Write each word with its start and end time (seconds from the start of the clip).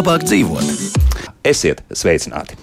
Labāk 0.00 0.24
dzīvot? 0.24 0.64
Esiet 1.46 1.82
sveicināti! 1.92 2.56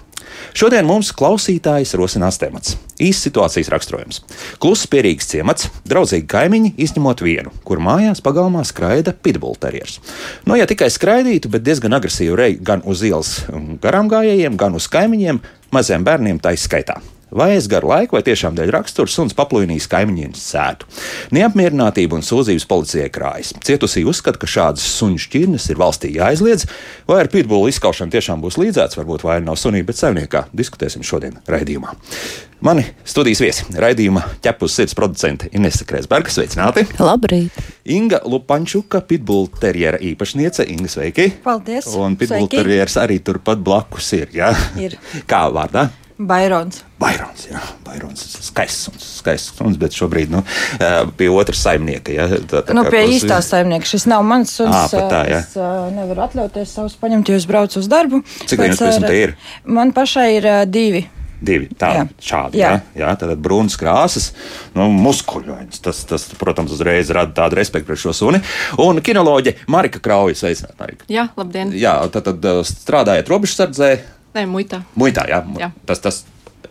Šodien 0.58 0.84
mums 0.88 1.12
klausītājs 1.14 1.94
rosinās 1.96 2.36
temats. 2.42 2.74
Īsts 2.98 3.28
situācijas 3.28 3.70
raksturojums. 3.70 4.22
Kluss, 4.62 4.88
pierīgs 4.90 5.28
ciemats, 5.30 5.68
draudzīgi 5.88 6.26
kaimiņi, 6.30 6.72
izņemot 6.82 7.22
vienu, 7.22 7.52
kur 7.66 7.82
mājās 7.82 8.22
pagalmā 8.24 8.64
skraida 8.66 9.14
pitbullterjers. 9.14 10.00
Nu, 10.48 10.56
ja 10.58 10.66
tikai 10.66 10.90
skraidītu, 10.90 11.52
bet 11.52 11.66
diezgan 11.66 11.94
agresīvi 11.98 12.34
reji 12.38 12.58
gan 12.66 12.82
uz 12.88 13.04
ielas 13.06 13.36
garām 13.82 14.10
gājējiem, 14.10 14.58
gan 14.58 14.74
uz 14.78 14.90
kaimiņiem, 14.90 15.38
maziem 15.74 16.06
bērniem 16.06 16.42
tā 16.42 16.56
izskaitā. 16.58 16.98
Vai 17.30 17.50
es 17.58 17.66
garu 17.68 17.90
laiku, 17.90 18.16
vai 18.16 18.24
tiešām 18.24 18.56
dēļ 18.56 18.70
rakstura 18.72 19.12
suns 19.12 19.34
paplūnīs 19.36 19.84
kaimiņiem 19.92 20.32
sētu. 20.38 20.88
Neapmierinātība 21.36 22.16
un 22.16 22.24
sūdzības 22.24 22.64
policijai 22.70 23.10
krājas. 23.12 23.52
Cietusī 23.68 24.06
uzskata, 24.08 24.40
ka 24.40 24.48
šādas 24.48 24.86
suņu 24.96 25.20
šķirnes 25.26 25.68
ir 25.68 25.80
valstī 25.80 26.14
jāaizliedz, 26.16 26.64
vai 27.08 27.20
ar 27.26 27.32
pitbulu 27.32 27.68
izskaušanu 27.68 28.16
tiešām 28.16 28.40
būs 28.44 28.56
līdzēts, 28.60 28.96
varbūt 28.96 29.28
vaina 29.28 29.50
nav 29.50 29.60
sunī, 29.60 29.84
bet 29.84 30.00
saimniekā. 30.00 30.46
Diskutēsim 30.56 31.04
šodien 31.04 31.36
raidījumā. 31.44 31.92
Mani 32.58 32.82
studijas 33.06 33.38
viesi 33.38 33.66
raidījuma 33.78 34.24
ķepus 34.42 34.74
sirds 34.80 34.96
producente 34.98 35.46
Inese 35.54 35.84
Kreisberga. 35.86 36.32
Sveicināti! 36.34 36.82
Labrīt! 36.98 37.54
Inga 37.86 38.18
Lupančuka, 38.26 38.98
pitbull 39.06 39.46
terjera 39.62 40.00
īpašniece. 40.02 40.66
Inga, 40.74 40.90
sveiki! 40.90 41.28
Paldies! 41.44 41.86
Un 41.94 42.16
pitbull 42.18 42.50
terjers 42.50 42.98
arī 42.98 43.20
turpat 43.22 43.62
blakus 43.62 44.10
ir. 44.18 44.32
Ja? 44.34 44.50
ir. 44.74 44.98
Kā 45.30 45.44
vārdā? 45.54 45.86
Bairons. 46.18 46.80
Bairons, 46.98 47.44
jā, 47.46 47.60
Bairons. 47.86 48.24
Skaists 48.48 48.88
suns, 48.88 49.04
skaists 49.20 49.52
suns, 49.54 49.76
bet 49.78 49.94
šobrīd 49.94 50.32
nu, 50.34 50.40
pie 51.14 51.28
otras 51.30 51.60
saimnieka. 51.62 52.10
Ja, 52.10 52.26
tā, 52.26 52.64
tā 52.66 52.74
nu, 52.74 52.82
pie 52.90 53.04
plus... 53.04 53.20
īstā 53.20 53.38
saimnieka. 53.46 53.86
Šis 53.86 54.08
nav 54.10 54.24
mans 54.26 54.56
suns. 54.58 54.74
À, 54.74 55.04
tā, 55.12 55.20
jā. 55.30 55.44
es 55.44 55.54
uh, 55.54 55.86
nevaru 55.94 56.24
atļauties 56.26 56.74
savus 56.74 56.98
paņemt, 56.98 57.30
jo 57.30 57.38
es 57.38 57.46
braucu 57.46 57.78
uz 57.78 57.86
darbu. 57.92 58.24
Cik 58.50 58.66
jums 58.66 58.82
pēc 58.82 58.98
tam 58.98 59.14
ir? 59.14 59.36
Man 59.62 59.94
pašai 59.94 60.26
ir 60.40 60.50
uh, 60.50 60.64
divi. 60.66 61.04
Divi 61.38 61.68
tādi, 61.78 62.02
jā. 62.02 62.26
šādi. 62.28 62.58
Jā, 62.58 62.70
jā, 62.72 63.02
jā 63.02 63.10
tātad 63.20 63.42
brūnas 63.42 63.76
krāsas, 63.78 64.32
nu, 64.74 64.88
muskuļoņas. 64.90 65.82
Tas, 65.84 66.02
tas, 66.10 66.26
protams, 66.40 66.74
uzreiz 66.74 67.12
rada 67.14 67.34
tādu 67.36 67.60
respektu 67.60 67.90
pret 67.92 68.02
šo 68.02 68.14
suni. 68.16 68.42
Un 68.82 68.98
kinoloģe 69.04 69.54
Marika 69.70 70.02
Krauja, 70.02 70.38
sveicināt, 70.38 70.74
Marika. 70.80 71.06
Jā, 71.12 71.28
labdien. 71.38 71.70
Jā, 71.78 71.94
tad, 72.14 72.32
tad 72.32 72.48
strādājat 72.66 73.30
robežsardzē. 73.30 73.92
Nē, 74.34 74.44
muitā. 74.50 74.82
Muitā, 74.98 75.24
jā. 75.30 75.40
jā. 75.62 75.70
Tas, 75.88 76.02
tas, 76.04 76.24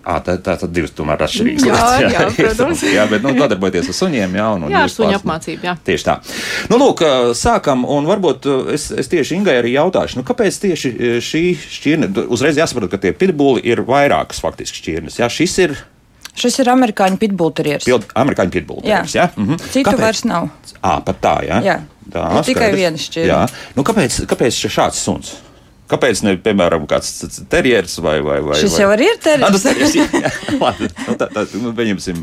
À, 0.08 0.20
tā, 0.24 0.38
tā 0.40 0.54
tad 0.62 0.72
divas 0.72 0.94
tomēr 0.96 1.20
atšķirīgas 1.26 1.66
jā, 1.68 1.74
lietas. 1.74 1.98
Jā, 2.00 2.12
jā, 2.14 2.28
protams. 2.38 2.84
jā, 2.96 3.04
bet 3.12 3.26
nu, 3.26 3.34
nodarboties 3.36 3.90
ar 3.92 3.98
suņiem, 3.98 4.38
jā, 4.40 4.46
un, 4.56 4.68
un 4.68 4.72
jā, 4.72 4.84
ar 4.86 4.94
suņu 4.94 5.18
apmācību, 5.18 5.68
jā. 5.68 5.74
Tieši 5.90 6.08
tā. 6.08 6.16
Nu, 6.72 6.80
lūk, 6.80 7.04
sākam, 7.38 7.84
un 7.98 8.08
varbūt 8.08 8.48
es, 8.76 8.88
es 9.04 9.12
tieši 9.12 9.36
Ingai 9.40 9.58
arī 9.60 9.74
jautāšu, 9.76 10.22
nu, 10.22 10.26
kāpēc 10.28 10.62
tieši 10.64 10.94
šī 11.24 11.44
šķirne, 11.66 12.12
uzreiz 12.32 12.60
jāsaprot, 12.62 12.90
ka 12.94 13.02
tie 13.04 13.12
pitbuli 13.18 13.66
ir 13.68 13.84
vairākas 13.88 14.40
faktiski 14.44 14.80
šķirnes, 14.84 15.20
jā, 15.20 15.30
šis 15.40 15.58
ir. 15.66 15.76
Šis 16.38 16.60
ir 16.62 16.70
amerikāņu 16.70 17.18
pitbullterieris. 17.18 17.90
Amerikāņu 18.16 18.54
pitbullterieris, 18.54 19.18
jā. 19.18 19.28
jā? 19.28 19.42
Mhm. 19.42 19.60
Citu 19.74 19.90
kāpēc? 19.90 20.04
vairs 20.06 20.24
nav. 20.30 20.52
Ā, 20.80 21.00
pat 21.04 21.24
tā, 21.24 21.36
jā. 21.50 21.60
Jā. 21.66 21.78
Tā, 22.08 22.30
nu, 22.32 22.44
tikai 22.46 22.70
viena 22.78 23.02
šķirne. 23.02 23.28
Jā. 23.28 23.42
Nu, 23.76 23.84
kāpēc, 23.88 24.22
kāpēc 24.30 24.62
šāds 24.70 25.02
suns? 25.02 25.34
Kāpēc 25.88 26.20
ne, 26.26 26.34
piemēram, 26.44 26.84
kāds 26.90 27.40
terjers 27.48 27.94
vai, 28.04 28.18
vai, 28.24 28.42
vai 28.44 28.58
Šis 28.60 28.74
vai... 28.76 28.82
jau 28.84 28.90
ir 28.98 29.22
terjers? 29.24 29.64
Ah, 29.68 29.78
nu, 29.78 29.88
jā, 29.96 30.06
jā. 30.12 30.32
Labi, 30.60 30.88
nu, 31.08 31.14
tā, 31.20 31.28
tā, 31.32 31.44
nu, 31.62 31.72
pieņemsim, 31.78 32.20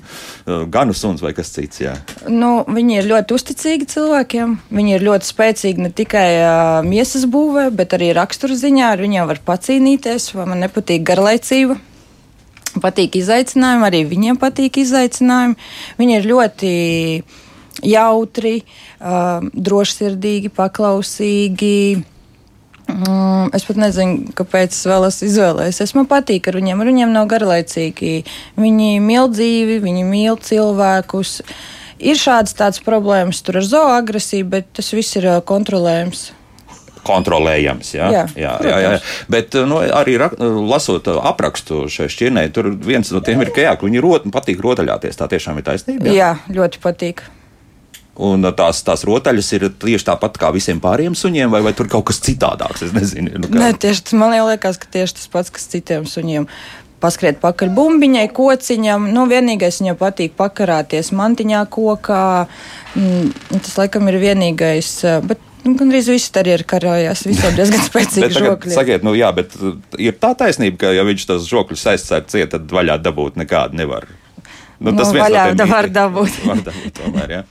ganu 0.73 0.97
suns 0.97 1.23
vai 1.25 1.33
kas 1.37 1.53
cits. 1.55 1.81
Jā. 1.81 1.95
Nu, 2.29 2.51
viņi 2.69 2.99
ir 2.99 3.09
ļoti 3.09 3.37
uzticīgi 3.39 3.89
cilvēkiem. 3.95 4.59
Viņi 4.75 4.97
ir 4.99 5.07
ļoti 5.09 5.31
spēcīgi 5.31 5.87
ne 5.87 5.93
tikai 5.97 6.27
uh, 6.43 6.85
miesas 6.85 7.25
būvē, 7.31 7.71
bet 7.77 7.97
arī 7.97 8.13
rakstura 8.17 8.59
ziņā. 8.61 8.93
Ar 8.93 9.05
viņiem 9.05 9.33
var 9.33 9.41
pacīnīties, 9.49 10.31
vai 10.37 10.49
man 10.53 10.65
nepatīk 10.67 11.07
garlaicība. 11.09 11.79
Patīk 12.85 13.17
izaicinājumi, 13.23 13.89
arī 13.89 14.05
viņiem 14.11 14.41
patīk 14.43 14.83
izaicinājumi. 14.85 15.57
Viņi 16.01 16.19
ir 16.19 16.33
ļoti 16.35 16.73
jautri, 17.95 18.59
uh, 18.61 19.39
drošsirdīgi, 19.55 20.53
paklausīgi 20.53 21.79
Mm, 22.94 23.49
es 23.56 23.65
pat 23.66 23.78
nezinu, 23.81 24.31
kāpēc 24.38 24.75
es 24.75 24.84
vēl 24.87 25.09
esmu 25.09 25.27
izvēlējies. 25.27 25.94
Man 25.99 26.06
patīk 26.10 26.47
ar 26.50 26.59
viņiem. 26.60 26.82
Ar 26.82 26.91
viņiem 26.93 27.15
nav 27.15 27.27
garlaicīgi. 27.32 28.12
Viņi 28.60 29.00
mīl 29.03 29.27
dzīvi, 29.32 29.81
viņi 29.82 30.06
mīl 30.06 30.38
cilvēkus. 30.38 31.41
Ir 32.05 32.19
šādas 32.21 32.55
tādas 32.55 32.82
problēmas 32.84 33.43
tur 33.43 33.59
ar 33.59 33.66
zooagresiju, 33.66 34.47
bet 34.53 34.71
tas 34.78 34.93
viss 34.94 35.19
ir 35.19 35.27
kontrolējams 35.49 36.31
kontrolējams. 37.05 37.91
Jā, 37.99 38.09
jā, 38.09 38.25
jā, 38.38 38.53
jā, 38.65 38.77
jā. 38.81 38.93
Bet 39.28 39.56
nu, 39.69 39.76
arī 39.84 40.16
ra, 40.22 40.31
lasot 40.41 41.11
aprakstu 41.12 41.84
šai 41.93 42.09
šķirnei, 42.09 42.49
tur 42.55 42.71
viens 42.72 43.12
no 43.12 43.21
tiem 43.25 43.44
ir, 43.44 43.53
ka, 43.55 43.66
jā, 43.66 43.75
ka 43.76 43.84
viņi 43.84 44.00
rot, 44.00 44.28
patīk 44.32 44.62
rotaļāties. 44.65 45.21
Tā 45.21 45.28
tiešām 45.28 45.61
ir 45.61 45.66
taisnība. 45.69 46.09
Jā, 46.09 46.15
jā 46.16 46.56
ļoti 46.56 46.81
patīk. 46.84 47.26
Un 48.15 48.47
tās, 48.55 48.85
tās 48.87 49.03
rotaļas 49.07 49.49
ir 49.57 49.67
tieši 49.83 50.07
tāpat 50.07 50.37
kā 50.39 50.53
visiem 50.55 50.79
pārējiem 50.83 51.17
suņiem, 51.19 51.51
vai, 51.51 51.65
vai 51.67 51.73
tur 51.75 51.89
kaut 51.91 52.07
kas 52.11 52.23
citādāks? 52.23 52.85
Es 52.87 52.93
nezinu. 52.95 53.33
Nu, 53.43 53.51
kā... 53.51 53.59
Nē, 53.59 53.73
tieši 53.83 54.19
man 54.21 54.37
liekas, 54.37 54.79
ka 54.79 54.91
tieši 54.99 55.19
tas 55.19 55.31
pats, 55.33 55.51
kas 55.55 55.67
citiem 55.73 56.07
suņiem. 56.07 56.47
Paskriet 57.03 57.41
pakaļ 57.43 57.73
bumbiņai, 57.75 58.29
kociņam. 58.33 59.11
Nu, 59.13 59.27
vienīgais 59.29 59.83
viņam 59.83 59.99
patīk 59.99 60.39
pakarāties 60.39 61.11
mantiņā, 61.17 61.65
kokā. 61.75 62.23
Mm, 62.95 63.35
tas 63.59 63.75
laikam 63.83 64.09
ir 64.13 64.23
vienīgais. 64.23 64.95
Bet 65.27 65.43
Nu, 65.65 65.73
Gan 65.81 65.89
arī 65.89 66.03
viss 66.05 66.29
tur 66.29 66.45
ir 66.45 66.61
karājās, 66.69 67.23
visiem 67.25 67.55
diezgan 67.57 67.81
spēcīgi 67.89 68.37
žokļi. 68.37 68.75
Sakiet, 68.77 69.07
nu 69.07 69.15
jā, 69.17 69.31
bet 69.33 69.57
ir 69.97 70.17
tā 70.21 70.35
taisnība, 70.37 70.83
ka 70.83 70.93
ja 70.93 71.07
viņš 71.09 71.25
tos 71.31 71.49
žokļus 71.49 71.87
aizsēž 71.95 72.29
ciet, 72.29 72.53
tad 72.53 72.69
vaļā 72.69 72.99
dabūt 73.01 73.41
nekādu 73.41 73.81
nevar. 73.81 74.05
Nu, 74.77 74.93
tas 74.93 75.15
nu, 75.15 75.23
vaļā 75.23 75.47
no 75.57 75.67
var 75.71 75.89
dabūt. 75.89 76.41
var 76.45 76.61
dabūt 76.69 76.99
tomēr, 77.01 77.37
jā. 77.39 77.43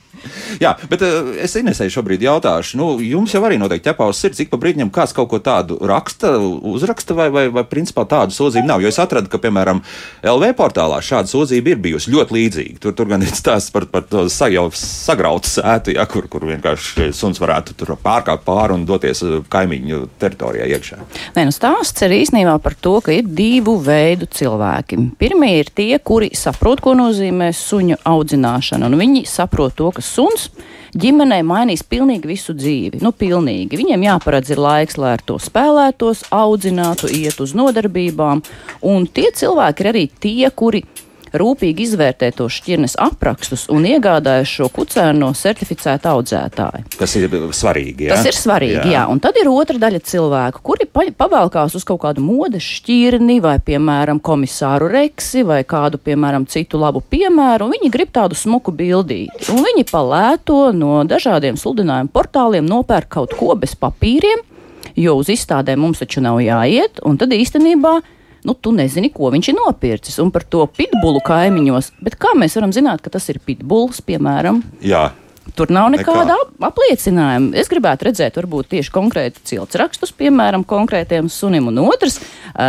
Jā, 0.62 0.74
bet 0.90 1.04
uh, 1.04 1.32
es 1.44 1.56
Inesēju 1.58 1.94
šobrīd 1.96 2.24
jautāšu, 2.24 2.78
nu, 2.80 2.88
jums 3.04 3.34
jau 3.34 3.42
arī 3.46 3.58
noteikti 3.60 3.90
ķepā 3.90 4.08
uz 4.10 4.20
sirds, 4.20 4.40
cik 4.40 4.52
pa 4.52 4.60
brīdim 4.60 4.92
kāds 4.94 5.14
kaut 5.16 5.30
ko 5.32 5.40
tādu 5.42 5.78
raksta, 5.84 6.34
uzraksta, 6.38 7.16
vai, 7.18 7.28
vai, 7.34 7.46
vai 7.52 7.64
principā 7.68 8.06
tādu 8.08 8.34
sūdzību 8.36 8.68
nav. 8.68 8.82
Jo 8.84 8.92
es 8.92 9.00
atradu, 9.02 9.30
ka, 9.32 9.40
piemēram, 9.42 9.82
LV 10.24 10.52
portālā 10.58 11.00
šāda 11.04 11.30
sūdzība 11.30 11.74
ir 11.74 11.82
bijusi 11.84 12.12
ļoti 12.14 12.38
līdzīga. 12.38 12.80
Tur, 12.82 12.96
tur 12.96 13.10
gan 13.10 13.24
ir 13.24 13.32
stāsts 13.34 13.72
par, 13.74 13.86
par 13.90 14.06
to 14.08 14.26
jau 14.54 14.66
sagrautu 14.78 15.50
sētu, 15.50 15.94
ja, 15.96 16.06
kur, 16.10 16.28
kur 16.30 16.46
vienkārši 16.48 17.10
suns 17.16 17.40
varētu 17.42 17.76
tur 17.78 17.94
pārkāpt 18.00 18.44
pāri 18.46 18.76
un 18.76 18.86
doties 18.88 19.22
kaimiņu 19.52 20.04
teritorijā 20.20 20.68
iekšā. 20.76 21.00
Nē, 21.36 21.46
nu 21.48 21.54
stāsts 21.54 22.04
ir 22.06 22.14
īstenībā 22.16 22.56
par 22.62 22.76
to, 22.80 22.96
ka 23.04 23.14
ir 23.14 23.26
divu 23.26 23.76
veidu 23.82 24.28
cilvēki. 24.30 24.98
Pirmie 25.20 25.52
ir 25.60 25.70
tie, 25.74 25.98
kuri 25.98 26.30
saprot, 26.36 26.82
ko 26.84 26.94
nozīmē 26.98 27.50
suņu 27.56 28.00
audzināšana, 28.08 28.88
un 28.88 28.98
viņi 29.00 29.24
saprot 29.28 29.76
to, 29.78 29.90
ka 29.94 30.04
suns 30.14 30.48
ģimenei 30.94 31.42
mainīs 31.46 31.82
pilnīgi 31.86 32.30
visu 32.30 32.54
dzīvi. 32.56 33.00
Nu, 33.02 33.12
pilnīgi. 33.16 33.78
Viņiem 33.80 34.06
jāparedz 34.06 34.52
ir 34.54 34.62
laiks, 34.62 34.98
lai 35.00 35.14
ar 35.16 35.24
to 35.26 35.40
spēlētos, 35.42 36.26
audzinātu, 36.34 37.10
iet 37.10 37.40
uz 37.42 37.54
nodarbībām. 37.58 38.44
Un 38.86 39.08
tie 39.10 39.30
cilvēki 39.34 39.84
ir 39.84 39.90
arī 39.90 40.04
tie, 40.22 40.50
kuri 40.54 40.84
rūpīgi 41.38 41.84
izvērtē 41.88 42.30
to 42.36 42.46
šķirnes 42.50 42.96
aprakstus 43.02 43.66
un 43.72 43.86
iegādājas 43.88 44.50
šo 44.50 44.68
kucēnu 44.74 45.24
no 45.24 45.30
certificēta 45.36 46.14
audzētāja. 46.14 46.84
Tas 46.98 47.16
ir 47.18 47.28
svarīgi. 47.54 48.08
Ja? 48.08 48.16
Tas 48.16 48.28
ir 48.30 48.38
svarīgi, 48.38 48.78
jā. 48.78 48.94
jā. 48.96 49.04
Un 49.10 49.20
tad 49.22 49.38
ir 49.40 49.50
otra 49.50 49.78
daļa 49.82 50.00
cilvēku, 50.06 50.62
kuri 50.64 50.88
pavēlkās 50.88 51.76
uz 51.78 51.86
kaut 51.86 52.02
kādu 52.04 52.24
modes 52.24 52.64
šķirni 52.78 53.40
vai, 53.44 53.56
piemēram, 53.64 54.22
komisāru 54.24 54.88
reksi 54.92 55.44
vai 55.46 55.62
kādu, 55.68 56.00
piemēram, 56.02 56.46
citu 56.50 56.80
labu 56.80 57.02
piemēru, 57.02 57.68
un 57.68 57.76
viņi 57.76 57.92
grib 57.94 58.14
tādu 58.14 58.38
smuku 58.38 58.74
bildīti. 58.74 59.50
Un 59.54 59.64
viņi 59.66 59.86
palēto 59.90 60.68
no 60.76 61.02
dažādiem 61.08 61.58
sludinājumu 61.60 62.12
portāliem 62.14 62.66
nopērk 62.68 63.10
kaut 63.18 63.36
ko 63.38 63.54
bez 63.58 63.76
papīriem, 63.78 64.42
jo 64.98 65.16
uz 65.18 65.30
izstādēm 65.32 65.80
mums 65.82 66.02
taču 66.02 66.22
nav 66.24 66.40
jāiet, 66.44 67.02
un 67.06 67.18
tad 67.20 67.34
īstenībā 67.34 67.98
nu, 68.44 68.54
tu 68.54 68.72
nezini, 68.76 69.10
ko 69.14 69.30
viņš 69.34 69.50
ir 69.52 69.58
nopircis. 69.58 70.20
Un 70.22 70.30
par 70.34 70.44
to 70.44 70.66
pitbulu 70.68 71.20
kaimiņos, 71.24 71.92
bet 72.04 72.16
kā 72.20 72.36
mēs 72.38 72.56
varam 72.60 72.72
zināt, 72.76 73.02
ka 73.04 73.10
tas 73.16 73.28
ir 73.32 73.40
pitbuls, 73.44 74.00
piemēram? 74.04 74.62
Jā. 74.84 75.10
Tur 75.54 75.68
nav 75.70 75.90
nekāda 75.92 76.32
Nekā. 76.32 76.36
ap- 76.40 76.64
apliecinājuma. 76.72 77.50
Es 77.60 77.68
gribētu 77.68 78.06
redzēt, 78.08 78.38
varbūt 78.40 78.70
tieši 78.72 78.90
konkrēti 78.90 79.42
cilts 79.44 79.76
rakstus, 79.76 80.10
piemēram, 80.16 80.64
konkrētiem 80.64 81.28
sunim, 81.30 81.68
un 81.68 81.82
otrs 81.84 82.16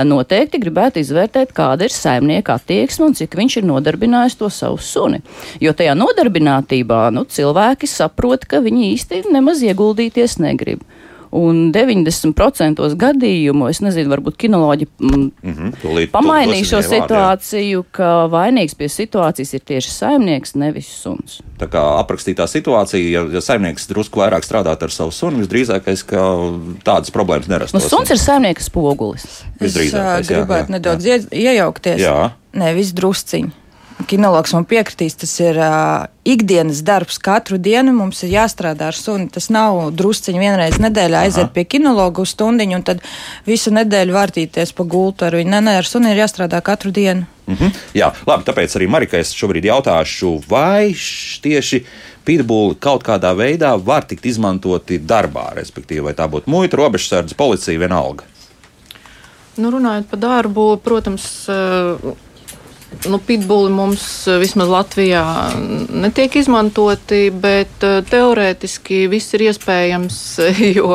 noteikti 0.05 0.59
gribētu 0.59 0.99
izvērtēt, 0.99 1.53
kāda 1.55 1.87
ir 1.87 1.95
saimnieka 1.95 2.57
attieksme 2.59 3.07
un 3.07 3.15
cik 3.15 3.37
viņš 3.39 3.57
ir 3.61 3.69
nodarbinājis 3.69 4.35
to 4.37 4.49
savu 4.51 4.77
suni. 4.83 5.21
Jo 5.63 5.71
tajā 5.71 5.95
nodarbinātībā 5.95 6.99
nu, 7.15 7.23
cilvēki 7.25 7.87
saprot, 7.89 8.43
ka 8.45 8.59
viņi 8.59 8.91
īsti 8.93 9.23
nemaz 9.31 9.63
ieguldīties 9.63 10.37
negrib. 10.43 10.83
Un 11.35 11.71
90% 11.75 12.79
gadījumu, 13.01 13.67
es 13.67 13.81
nezinu, 13.83 14.07
varbūt 14.13 14.37
kinoloģi 14.39 14.85
mm, 14.87 15.23
Mhm, 15.43 15.71
tūlīt 15.81 16.11
pamainīja 16.13 16.63
šo 16.69 16.79
viņai 16.79 16.85
vārdu, 16.85 16.93
jā. 16.95 17.01
situāciju, 17.01 17.81
ka 17.97 18.09
vainīgs 18.31 18.77
pie 18.79 18.87
situācijas 18.93 19.51
ir 19.57 19.63
tieši 19.67 19.91
saimnieks, 19.91 20.55
nevis 20.55 20.87
suns. 21.01 21.41
Tā 21.59 21.67
kā 21.71 21.81
aprakstītā 21.99 22.47
situācija, 22.47 23.03
ja, 23.11 23.25
ja 23.35 23.41
saimnieks 23.43 23.89
drusku 23.91 24.21
vairāk 24.23 24.47
strādātu 24.47 24.87
ar 24.87 24.95
savu 24.95 25.11
sunu, 25.15 25.43
visdrīzākais, 25.43 26.05
ka 26.07 26.23
tādas 26.87 27.11
problēmas 27.15 27.49
Nu, 27.49 27.55
nerastos. 27.57 27.89
suns 27.91 28.15
ir 28.15 28.21
saimnieka 28.21 28.63
spogulis. 28.63 29.25
Es 29.59 29.75
Visdrīzākais, 29.75 30.31
jā, 30.31 30.39
gribētu 30.45 30.71
jā, 30.71 30.75
nedaudz 30.77 31.05
ie- 31.05 31.43
iejaukties. 31.45 31.99
Jā. 31.99 32.31
Nevis 32.55 32.93
drusciņi. 32.95 33.51
Kinologs 34.03 34.51
man 34.51 34.65
piekritīs, 34.67 35.15
tas 35.15 35.31
ir 35.39 35.55
uh, 35.55 36.03
ikdienas 36.27 36.81
darbs. 36.85 37.15
Katru 37.23 37.55
dienu 37.57 37.93
mums 37.95 38.19
ir 38.25 38.33
jāstrādā 38.33 38.89
ar 38.91 38.97
suni. 38.97 39.29
Tas 39.31 39.47
nav 39.53 39.93
drusciņi 39.95 40.41
vienreiz 40.41 40.75
nedēļā 40.83 41.21
aiziet 41.25 41.53
pie 41.55 41.63
kinologa 41.63 42.25
uz 42.25 42.33
stundiņu 42.35 42.75
un 42.75 42.83
tad 42.85 42.99
visu 43.47 43.71
nedēļu 43.73 44.17
vārtīties 44.17 44.75
pa 44.75 44.83
gultu 44.83 45.29
ar 45.29 45.39
viņu. 45.39 45.53
Nē, 45.53 45.63
nē, 45.69 45.77
ar 45.79 45.87
suni 45.87 46.11
ir 46.11 46.19
jāstrādā 46.25 46.59
katru 46.65 46.91
dienu. 46.91 47.23
Mhm. 47.47 47.71
Jā, 47.95 48.11
labi, 48.27 48.45
tāpēc 48.49 48.75
arī 48.75 48.91
Marikai 48.91 49.23
es 49.23 49.31
šobrīd 49.37 49.69
jautāšu, 49.69 50.35
vai 50.49 50.91
tieši 51.45 51.83
pitbulli 52.27 52.75
kaut 52.81 53.05
kādā 53.05 53.31
veidā 53.37 53.75
var 53.79 54.03
tikt 54.09 54.27
izmantoti 54.27 54.99
darbā, 54.99 55.51
respektīvi, 55.55 56.03
vai 56.09 56.15
tā 56.17 56.27
būtu 56.27 56.51
muita, 56.51 56.81
robežsardze, 56.81 57.37
policija, 57.37 57.79
vienalga. 57.79 58.27
Nu, 59.55 59.69
runājot 59.71 60.09
par 60.11 60.19
darbu, 60.19 60.65
protams, 60.83 61.29
nu, 63.09 63.19
pitbulli 63.19 63.71
mums 63.73 64.03
eh, 64.27 64.39
vismaz 64.41 64.71
Latvijā 64.71 65.23
netiek 66.05 66.35
izmantoti, 66.39 67.29
bet 67.31 67.85
eh, 67.85 68.01
teorētiski 68.09 69.05
viss 69.11 69.35
ir 69.37 69.47
iespējams, 69.49 70.19
jo 70.77 70.91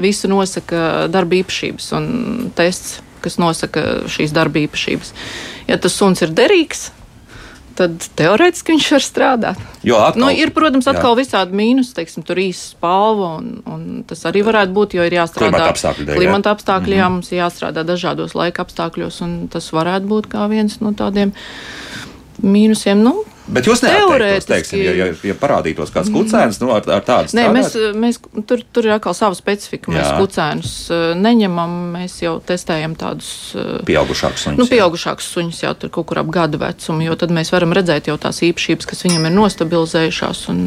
visu 0.00 0.30
nosaka 0.30 1.06
darba 1.12 1.40
īpašības 1.40 1.90
un 1.98 2.08
tests, 2.56 3.00
kas 3.20 3.36
nosaka 3.40 4.06
šīs 4.08 4.32
darba 4.32 4.62
īpašības. 4.62 5.12
Ja 5.68 5.76
tas 5.80 5.96
suns 5.98 6.22
ir 6.24 6.32
derīgs, 6.32 6.88
tad 7.80 8.06
teorētiski 8.18 8.74
viņš 8.74 8.88
var 8.94 9.04
strādāt. 9.04 9.64
Jo 9.86 10.00
atkal, 10.04 10.22
Nu, 10.22 10.28
ir, 10.36 10.52
protams, 10.56 10.86
jā. 10.88 10.94
atkal 10.94 11.16
visādi 11.18 11.56
mīnus, 11.56 11.94
teiksim, 11.96 12.24
tur 12.26 12.40
īsa 12.42 12.74
spalva, 12.74 13.32
un, 13.40 13.60
un 13.64 14.04
tas 14.08 14.22
arī 14.28 14.44
varētu 14.46 14.76
būt, 14.76 14.96
jo 14.98 15.06
ir 15.08 15.16
jāstrādā 15.16 15.56
Klimata 15.56 15.72
apstākļu 15.72 16.06
dēļ, 16.06 16.14
jā. 16.14 16.20
Klimata 16.20 16.54
apstākļi, 16.56 17.00
jā, 17.00 17.08
mums 17.16 17.32
ir 17.32 17.40
jāstrādā 17.40 17.84
dažādos 17.88 18.36
laika 18.38 18.66
apstākļos, 18.66 19.20
un 19.26 19.36
tas 19.52 19.70
varētu 19.74 20.10
būt 20.12 20.30
kā 20.34 20.46
viens 20.52 20.76
no 20.84 20.92
tādiem 20.96 21.32
mīnusiem. 22.44 23.00
Nu, 23.04 23.24
Bet 23.50 23.66
jūs 23.66 23.82
neatteiktos, 23.82 24.46
teiksim, 24.46 24.82
ja, 24.84 24.92
ja, 24.94 25.06
ja 25.26 25.34
parādītos 25.38 25.90
kāds 25.94 26.10
kucēns, 26.14 26.60
nu, 26.62 26.70
ar, 26.74 26.84
ar 26.86 27.04
tādu 27.06 27.34
Nē, 27.36 27.46
mēs, 27.54 27.74
mēs 27.98 28.20
tur, 28.46 28.62
tur 28.72 28.86
ir 28.86 28.94
atkal 28.96 29.16
sava 29.16 29.36
specifika. 29.38 29.92
Mēs 29.92 30.06
Jā. 30.06 30.16
kucēnus 30.20 30.74
eh, 30.94 31.04
neņemam, 31.18 31.76
mēs 31.96 32.18
jau 32.22 32.36
testējam 32.46 32.94
tādus 33.00 33.30
eh, 33.58 33.80
Pieaugušāks 33.88 34.46
suņus. 34.46 34.60
Nu, 34.60 34.68
pieaugušākus 34.70 35.30
suņus 35.34 35.62
jau 35.64 35.74
tur 35.82 35.94
kaut 35.94 36.10
kur 36.10 36.22
ap 36.22 36.30
gadu 36.34 36.60
vecumu, 36.62 37.06
jo 37.08 37.16
tad 37.18 37.34
mēs 37.34 37.52
varam 37.54 37.74
redzēt 37.76 38.10
jau 38.12 38.18
tās 38.20 38.42
īpašības, 38.46 38.90
kas 38.90 39.06
viņam 39.06 39.26
ir 39.26 39.36
nostabilizējušās 39.38 40.44
un 40.52 40.60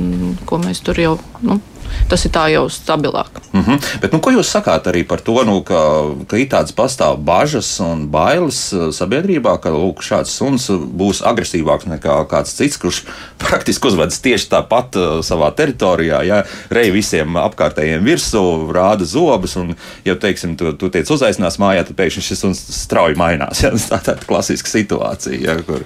ko 0.50 0.60
mēs 0.64 0.84
tur 0.84 1.00
jau, 1.00 1.16
nu, 1.46 1.62
tas 2.10 2.24
ir 2.26 2.32
tā 2.34 2.46
jau 2.52 2.66
stabilāk. 2.72 3.42
Mm 3.54 3.62
-hmm. 3.62 4.00
Bet, 4.02 4.14
nu, 4.14 4.20
ko 4.20 4.32
jūs 4.32 4.50
sakāt 4.50 4.88
arī 4.92 5.04
par 5.08 5.22
to, 5.22 5.44
nu, 5.44 5.62
ka, 5.62 5.80
ka 6.28 6.38
ir 6.38 6.48
tādas 6.48 6.74
pastāv 6.76 7.18
bažas 7.18 7.80
un 7.80 8.08
bailes 8.08 8.74
uh, 8.74 8.90
sabiedrībā, 8.94 9.60
ka 9.62 9.70
lūk, 9.70 10.02
šāds 10.02 10.32
suns 10.38 10.70
būs 10.70 11.22
agresīvāks 11.22 11.88
nekā 11.88 12.28
kāds 12.28 12.56
cits, 12.56 12.73
kurš 12.82 13.04
praktiski 13.44 13.90
uzvedas 13.90 14.22
tieši 14.24 14.50
tāpat 14.54 15.00
uh, 15.00 15.18
savā 15.26 15.52
teritorijā, 15.58 16.22
ja 16.28 16.44
rei 16.74 16.94
visiem 16.94 17.38
apkārtējiem 17.42 18.06
virsū, 18.08 18.44
rāda 18.76 19.08
zobus, 19.08 19.58
un, 19.60 19.76
ja, 20.08 20.18
teiksim, 20.20 20.58
tu, 20.60 20.74
tu 20.78 20.92
tiec 20.94 21.10
uzaicināts 21.14 21.60
mājā, 21.62 21.86
tad 21.88 22.00
pēkšņi 22.00 22.28
šis 22.30 22.46
suns 22.46 22.64
strauji 22.84 23.20
mainās. 23.20 23.60
Ja? 23.64 23.70
Tā 23.72 24.00
ir 24.00 24.06
tāda 24.06 24.26
klasiska 24.28 24.68
situācija, 24.68 25.38
ja, 25.40 25.54
kur 25.64 25.86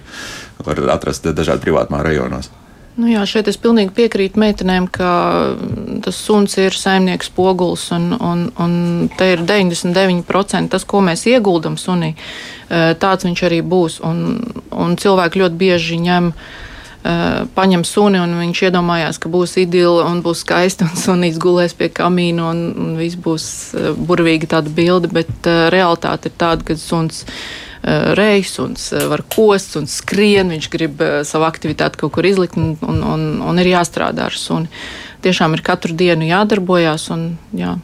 var 0.66 0.80
atrast 0.96 1.28
dažādi 1.38 1.68
privātmā 1.68 2.00
rajonos. 2.06 2.50
Nu 2.98 3.06
jā, 3.12 3.22
šeit 3.30 3.46
es 3.52 3.60
pilnīgi 3.62 3.94
piekrītu 3.94 4.42
meitenēm, 4.42 4.88
ka 4.90 5.10
tas 6.02 6.18
suns 6.18 6.56
ir 6.58 6.74
saimnieks 6.74 7.30
poguls, 7.30 7.84
un, 7.94 8.10
un, 8.18 8.48
un 8.58 8.72
te 9.20 9.28
ir 9.36 9.44
99% 9.46 10.74
tas, 10.74 10.86
ko 10.90 11.04
mēs 11.06 11.28
ieguldam 11.30 11.78
sunī, 11.78 12.16
eh, 12.16 12.96
tāds 12.98 13.28
viņš 13.28 13.44
arī 13.46 13.62
būs. 13.62 14.00
Un, 14.08 14.42
un 14.74 14.98
cilvēki 14.98 15.44
ļoti 15.44 15.62
bieži 15.62 16.00
ņem. 16.08 16.32
eh, 16.34 16.67
Paņem 17.56 17.84
suni, 17.88 18.20
un 18.20 18.34
viņš 18.40 18.64
iedomājās, 18.68 19.20
ka 19.22 19.30
būs 19.32 19.56
idila 19.62 20.08
un 20.10 20.20
būs 20.26 20.42
skaisti, 20.44 20.88
un 20.88 21.00
sunīs 21.06 21.40
gulēs 21.42 21.78
pie 21.78 21.92
kamīna, 21.94 22.50
un, 22.52 22.66
un 22.74 22.98
viss 23.00 23.20
būs 23.20 23.48
eh, 23.76 23.88
burvīgi 23.96 24.50
tāda 24.52 24.74
bilde. 24.74 25.12
Bet 25.14 25.32
uh, 25.48 25.68
realitāte 25.74 26.32
ir 26.32 26.38
tāda, 26.40 26.68
ka 26.68 26.78
suns 26.80 27.26
reizes 27.88 28.58
un 28.60 28.74
var 29.08 29.22
kost 29.32 29.78
un 29.80 29.86
skrien. 29.88 30.50
Viņš 30.52 30.66
grib 30.74 31.04
savu 31.30 31.46
aktivitāti 31.48 32.02
kaut 32.02 32.12
kur 32.18 32.26
izlikt 32.28 32.58
un, 32.60 32.74
un, 32.84 32.98
un, 33.06 33.28
un 33.48 33.62
ir 33.62 33.70
jāstrādā 33.70 34.26
ar 34.28 34.36
suni. 34.36 34.68
Tiešām 35.24 35.56
ir 35.56 35.64
katru 35.64 35.96
dienu 35.96 36.28
jādarbojās 36.28 37.08
un 37.14 37.30
jā, 37.56 37.78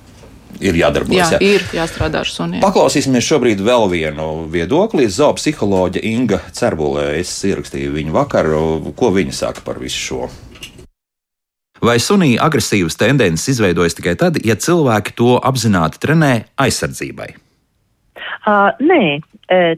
Ir 0.61 0.77
jādarbojas. 0.77 1.35
jā, 1.35 1.39
ir 1.41 1.65
jāstrādā 1.73 2.21
ar 2.23 2.29
suniem. 2.29 2.61
Paklausīsimies 2.63 3.25
šobrīd 3.25 3.61
vēl 3.63 3.89
vienu 3.91 4.45
viedokli. 4.51 5.09
Zoopsiholoģija 5.09 6.05
Inga 6.13 6.39
Cerbulē. 6.53 7.13
Es 7.19 7.33
ierakstīju 7.47 7.93
viņu 7.97 8.15
vakar, 8.15 8.49
ko 8.95 9.13
viņa 9.15 9.33
saka 9.33 9.65
par 9.65 9.81
visu 9.81 9.99
šo. 9.99 10.31
Vai 11.83 11.97
sunī 11.99 12.37
agresīvas 12.39 12.95
tendences 12.95 13.49
izveidojas 13.57 13.97
tikai 13.97 14.15
tad, 14.15 14.37
ja 14.45 14.55
cilvēki 14.55 15.17
to 15.19 15.35
apzināti 15.43 15.99
trenē 15.99 16.33
aizsardzībai? 16.63 17.33
Uh, 18.47 18.71
nē, 18.79 19.19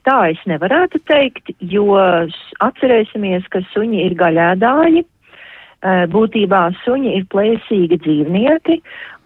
tā 0.05 0.17
es 0.29 0.41
nevarētu 0.49 1.01
teikt, 1.09 1.51
jo 1.59 1.97
atcerēsimies, 2.61 3.47
ka 3.49 3.63
suņi 3.73 4.05
ir 4.05 4.15
gaļēdāji. 4.19 5.05
Būtībā 6.09 6.61
suņi 6.81 7.11
ir 7.13 7.25
plēsīgi 7.29 7.99
dzīvnieki 8.01 8.79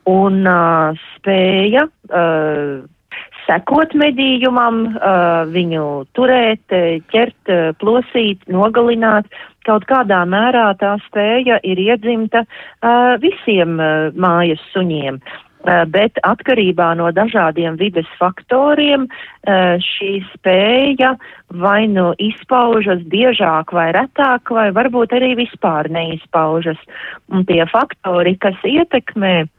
un 0.09 0.41
uh, 0.49 0.97
spēja 1.15 1.85
uh, 1.85 2.87
sekot 3.49 3.95
medījumam, 3.97 4.83
uh, 4.93 5.43
viņu 5.49 5.85
turēt, 6.17 6.77
ķert, 7.13 7.53
plosīt, 7.81 8.45
nogalināt. 8.51 9.29
Kaut 9.67 9.85
kādā 9.89 10.23
mērā 10.29 10.71
tā 10.79 10.95
spēja 11.07 11.59
ir 11.67 11.81
iedzimta 11.81 12.45
uh, 12.45 13.17
visiem 13.21 13.77
uh, 13.77 14.09
mājas 14.15 14.61
suņiem. 14.73 15.19
Uh, 15.59 15.83
bet 15.91 16.15
atkarībā 16.23 16.93
no 16.95 17.09
dažādiem 17.11 17.75
vides 17.81 18.07
faktoriem 18.21 19.09
uh, 19.09 19.75
šī 19.83 20.21
spēja 20.29 21.11
vai 21.59 21.83
nu 21.91 22.13
izpaužas 22.23 23.03
biežāk 23.11 23.75
vai 23.75 23.89
retāk, 23.97 24.53
vai 24.55 24.69
varbūt 24.71 25.17
arī 25.19 25.35
vispār 25.41 25.91
neizpaužas. 25.91 26.79
Un 27.27 27.43
tie 27.49 27.65
faktori, 27.67 28.37
kas 28.39 28.55
ietekmē 28.63 29.35
uh, 29.43 29.55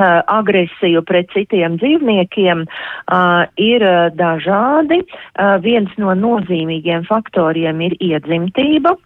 agresiju 0.00 1.02
pret 1.06 1.30
citiem 1.34 1.78
dzīvniekiem 1.80 2.64
uh, 2.64 3.44
ir 3.56 3.84
uh, 3.84 4.08
dažādi. 4.14 5.02
Uh, 5.02 5.56
viens 5.64 5.92
no 5.98 6.14
nozīmīgiem 6.18 7.06
faktoriem 7.08 7.80
ir 7.88 7.98
iedzimtība. 8.00 8.96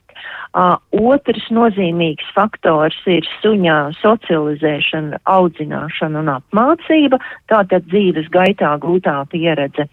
Uh, 0.52 0.76
otrs 0.92 1.46
nozīmīgs 1.48 2.26
faktors 2.36 2.98
ir 3.08 3.24
suņā 3.40 3.76
socializēšana, 3.96 5.22
audzināšana 5.24 6.20
un 6.20 6.28
apmācība, 6.34 7.16
tātad 7.48 7.86
dzīves 7.88 8.28
gaitā 8.34 8.74
gūtā 8.82 9.14
pieredze. 9.32 9.86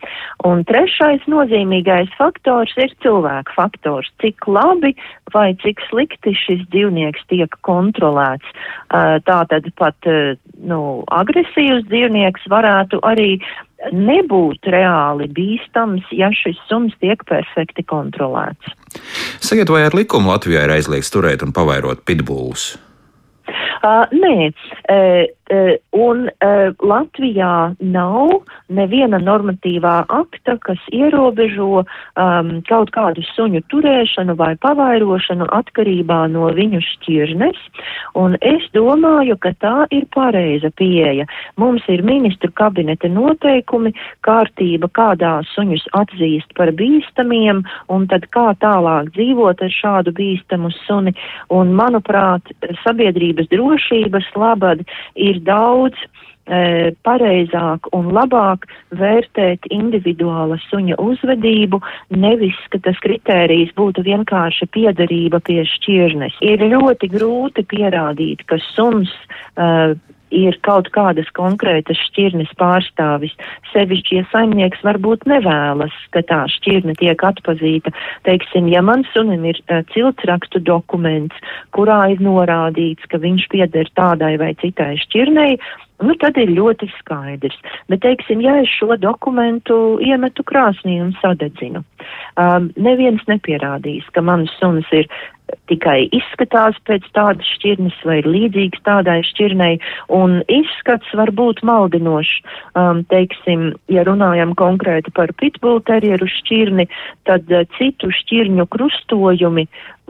Un 0.43 0.65
trešais 0.67 1.23
nozīmīgais 1.31 2.11
faktors 2.19 2.75
ir 2.75 2.91
cilvēka 3.05 3.55
faktors, 3.55 4.11
cik 4.19 4.49
labi 4.51 4.91
vai 5.31 5.53
cik 5.63 5.79
slikti 5.87 6.35
šis 6.35 6.67
dzīvnieks 6.73 7.23
tiek 7.31 7.55
kontrolēts. 7.63 8.51
Uh, 8.91 9.15
tātad 9.23 9.71
pat 9.79 10.11
uh, 10.11 10.35
nu, 10.59 10.81
agresīvs 11.07 11.87
dzīvnieks 11.87 12.51
varētu 12.51 12.99
arī 13.07 13.37
nebūt 13.95 14.69
reāli 14.73 15.29
bīstams, 15.31 16.07
ja 16.15 16.31
šis 16.35 16.59
suns 16.69 16.95
tiek 17.03 17.23
perfekti 17.29 17.85
kontrolēts. 17.87 18.75
Sakiet, 19.43 19.71
vai 19.71 19.85
ar 19.87 19.95
likumu 19.97 20.33
Latvijā 20.33 20.65
ir 20.65 20.75
aizliegts 20.75 21.13
turēt 21.13 21.45
un 21.45 21.55
pavairot 21.55 22.03
pitbullus? 22.07 22.73
Uh, 23.79 24.03
nē, 24.11 24.51
uh, 24.51 25.23
un 25.49 26.27
uh, 26.29 26.69
Latvijā 26.85 27.73
nav 27.81 28.33
neviena 28.69 29.17
normatīvā 29.21 29.95
akta, 30.13 30.57
kas 30.61 30.81
ierobežo 30.93 31.81
um, 31.81 32.51
kaut 32.69 32.91
kādu 32.93 33.23
suņu 33.33 33.63
turēšanu 33.73 34.35
vai 34.37 34.53
pavairošanu 34.61 35.47
atkarībā 35.57 36.19
no 36.33 36.51
viņu 36.53 36.81
šķirnes, 36.85 37.57
un 38.19 38.37
es 38.45 38.67
domāju, 38.75 39.39
ka 39.41 39.53
tā 39.63 39.87
ir 39.95 40.05
pareiza 40.13 40.69
pieeja. 40.77 41.25
Mums 41.57 41.87
ir 41.89 42.05
ministru 42.05 42.51
kabineta 42.53 43.09
noteikumi, 43.09 43.95
kārtība, 44.25 44.91
kādā 44.93 45.39
suņus 45.55 45.87
atzīst 45.97 46.53
par 46.59 46.73
bīstamiem, 46.77 47.63
un 47.89 48.07
tad 48.11 48.29
kā 48.35 48.51
tālāk 48.61 49.09
dzīvot 49.17 49.65
ar 49.65 49.73
šādu 49.73 50.13
bīstamu 50.13 50.71
suni, 50.83 51.15
un 51.49 51.73
manuprāt, 51.77 52.53
sabiedrības 52.83 53.49
drošības 53.49 54.29
labad 54.37 54.85
ir 55.15 55.38
ir 55.39 55.45
daudz 55.47 55.95
e, 56.49 56.91
pareizāk 57.05 57.89
un 57.95 58.11
labāk 58.13 58.67
vērtēt 58.91 59.69
individuāla 59.71 60.59
suņa 60.67 60.99
uzvedību, 60.99 61.81
nevis, 62.15 62.57
ka 62.69 62.81
tas 62.83 62.99
kritērijs 63.03 63.73
būtu 63.77 64.03
vienkārši 64.03 64.69
piedarība 64.73 65.39
pie 65.39 65.63
šķirnes. 65.63 66.37
Ir 66.41 66.63
ļoti 66.67 67.11
grūti 67.15 67.65
pierādīt, 67.69 68.45
ka 68.49 68.59
suns 68.73 69.11
uh, 69.55 69.95
ir 70.35 70.57
kaut 70.65 70.89
kādas 70.95 71.29
konkrētas 71.37 71.99
šķirnes 72.09 72.51
pārstāvis. 72.59 73.35
Sevišķi, 73.73 74.19
ja 74.19 74.27
saimnieks 74.31 74.83
varbūt 74.85 75.25
nevēlas, 75.29 75.95
ka 76.13 76.23
tā 76.29 76.43
šķirne 76.55 76.95
tiek 76.99 77.23
atpazīta. 77.25 77.93
Teiksim, 78.27 78.69
ja 78.71 78.83
man 78.85 79.05
sunim 79.13 79.45
ir 79.49 79.59
uh, 79.67 79.83
ciltsrakstu 79.93 80.61
dokuments, 80.65 81.35
kurā 81.75 82.01
ir 82.13 82.23
norādīts, 82.23 83.05
ka 83.09 83.21
viņš 83.21 83.49
pieder 83.53 83.91
tādai 83.99 84.35
vai 84.41 84.53
citai 84.61 84.95
šķirnei, 85.05 85.59
nu 86.03 86.15
tad 86.21 86.37
ir 86.39 86.51
ļoti 86.55 86.89
skaidrs. 86.97 87.57
Bet, 87.91 88.03
teiksim, 88.05 88.43
ja 88.43 88.59
es 88.63 88.71
šo 88.71 88.95
dokumentu 88.99 89.97
iemetu 90.03 90.45
krāsnī 90.47 90.99
un 91.03 91.11
sadedzinu, 91.19 91.83
um, 92.39 92.71
neviens 92.79 93.25
nepierādīs, 93.31 94.07
ka 94.15 94.23
mans 94.25 94.53
suns 94.61 94.87
ir 94.95 95.09
tikai 95.69 96.07
izskatās 96.13 96.77
pēc 96.85 97.05
tādas 97.15 97.47
šķirnes 97.55 97.97
vai 98.05 98.19
ir 98.21 98.29
līdzīgs 98.29 98.83
tādai 98.85 99.19
šķirnei, 99.25 99.79
un 100.13 100.39
izskats 100.51 101.09
var 101.17 101.31
būt 101.35 101.63
maldinošs. 101.65 102.35
Um, 102.77 103.03
teiksim, 103.09 103.71
ja 103.91 104.05
runājam 104.07 104.53
konkrēti 104.59 105.13
par 105.15 105.33
pitbullterjeru 105.41 106.29
šķirni, 106.39 106.89
tad 107.29 107.49
uh, 107.53 107.65
citu 107.77 108.11
šķirņu 108.13 108.67
krustojumi 108.73 109.65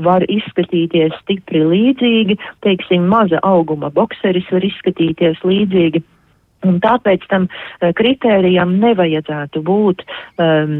var 0.06 0.26
izskatīties 0.32 1.16
stipri 1.24 1.64
līdzīgi, 1.66 2.38
teiksim, 2.66 3.08
maza 3.12 3.42
auguma 3.48 3.92
bokseris 3.94 4.48
var 4.54 4.66
izskatīties 4.66 5.44
līdzīgi. 5.46 6.04
Un 6.68 6.80
tāpēc 6.84 7.24
tam 7.32 7.46
uh, 7.48 7.92
kritērijam 7.96 8.76
nevajadzētu 8.82 9.62
būt 9.64 10.04
um, 10.04 10.74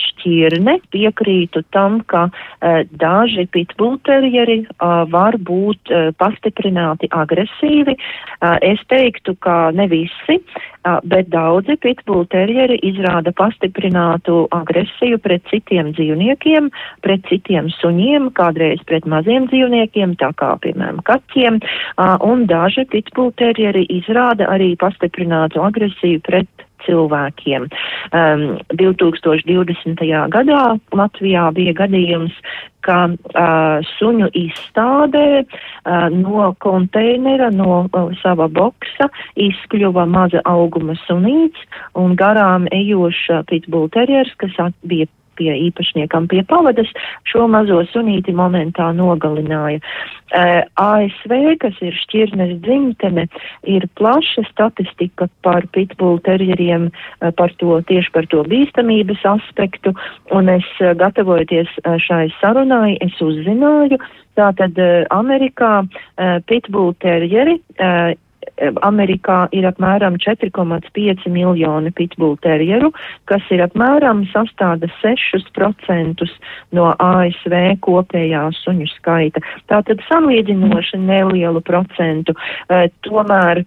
šķirne. 0.00 0.78
Piekrītu 0.94 1.62
tam, 1.74 2.00
ka 2.08 2.28
uh, 2.30 2.80
daži 2.88 3.44
pitbullterjeri 3.52 4.62
uh, 4.64 5.04
var 5.12 5.36
būt 5.36 5.92
uh, 5.92 6.08
pastiprināti 6.16 7.10
agresīvi. 7.12 7.96
Uh, 8.40 8.56
es 8.64 8.80
teiktu, 8.88 9.36
ka 9.44 9.68
ne 9.76 9.88
visi, 9.90 10.38
uh, 10.38 10.98
bet 11.04 11.28
daudzi 11.34 11.76
pitbullterjeri 11.84 12.80
izrāda 12.88 13.34
pastiprinātu 13.36 14.46
agresiju 14.56 15.20
pret 15.20 15.44
citiem 15.52 15.92
dzīvniekiem, 15.92 16.72
pret 17.04 17.28
citiem 17.28 17.68
suņiem, 17.76 18.32
kādreiz 18.38 18.80
pret 18.88 19.04
maziem 19.04 19.50
dzīvniekiem, 19.52 20.16
tā 20.22 20.32
kā, 20.40 20.54
piemēram, 20.64 21.04
kaķiem, 21.04 21.60
uh, 21.60 22.16
un 22.24 22.48
daži 22.48 22.88
pitbullterjeri 22.88 23.84
izrāda 24.00 24.48
arī 24.48 24.72
pastiprinātu 24.80 25.17
pastiprinātu 25.18 25.62
agresiju 25.62 26.20
pret 26.22 26.48
cilvēkiem. 26.86 27.66
Um, 28.14 28.58
2020. 28.70 29.98
gadā 30.30 30.78
Latvijā 30.94 31.52
bija 31.52 31.74
gadījums, 31.74 32.32
ka 32.80 33.10
uh, 33.10 33.82
suņu 33.98 34.30
izstādē 34.32 35.42
uh, 35.42 36.08
no 36.14 36.54
konteinera, 36.62 37.50
no 37.50 37.88
uh, 37.90 38.14
sava 38.22 38.48
boksa 38.48 39.10
izkļuva 39.34 40.06
maza 40.06 40.40
auguma 40.46 40.94
sunīts 41.06 41.58
un 41.94 42.14
garām 42.16 42.68
ejoša 42.70 43.42
pitbull 43.50 43.90
terjers, 43.90 44.32
kas 44.38 44.54
bija 44.82 45.06
pie 45.38 45.54
īpašniekam 45.68 46.28
pie 46.30 46.42
pavadas, 46.48 46.90
šo 47.28 47.46
mazo 47.50 47.80
sunīti 47.92 48.34
momentā 48.36 48.90
nogalināja. 48.96 49.80
Uh, 50.28 50.60
ASV, 50.76 51.34
kas 51.62 51.78
ir 51.80 51.96
šķirnes 51.96 52.58
dzimtene, 52.66 53.24
ir 53.64 53.86
plaša 53.96 54.44
statistika 54.50 55.30
par 55.46 55.64
pitbull 55.72 56.20
terjeriem, 56.26 56.90
uh, 56.90 57.32
par 57.38 57.54
to, 57.62 57.78
tieši 57.88 58.12
par 58.12 58.28
to 58.28 58.44
bīstamības 58.50 59.24
aspektu, 59.32 59.94
un 60.36 60.52
es 60.52 60.68
uh, 60.82 60.92
gatavojoties 60.98 61.72
uh, 61.84 61.96
šai 62.02 62.26
sarunai, 62.42 62.98
es 63.04 63.16
uzzināju, 63.24 64.00
tātad 64.38 64.76
uh, 64.76 65.04
Amerikā 65.16 65.74
uh, 65.84 66.38
pitbull 66.50 66.92
terjeri 67.00 67.56
uh, 67.78 68.12
Amerikā 68.86 69.38
ir 69.54 69.66
apmēram 69.68 70.18
4,5 70.22 71.28
miljoni 71.32 71.92
pitbull 71.94 72.36
terjeru, 72.44 72.92
kas 73.30 73.44
ir 73.54 73.62
apmēram 73.64 74.24
sastāda 74.32 74.90
6% 75.00 76.28
no 76.76 76.90
ASV 76.98 77.56
kopējā 77.86 78.44
suņu 78.62 78.90
skaita. 78.96 79.42
Tātad 79.70 80.02
salīdzinoši 80.10 81.00
nelielu 81.02 81.62
procentu. 81.64 82.36
Uh, 82.68 82.88
tomēr 83.06 83.64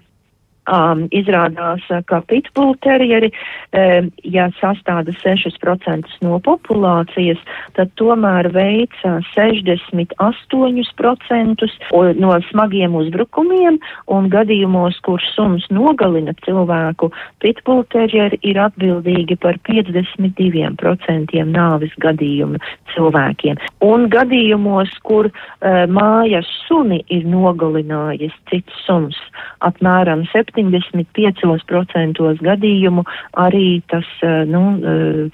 um, 0.70 1.08
izrādās, 1.16 1.82
ka 2.06 2.22
pitbull 2.30 2.76
terjeri, 2.84 3.32
um, 3.74 4.12
ja 4.24 4.50
sastāda 4.60 5.12
6% 5.22 6.06
no 6.26 6.40
populācijas, 6.44 7.40
tad 7.78 7.92
tomēr 8.00 8.52
veica 8.54 9.20
68% 9.34 11.70
no 12.22 12.32
smagiem 12.50 12.96
uzbrukumiem 13.00 13.76
un 14.12 14.30
gadījumos, 14.32 14.96
kur 15.06 15.20
suns 15.34 15.64
nogalina 15.74 16.34
cilvēku, 16.46 17.06
pitbull 17.42 17.84
terjeri 17.94 18.38
ir 18.46 18.58
atbildīgi 18.62 19.36
par 19.42 19.56
52% 19.70 21.46
nāvis 21.52 21.94
gadījumu 22.02 22.58
cilvēkiem. 22.94 23.56
Un 23.86 24.10
gadījumos, 24.12 24.90
kur 25.08 25.26
uh, 25.32 25.36
mājas 25.90 26.48
suni 26.68 27.00
ir 27.10 27.24
nogalinājis 27.30 28.34
cits 28.52 28.74
suns, 28.86 29.18
apmēram 29.66 30.26
7 30.32 30.51
75% 30.56 32.42
gadījumu 32.46 33.04
arī 33.38 33.82
tas, 33.92 34.06
eh, 34.22 34.46
nu, 34.46 34.62
eh, 34.84 35.30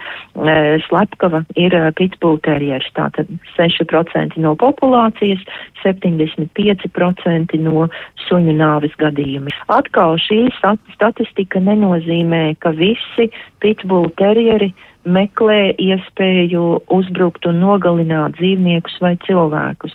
eh, 0.47 0.77
slepkava 0.87 1.45
ir 1.55 1.71
pitbull 1.95 2.39
terjeris. 2.39 2.91
Tātad 2.95 3.27
6% 3.55 4.37
no 4.37 4.55
populācijas, 4.55 5.41
75% 5.83 7.53
no 7.59 7.89
suņu 8.27 8.53
nāves 8.55 8.95
gadījumi. 8.97 9.49
Atkal 9.69 10.17
šī 10.17 10.51
statistika 10.93 11.59
nenozīmē, 11.59 12.57
ka 12.59 12.69
visi 12.71 13.31
pitbull 13.59 14.09
terjeri 14.17 14.73
meklē 15.07 15.75
iespēju 15.79 16.63
uzbrukt 16.91 17.47
un 17.47 17.61
nogalināt 17.63 18.35
dzīvniekus 18.37 18.97
vai 19.03 19.15
cilvēkus. 19.27 19.93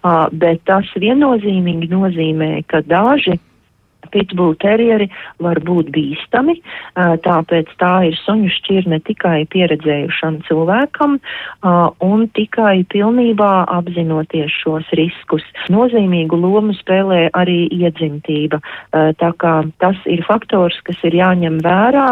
Uh, 0.00 0.28
bet 0.32 0.62
tas 0.68 0.88
viennozīmīgi 1.00 1.90
nozīmē, 1.92 2.50
ka 2.68 2.82
daži 2.86 3.38
pitbull 4.12 4.56
terjeri 4.60 5.08
var 5.42 5.60
būt 5.64 5.90
bīstami, 5.94 6.58
tāpēc 6.96 7.72
tā 7.80 7.94
ir 8.10 8.18
suņu 8.20 8.50
šķirne 8.56 9.00
tikai 9.06 9.44
pieredzējušam 9.52 10.40
cilvēkam 10.48 11.18
un 12.04 12.26
tikai 12.36 12.84
pilnībā 12.90 13.52
apzinoties 13.78 14.52
šos 14.62 14.90
riskus. 14.98 15.44
Nozīmīgu 15.72 16.38
lomu 16.40 16.74
spēlē 16.78 17.30
arī 17.36 17.68
iedzimtība, 17.74 18.60
tā 18.92 19.30
kā 19.40 19.54
tas 19.82 19.98
ir 20.10 20.24
faktors, 20.28 20.78
kas 20.86 20.98
ir 21.06 21.16
jāņem 21.20 21.60
vērā 21.64 22.08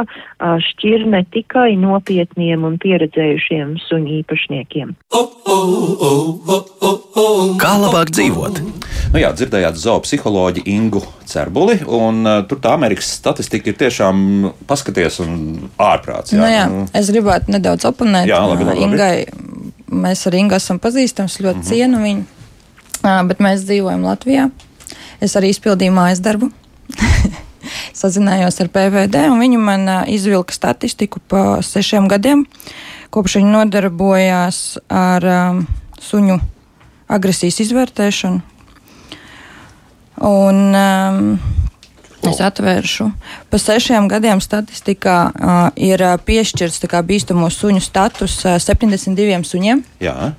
šķirne 0.69 1.25
tikai 1.35 1.75
nopietniem 1.81 2.65
un 2.69 2.79
pieredzējušiem 2.83 3.77
suņu 3.89 4.21
īpašniekiem. 4.23 4.95
Kā 7.59 7.73
labāk 7.83 8.13
dzīvot? 8.15 8.63
Nu 9.09 9.23
jā, 9.23 9.31
dzirdējāt 9.33 9.79
zoopsiholoģi 9.81 10.67
Ingu 10.69 11.01
Cerbuli, 11.29 11.79
un 11.97 12.23
uh, 12.27 12.41
tur 12.49 12.61
tā 12.63 12.73
Amerikas 12.77 13.11
statistika 13.19 13.71
ir 13.71 13.77
tiešām 13.81 14.19
paskaties 14.69 15.21
un 15.25 15.35
ārprāts. 15.81 16.35
Jā, 16.35 16.41
nu, 16.41 16.49
jā 16.53 16.65
nu. 16.73 16.85
es 17.01 17.11
gribētu 17.15 17.55
nedaudz 17.55 17.89
oponēt. 17.89 18.29
Jā, 18.31 18.41
labi, 18.47 18.67
labi. 18.69 18.85
Ingai, 18.87 19.15
mēs 19.89 20.27
ar 20.29 20.37
Ingu 20.39 20.59
esam 20.59 20.81
pazīstams, 20.83 21.41
ļoti 21.41 21.59
mm 21.59 21.63
-hmm. 21.63 21.69
cienu 21.69 22.03
viņu, 22.05 22.25
uh, 23.03 23.23
bet 23.29 23.45
mēs 23.45 23.65
dzīvojam 23.69 24.05
Latvijā. 24.07 24.51
Es 25.21 25.37
arī 25.37 25.53
izpildīju 25.55 25.93
mājas 25.93 26.23
darbu. 26.23 26.51
Sazinājos 28.01 28.61
ar 28.63 28.69
PVD, 28.69 29.25
un 29.33 29.41
viņi 29.41 29.59
man 29.59 29.89
uh, 29.89 30.05
izvilka 30.07 30.55
statistiku 30.55 31.21
pa 31.29 31.63
sešiem 31.63 32.09
gadiem, 32.09 32.47
kopš 33.11 33.41
viņi 33.41 33.51
nodarbojās 33.51 34.79
ar 34.89 35.25
um, 35.25 35.67
suņu 36.01 36.39
agresijas 37.09 37.61
izvērtēšanu. 37.65 38.41
Un, 40.19 40.75
um, 40.75 41.39
Es 42.27 42.41
atvēršu. 42.43 43.09
Pa 43.51 43.61
sešiem 43.63 44.09
gadiem 44.11 44.41
statistikā 44.43 45.17
uh, 45.31 45.57
ir 45.79 46.03
piešķirts 46.27 46.83
kā, 46.91 47.03
bīstamo 47.07 47.51
suņu 47.53 47.83
status 47.85 48.41
uh, 48.45 48.59
72 48.63 49.43
suņiem. 49.47 49.85
Jā. 50.03 50.33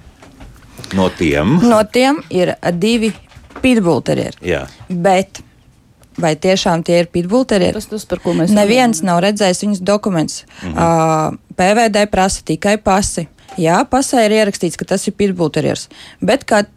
No 0.98 1.08
tiem? 1.14 1.60
No 1.64 1.80
tiem 1.88 2.20
ir 2.34 2.56
divi 2.76 3.14
pitbullterieri. 3.62 4.40
Jā. 4.46 4.66
Bet 4.90 5.42
vai 6.20 6.36
tiešām 6.36 6.84
tie 6.84 7.02
ir 7.04 7.10
pitbullterieri? 7.14 7.78
Tas 7.78 7.90
tas, 7.92 8.06
par 8.10 8.22
ko 8.24 8.36
mēs 8.38 8.54
Neviens 8.56 9.04
nav 9.06 9.22
redzējis 9.24 9.64
viņas 9.66 9.84
dokumentus. 9.86 10.44
Mhm. 10.64 10.76
Uh, 10.76 11.56
PVD 11.60 12.06
prasa 12.12 12.44
tikai 12.46 12.78
pasi. 12.82 13.28
Jā, 13.60 13.80
pasē 13.90 14.28
ir 14.28 14.38
ierakstīts, 14.38 14.78
ka 14.78 14.86
tas 14.88 15.08
ir 15.10 15.16
pitbullterieris. 15.18 15.88
Bet, 16.22 16.46
kad 16.48 16.70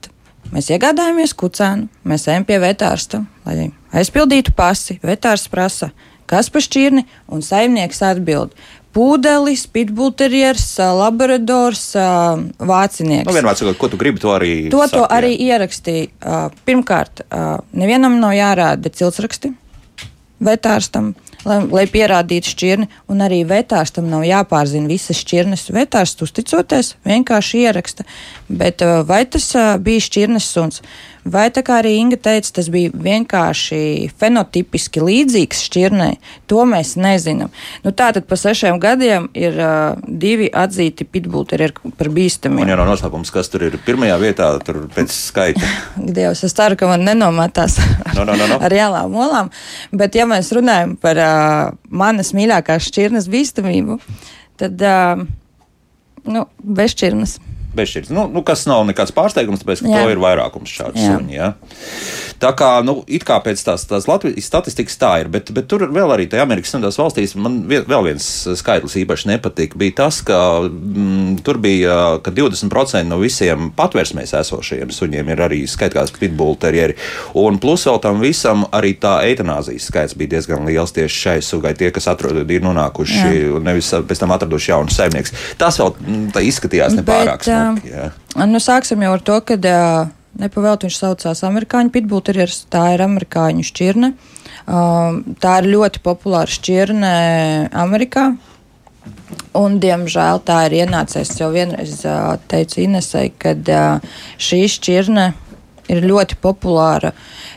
mēs 0.52 0.70
iegādājamies 0.74 1.34
kucēnu, 1.38 1.88
mēs 2.08 2.28
ejam 2.30 2.46
pie 2.48 2.60
vetārsta, 2.62 3.24
lai 3.46 3.70
aizpildītu 3.96 4.54
pasi, 4.56 4.98
vetārs 5.04 5.48
prasa, 5.52 5.90
kas 6.30 6.48
pa 6.52 6.62
šķirni, 6.64 7.04
un 7.32 7.44
saimnieks 7.44 8.02
atbild. 8.06 8.54
Pūdelis, 8.92 9.64
pitbullterieris, 9.72 10.66
laborators, 10.98 11.86
vācinieks. 12.60 13.24
Nu, 13.24 13.32
vienmēr 13.32 13.56
sakot, 13.56 13.78
ko 13.80 13.88
tu 13.88 14.00
gribi, 14.00 14.20
to 14.20 14.34
arī. 14.34 14.50
To, 14.68 14.82
saki, 14.84 14.98
to 14.98 15.06
jā. 15.06 15.08
arī 15.16 15.30
ierakstīja. 15.46 16.50
Pirmkārt, 16.68 17.24
nevienam 17.72 18.18
nav 18.20 18.36
jārāda 18.36 18.92
ciltsraksti 18.92 19.54
vetārstam, 20.44 21.14
lai, 21.48 21.58
lai 21.70 21.84
pierādītu 21.90 22.52
šķirni, 22.52 22.88
un 23.12 23.24
arī 23.24 23.42
vetārstam 23.48 24.08
nav 24.10 24.26
jāpārzina 24.26 24.90
visas 24.90 25.22
šķirnes. 25.22 25.68
Vetārsts 25.74 26.24
uzticoties 26.24 26.94
vienkārši 27.08 27.64
ieraksta. 27.66 28.06
Bet 28.48 28.84
vai 29.08 29.24
tas 29.30 29.50
bija 29.82 30.06
šķirnes 30.08 30.50
suns? 30.54 30.82
Vai 31.22 31.46
tā 31.54 31.62
kā 31.62 31.78
arī 31.78 31.94
Inga 32.00 32.18
teica, 32.18 32.50
tas 32.58 32.66
bija 32.72 32.90
vienkārši 32.90 34.10
fenotipiski 34.18 35.02
līdzīgs 35.04 35.60
šķirnei, 35.68 36.16
to 36.50 36.64
mēs 36.66 36.96
nezinām. 36.98 37.52
Nu, 37.84 37.92
Tātad 37.94 38.26
pa 38.26 38.38
sešiem 38.40 38.80
gadiem 38.82 39.28
ir 39.38 39.54
uh, 39.62 40.00
divi 40.02 40.48
atzīti 40.50 41.06
pitbulteri 41.06 41.70
par 41.98 42.10
bīstamiem. 42.10 42.64
Un 42.66 42.72
jau 42.74 42.80
nav 42.80 42.90
noslēpums, 42.90 43.30
kas 43.34 43.52
tur 43.52 43.68
ir 43.68 43.78
pirmajā 43.86 44.18
vietā, 44.22 44.50
tur 44.66 44.82
pēc 44.94 45.14
skaita. 45.14 45.72
Dievs, 46.18 46.42
es 46.48 46.56
ceru, 46.58 46.78
ka 46.80 46.90
man 46.90 47.06
nenomatās 47.06 47.78
No, 48.16 48.24
no, 48.24 48.34
no, 48.36 48.46
no. 48.46 48.58
ar 48.62 48.74
jālām 48.74 49.14
olām. 49.16 49.48
Bet, 49.94 50.16
ja 50.18 50.26
mēs 50.28 50.50
runājam 50.54 50.96
par 51.00 51.20
uh, 51.22 51.70
manas 51.88 52.32
mīļākās 52.36 52.90
šķirnes 52.90 53.28
bīstamību, 53.32 53.98
tad 54.60 54.84
uh, 54.86 55.22
nu, 56.28 56.44
bez 56.62 56.96
šķirnes. 56.96 57.38
Bešķirts. 57.76 58.12
Nu, 58.12 58.26
nu, 58.28 58.42
kas 58.46 58.66
nav 58.68 58.84
nekāds 58.88 59.14
pārsteigums, 59.16 59.62
tāpēc, 59.62 59.84
ka 59.84 59.92
Jā. 59.92 60.02
to 60.02 60.12
ir 60.12 60.20
vairākums 60.20 60.72
šādu 60.72 61.00
Jā. 61.00 61.16
suņu. 61.16 61.32
Ja? 61.32 61.52
Tā 62.42 62.50
kā, 62.58 62.70
nu, 62.84 62.98
it 63.06 63.24
kā 63.24 63.38
pēc 63.44 63.60
tās, 63.64 63.84
tās 63.88 64.08
Latvijas 64.10 64.48
statistikas 64.50 64.98
tā 64.98 65.12
ir, 65.22 65.30
bet, 65.32 65.52
bet 65.54 65.68
tur 65.70 65.86
vēl 65.94 66.10
arī 66.12 66.26
tajā 66.30 66.44
Amerikas 66.44 66.72
Savienotās 66.74 66.98
valstīs 66.98 67.34
man 67.38 67.60
vēl 67.70 68.08
viens 68.08 68.26
skaitlis 68.58 68.96
īpaši 69.02 69.30
nepatika. 69.30 69.78
Bija 69.78 69.96
tas, 70.02 70.20
ka 70.26 70.38
mm, 70.66 71.38
tur 71.46 71.60
bija, 71.62 71.98
ka 72.24 72.34
20% 72.34 73.06
no 73.08 73.20
visiem 73.22 73.70
patvērsmēs 73.78 74.34
esošajiem 74.40 74.92
suņiem 74.92 75.32
ir 75.32 75.44
arī 75.46 75.62
skaitās 75.70 76.12
pitbull 76.18 76.58
terrieri. 76.60 76.98
Un 77.38 77.60
plus 77.62 77.86
vēl 77.88 78.02
tam 78.04 78.20
visam 78.24 78.66
arī 78.74 78.94
tā 79.00 79.18
eitanāzijas 79.28 79.88
skaits 79.92 80.18
bija 80.18 80.34
diezgan 80.36 80.66
liels 80.68 80.92
tieši 80.96 81.22
šai 81.26 81.38
sugai. 81.46 81.76
Tie, 81.78 81.92
kas 81.94 82.10
atrod, 82.10 82.42
ir 82.42 82.64
nonākuši 82.66 83.22
Jā. 83.22 83.62
nevis 83.64 83.92
pēc 84.08 84.24
tam 84.24 84.34
atraduši 84.34 84.74
jaunu 84.74 84.92
saimnieku. 84.92 85.32
Tas 85.60 85.78
vēl 85.80 85.94
mm, 85.94 86.26
tā 86.34 86.44
izskatījās 86.50 86.98
nepārāk 86.98 87.46
Bet, 87.46 87.48
ā, 87.62 87.70
smuki. 87.70 87.92
jā. 87.94 88.10
Nu, 88.50 88.60
sāksim 88.62 89.04
jau 89.06 89.14
ar 89.16 89.24
to, 89.24 89.38
ka 89.46 89.58
nepavēlti 90.42 90.88
viņš 90.88 90.98
saucās 90.98 91.42
amerikāņu 91.48 91.92
pitbullterieris. 91.94 92.64
Tā 92.72 92.92
ir 92.96 93.04
amerikāņu 93.06 93.66
šķirne. 93.68 94.12
Tā 95.42 95.52
ir 95.60 95.70
ļoti 95.72 96.02
populāra 96.04 96.50
šķirne 96.50 97.12
Amerikā. 97.84 98.32
Un, 99.58 99.76
diemžēl 99.82 100.40
tā 100.46 100.62
ir 100.68 100.78
ienācies. 100.84 101.32
Es 101.32 101.40
jau 101.40 101.50
vienreiz 101.52 101.98
teicu 102.48 102.84
Inesai, 102.84 103.26
ka 103.36 103.52
uh, 103.58 104.12
šī 104.40 104.60
šķirne 104.70 105.26
ir 105.90 106.04
ļoti 106.06 106.38
populāra. 106.42 107.12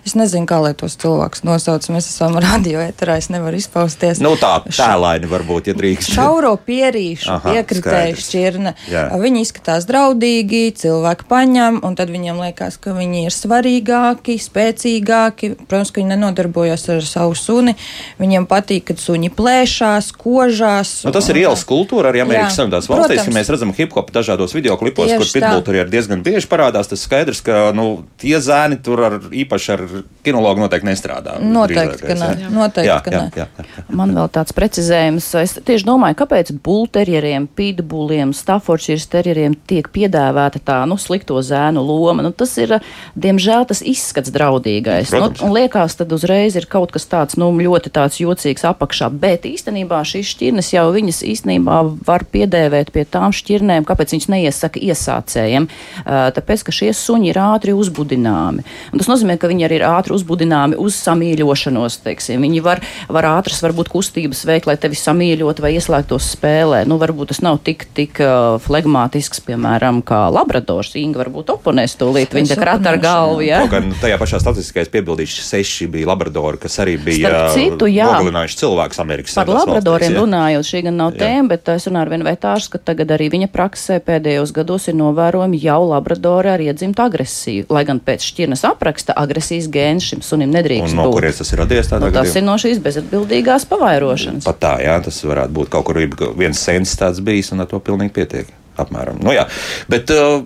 Es 0.05 0.13
nezinu, 0.17 0.45
kā 0.49 0.59
lai 0.61 0.73
tos 0.77 0.97
cilvēkus 1.01 1.43
nosauc. 1.45 1.85
Mēs 1.93 2.07
esam 2.11 2.37
radio 2.41 2.81
eterā, 2.83 3.17
es 3.21 3.29
nevaru 3.33 3.57
izpausties. 3.59 4.21
Nu, 4.23 4.35
tā 4.39 4.57
tēlaini 4.65 5.29
varbūt, 5.29 5.71
ja 5.71 5.77
drīkst. 5.77 6.13
Šauro 6.15 6.53
pierīšu, 6.61 7.39
piekritēju 7.45 8.19
šķirne. 8.21 8.75
Jā. 8.91 9.05
Viņi 9.21 9.43
izskatās 9.45 9.87
draudīgi, 9.89 10.63
cilvēki 10.81 11.27
paņem, 11.29 11.81
un 11.85 11.97
tad 11.97 12.13
viņiem 12.13 12.41
liekas, 12.45 12.77
ka 12.81 12.93
viņi 12.97 13.25
ir 13.27 13.35
svarīgāki, 13.35 14.37
spēcīgāki. 14.41 15.51
Protams, 15.65 15.93
ka 15.93 16.01
viņi 16.01 16.13
nenodarbojas 16.13 16.85
ar 16.93 17.01
savu 17.05 17.37
suni. 17.39 17.75
Viņiem 18.21 18.45
patīk, 18.49 18.87
kad 18.91 19.01
suņi 19.01 19.31
plēšās, 19.35 20.11
kožās. 20.21 20.95
Nu, 21.07 21.13
tas 21.15 21.29
ir 21.33 21.41
ielas 21.45 21.65
kultūra 21.67 22.11
arī 22.13 22.23
Amerikas 22.25 22.59
Savienotās 22.59 22.89
valstīs, 22.91 23.25
ka 23.25 23.33
mēs 23.35 23.51
redzam 23.53 23.73
hip 23.75 23.95
hop 23.97 24.11
dažādos 24.15 24.53
video 24.55 24.77
klipos, 24.79 25.09
Tieši 25.09 25.21
kur 25.21 25.33
pitbull 25.39 25.81
ir 25.81 25.89
diezgan 25.91 26.21
bieži 26.25 26.49
parādās. 26.51 26.89
Tas 26.91 27.03
skaidrs, 27.05 27.41
ka 27.45 27.69
nu, 27.75 28.05
tie 28.21 28.37
zēni 28.41 28.77
tur 28.83 29.01
ar, 29.05 29.15
īpaši 29.33 29.71
ar 29.75 29.83
kinologu 30.25 30.63
noteikti 30.63 30.87
nestrādā. 30.87 31.35
Noteikti, 31.43 32.01
ka 32.01 32.15
jā. 32.15 32.49
Noteikti, 32.51 32.87
jā, 32.87 32.97
ka 33.03 33.13
jā, 33.13 33.21
jā, 33.35 33.45
jā, 33.59 33.65
jā. 33.75 33.85
Man 33.95 34.13
vēl 34.15 34.29
tāds 34.33 34.55
precizējums. 34.55 35.27
Es 35.41 35.55
tieši 35.67 35.87
domāju, 35.87 36.17
kāpēc 36.21 36.53
buļterjeriem, 36.65 37.47
pitbulliem, 37.57 38.31
staffordshires 38.35 39.07
terjeriem 39.11 39.57
tiek 39.67 39.89
piedāvāta 39.93 40.61
tā 40.63 40.79
nu, 40.89 40.97
slikto 41.01 41.41
zēnu 41.45 41.83
loma. 41.85 42.23
Nu, 42.25 42.31
tas 42.35 42.55
ir, 42.61 42.77
diemžēl, 43.19 43.67
tas 43.69 43.83
izskats 43.85 44.33
draudīgais. 44.35 45.11
Nu, 45.11 45.27
Protams. 45.27 45.43
un 45.45 45.55
liekas, 45.55 45.97
tad 45.99 46.15
uzreiz 46.15 46.57
ir 46.57 46.69
kaut 46.71 46.95
kas 46.95 47.07
tāds 47.11 47.39
nu, 47.41 47.51
ļoti 47.51 47.93
tāds 47.93 48.21
jocīgs 48.23 48.65
apakšā. 48.71 49.11
Bet 49.11 49.45
īstenībā 49.49 50.01
šīs 50.07 50.31
šķirnes 50.33 50.71
jau 50.73 50.87
viņas 50.95 51.21
īstenībā 51.35 51.81
var 52.07 52.25
piedēvēt 52.31 52.93
pie 52.95 53.05
tām 53.09 53.35
šķirnēm, 53.35 53.85
kāpēc 53.87 54.15
viņas 54.15 54.31
neiesaka 54.31 54.81
iesācējiem. 54.81 55.69
Tāpēc, 56.05 56.65
ka 56.65 56.75
šie 56.75 56.91
suņi 56.95 57.31
ir 57.33 57.41
ātri 57.43 57.75
uzbudināmi. 58.05 58.63
Un 58.93 59.01
tas 59.01 59.09
nozīmē, 59.09 59.37
ka 59.41 59.49
viņi 59.49 59.65
arī 59.67 59.79
ir 59.79 59.85
ātri 59.87 60.13
uzbudināmi 60.15 60.77
uz 60.77 60.95
samīļošanos. 61.01 61.99
Teiksim. 62.05 62.43
Viņi 62.45 62.61
var, 62.63 62.81
var 63.09 63.25
ātras, 63.33 63.61
varbūt 63.63 63.89
kustības 63.89 64.45
veikt, 64.45 64.69
lai 64.69 64.77
tevi 64.77 64.97
samīļot 64.99 65.61
vai 65.63 65.73
ieslēgtos 65.75 66.29
spēlē. 66.35 66.85
Nu, 66.89 66.99
varbūt 67.01 67.33
tas 67.33 67.41
nav 67.41 67.59
tik, 67.65 67.87
tik 67.97 68.21
uh, 68.23 68.57
flegmātisks, 68.61 69.41
piemēram, 69.45 70.03
kā 70.05 70.25
labradors. 70.33 70.93
Inga 70.99 71.23
varbūt 71.23 71.53
oponēs 71.55 71.97
tūlīt. 71.99 72.35
Viņa 72.35 72.53
tā 72.53 72.59
krata 72.61 72.93
ar 72.93 73.01
galvu. 73.01 73.43
Ja? 73.45 73.63
Kaut 73.65 73.75
gan 73.75 73.91
tajā 74.01 74.19
pašā 74.21 74.41
statistikā 74.43 74.85
es 74.85 74.91
piebildīšu, 74.93 75.43
seši 75.45 75.89
bija 75.91 76.11
labradori, 76.11 76.61
kas 76.61 76.77
arī 76.83 76.97
bija 77.01 77.31
Starp 77.31 77.55
citu, 77.55 77.89
nogalinājuši 77.89 78.59
cilvēkus 78.61 79.01
Amerikas 79.01 79.35
Par 79.35 79.47
Savienotās 79.47 79.69
labradoriem 79.69 80.17
runājot, 80.19 80.67
šī 80.67 80.83
gan 80.87 80.99
nav 80.99 81.15
Jā. 81.15 81.23
tēma, 81.23 81.49
bet 81.53 81.71
es 81.73 81.87
runāju 81.89 82.05
ar 82.05 82.13
vienu 82.13 82.27
vetārs, 82.27 82.67
ka 82.71 82.81
tagad 82.91 83.13
arī 83.15 83.29
viņa 83.33 83.49
praksē 83.53 83.99
pēdējos 84.05 84.53
gados 84.55 84.87
ir 84.91 84.97
novērojami 84.99 85.59
jau 85.63 85.79
labradori 85.89 86.51
ar 86.53 86.63
iedzimtu 86.63 87.05
agresiju. 87.05 87.67
Lai 87.73 87.85
gan 87.87 87.94
pēc 88.03 88.23
šķirnes 88.31 88.63
apraksta 88.67 89.13
agresijas 89.17 89.67
gēns 89.71 90.07
šim 90.11 90.21
sunim 90.25 90.51
nedrīkst 90.53 90.91
Un 90.93 90.99
no 90.99 91.05
būt. 91.09 91.17
kurienes 91.19 91.37
tas 91.41 91.51
ir 91.53 91.59
radies? 91.63 91.87
tādā 91.91 92.07
Nu, 92.07 92.11
tas 92.11 92.27
gadījumā? 92.31 92.41
ir 92.41 92.47
no 92.47 92.55
šīs 92.63 92.81
bezatbildīgās 92.85 93.67
pavairošanas. 93.69 94.47
Pat 94.47 94.59
tā, 94.63 94.73
jā, 94.83 94.97
tas 95.05 95.21
varētu 95.23 95.53
būt 95.59 95.69
kaut 95.73 95.85
kur 95.85 96.01
viens 96.37 96.59
sens 96.59 96.95
tāds 96.99 97.21
bijis, 97.23 97.51
un 97.55 97.61
ar 97.65 97.69
to 97.71 97.79
pilnīgi 97.79 98.13
pietiek. 98.17 98.51
Apmēram. 98.77 99.21
Nu, 99.23 99.31
jā. 99.31 99.45
Bet 99.87 100.11
uh, 100.11 100.41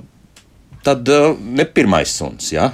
tad 0.86 1.08
uh, 1.10 1.34
ne 1.40 1.66
pirmais 1.66 2.12
suns, 2.14 2.52
jā? 2.54 2.70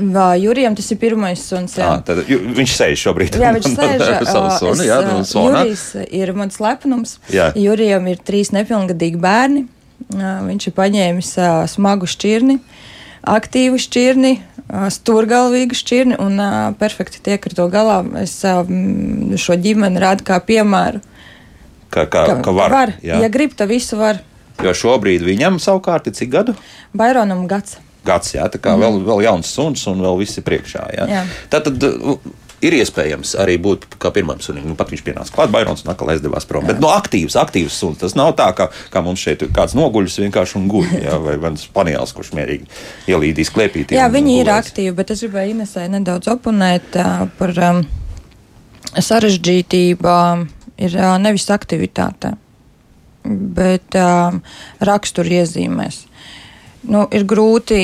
Vā, 0.00 0.30
Jurijam 0.40 0.72
tas 0.78 0.86
ir 0.94 0.96
pirmais 1.02 1.42
suns. 1.44 1.74
jā. 1.76 1.88
À, 1.90 1.98
tad, 2.06 2.22
ju- 2.30 2.38
viņš 2.56 2.76
sēž 2.78 3.02
šobrīd. 3.08 3.34
Jā, 3.36 3.50
viņš 3.58 3.66
sēž 3.74 4.04
es, 4.06 4.84
jā. 4.86 5.00
Jurijs 5.34 5.82
ir 6.08 6.32
mans 6.38 6.56
lepnums. 6.62 7.18
Jā. 7.34 7.50
Jurijam 7.58 8.06
ir 8.08 8.22
trīs 8.24 8.52
nepilngadīgi 8.54 9.18
bērni. 9.20 9.66
Viņš 10.10 10.66
ir 10.70 10.72
paņēmis 10.78 11.28
smagu 11.74 12.06
šķirni, 12.08 12.56
aktīvu 13.26 13.80
šķirni, 13.80 14.32
stūrgalvīgu 14.94 15.76
šķirni 15.76 16.18
un 16.22 16.40
perfekti 16.80 17.22
tiek 17.26 17.46
ar 17.46 17.56
to 17.56 17.68
galā. 17.72 18.00
Es 18.22 18.38
šo 18.40 19.58
ģimeni 19.60 20.02
rādu 20.02 20.26
kā 20.26 20.40
piemēru. 20.44 21.02
Ka, 21.90 22.06
ka, 22.06 22.24
ka 22.44 22.52
var. 22.54 22.70
var. 22.70 22.92
jā. 23.02 23.18
Ja 23.18 23.30
grib, 23.32 23.56
tad 23.58 23.72
visu 23.72 23.98
var. 23.98 24.20
Jo 24.62 24.74
šobrīd 24.76 25.24
viņam 25.26 25.58
savukārt 25.62 26.06
ir 26.06 26.14
cik 26.14 26.30
gadu? 26.30 26.54
Baironam 26.96 27.46
gads. 27.50 27.80
Gads, 28.06 28.34
jā, 28.36 28.46
tā 28.52 28.60
kā 28.62 28.76
mm. 28.76 28.84
vēl, 28.84 29.00
vēl 29.08 29.24
jauns 29.26 29.50
suns 29.50 29.82
un 29.90 30.00
vēl 30.04 30.20
viss 30.22 30.38
ir 30.40 30.44
priekšā. 30.46 30.84
Jā. 30.96 31.08
Jā. 31.10 31.24
Tad 31.52 31.68
uh, 31.72 32.14
ir 32.64 32.76
iespējams 32.76 33.34
arī 33.40 33.56
būt 33.62 33.86
kā 34.00 34.12
pirmam 34.14 34.40
sunim. 34.44 34.66
Nu, 34.68 34.76
pat 34.78 34.92
viņš 34.92 35.02
pienāca 35.06 35.34
klāt, 35.34 35.52
Bairons 35.54 35.84
un 35.84 35.92
atkal 35.92 36.12
aizdevās 36.14 36.46
prom. 36.48 36.64
Jā. 36.64 36.72
Bet 36.72 36.82
no 36.82 36.92
aktīvs, 36.92 37.36
aktīvs 37.40 37.78
suns. 37.82 38.00
Tas 38.02 38.16
nav 38.18 38.34
tā, 38.38 38.50
kā, 38.56 38.68
kā 38.92 39.02
mums 39.04 39.22
šeit 39.22 39.44
ir 39.44 39.52
kāds 39.56 39.76
noguļus 39.78 40.20
vienkārši 40.24 40.58
un 40.60 40.68
guļ. 40.72 40.90
Jā, 41.06 41.16
vai 41.24 41.36
viens 41.44 41.64
panielis, 41.74 42.14
kurš 42.16 42.34
mierīgi 42.36 42.68
ielīdīs 43.10 43.52
klēpītī. 43.54 43.98
Jā, 43.98 44.10
viņi 44.12 44.36
ir 44.40 44.50
gulēs. 44.50 44.68
aktīvi, 44.70 44.94
bet 45.00 45.14
es 45.14 45.24
gribēju 45.24 45.56
Inesai 45.56 45.88
nedaudz 45.92 46.30
oponēt 46.34 47.00
uh, 47.00 47.24
par 47.40 47.56
um, 47.70 47.82
sarežģītību. 48.96 50.14
Ir 50.80 50.94
uh, 50.96 51.16
nevis 51.20 51.44
aktivitāte, 51.52 52.34
bet 53.24 53.96
um, 54.00 54.40
raksturiezīmēs. 54.84 56.06
Nu, 56.88 57.04
ir 57.12 57.26
grūti, 57.28 57.76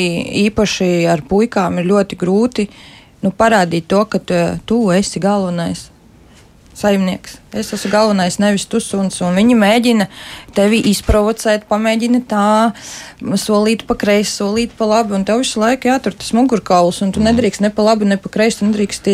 īpaši 0.47 0.87
ar 1.13 1.21
puikām, 1.29 1.83
ir 1.83 1.91
ļoti 1.91 2.17
grūti 2.17 2.65
nu, 3.23 3.31
parādīt 3.33 3.87
to, 3.89 4.05
ka 4.05 4.19
tu, 4.19 4.35
tu 4.67 4.81
esi 4.93 5.21
galvenais. 5.21 5.91
saimnieks. 6.77 7.39
Es 7.57 7.71
esmu 7.73 7.89
galvenais, 7.91 8.35
nevis 8.37 8.67
tu 8.69 8.77
suns. 8.85 9.15
Un 9.25 9.33
viņi 9.39 9.55
mēģina 9.57 10.07
tevi 10.53 10.83
izprovocēt, 10.91 11.63
pamēģina 11.71 12.21
tā, 12.29 12.49
solīt 13.41 13.87
pa 13.89 13.97
kreisi, 13.97 14.35
solīt 14.43 14.75
pa 14.77 14.85
labi. 14.85 15.15
Un 15.17 15.25
tev 15.25 15.41
visu 15.41 15.63
laiku 15.63 15.89
jātur 15.89 16.13
tas 16.13 16.35
mugurkauls, 16.37 17.01
un 17.01 17.15
tu 17.17 17.23
nedrīkst 17.25 17.65
ne 17.65 17.71
pa 17.73 17.81
labi, 17.87 18.05
ne 18.05 18.19
pa 18.21 18.29
kreisi, 18.29 18.67
nedrīkst 18.69 19.09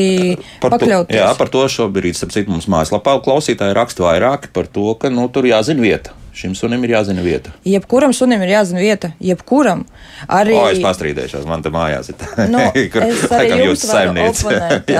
Par 0.59 0.73
to, 0.73 0.79
pakļauties. 0.81 1.21
jā, 1.21 1.29
par 1.38 1.53
to 1.55 1.62
šobrīd, 1.71 2.19
starp 2.19 2.35
citu, 2.35 2.51
mums 2.51 2.67
mājaslapā 2.67 3.15
klausītāji 3.23 3.79
raksta 3.79 4.09
vairāk 4.09 4.51
par 4.53 4.67
to, 4.67 4.88
ka 4.99 5.09
nu, 5.15 5.29
tur 5.31 5.47
jāzina 5.47 5.87
vieta. 5.87 6.11
Šim 6.33 6.55
sunim 6.57 6.81
ir 6.87 6.95
jāzina 6.95 7.21
vieta. 7.25 7.53
Jebkuram 7.68 8.14
sunim 8.16 8.40
ir 8.40 8.55
jāzina 8.55 8.81
vieta, 8.81 9.11
jebkuram. 9.21 9.85
Arī 10.33 10.55
O, 10.57 10.62
es 10.73 10.81
pastrīdēšos, 10.81 11.45
man 11.49 11.64
te 11.64 11.73
mājās 11.73 12.09
ir 12.09 12.16
tā, 12.21 12.47
Nu, 12.49 12.62
kur 12.92 13.05
laikam 13.05 13.61
varu 13.61 13.75
saimniece. 13.77 14.55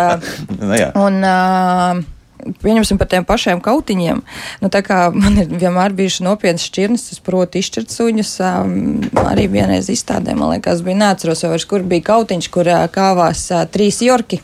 nu, 0.61 0.75
jā. 0.77 0.91
Un, 1.01 1.23
uh, 1.25 2.03
Pieņemsim 2.43 2.99
par 2.99 3.07
tiem 3.07 3.23
pašiem 3.23 3.61
kautiņiem. 3.63 4.21
Nu, 4.65 4.69
tā 4.73 4.81
kā 4.83 5.05
man 5.15 5.37
ir 5.39 5.51
vienmēr 5.51 5.95
bijuši 5.95 6.25
nopietnas 6.27 6.65
šķirnes, 6.67 7.05
es 7.15 7.23
protu 7.23 7.61
izšķirt 7.61 7.95
suņus. 7.95 8.33
Um, 8.43 8.73
arī 9.23 9.47
vienreiz 9.53 9.87
izstādē, 9.93 10.35
man 10.35 10.57
liekas, 10.57 10.83
bija 10.83 11.05
neatceros, 11.05 11.45
kur 11.71 11.87
bija 11.87 12.09
kautiņš, 12.11 12.49
kur 12.51 12.67
uh, 12.67 12.89
kāvās 12.91 13.47
uh, 13.55 13.63
trīs 13.71 14.03
jorki. 14.03 14.43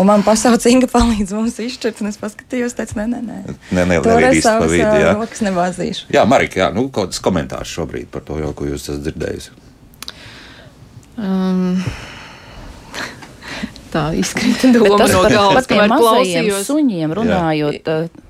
Un 0.00 0.08
man 0.08 0.24
pasauca 0.26 0.70
Inga 0.70 0.88
palīdz 0.90 1.34
mums 1.36 1.58
izšķirt, 1.62 2.02
un 2.04 2.10
es 2.10 2.18
paskatījos, 2.20 2.76
teicu, 2.78 2.98
nē, 3.00 3.06
nē, 3.12 3.20
nē. 3.24 3.38
Ne, 3.76 3.84
ne, 3.90 4.00
Tur 4.04 4.14
nevar 4.14 4.26
es 4.30 4.40
īsti 4.40 4.54
pa 4.60 4.70
vidu, 4.70 4.96
jā. 5.04 5.12
rokas 5.18 5.44
nebāzīšu. 5.46 6.08
Jā, 6.14 6.24
Marika, 6.28 6.60
jā, 6.64 6.70
nu, 6.74 6.88
kaut 6.88 7.12
kāds 7.12 7.22
komentārs 7.24 7.72
šobrīd 7.76 8.10
par 8.14 8.26
to, 8.26 8.40
jau, 8.42 8.50
ko 8.56 8.68
jūs 8.68 8.88
esat 8.88 9.04
dzirdējusi. 9.06 9.54
Um, 11.14 11.78
tā 13.94 14.08
izkrita 14.18 14.72
doma 14.74 14.98
tas 15.04 15.14
no 15.14 15.22
par 15.22 15.32
tiem 15.32 15.78
kamēr 15.78 15.94
mazajiem 15.94 16.50
klausījos. 16.50 16.68
suņiem 16.68 17.16
runājot. 17.20 17.90
uh, 17.92 18.23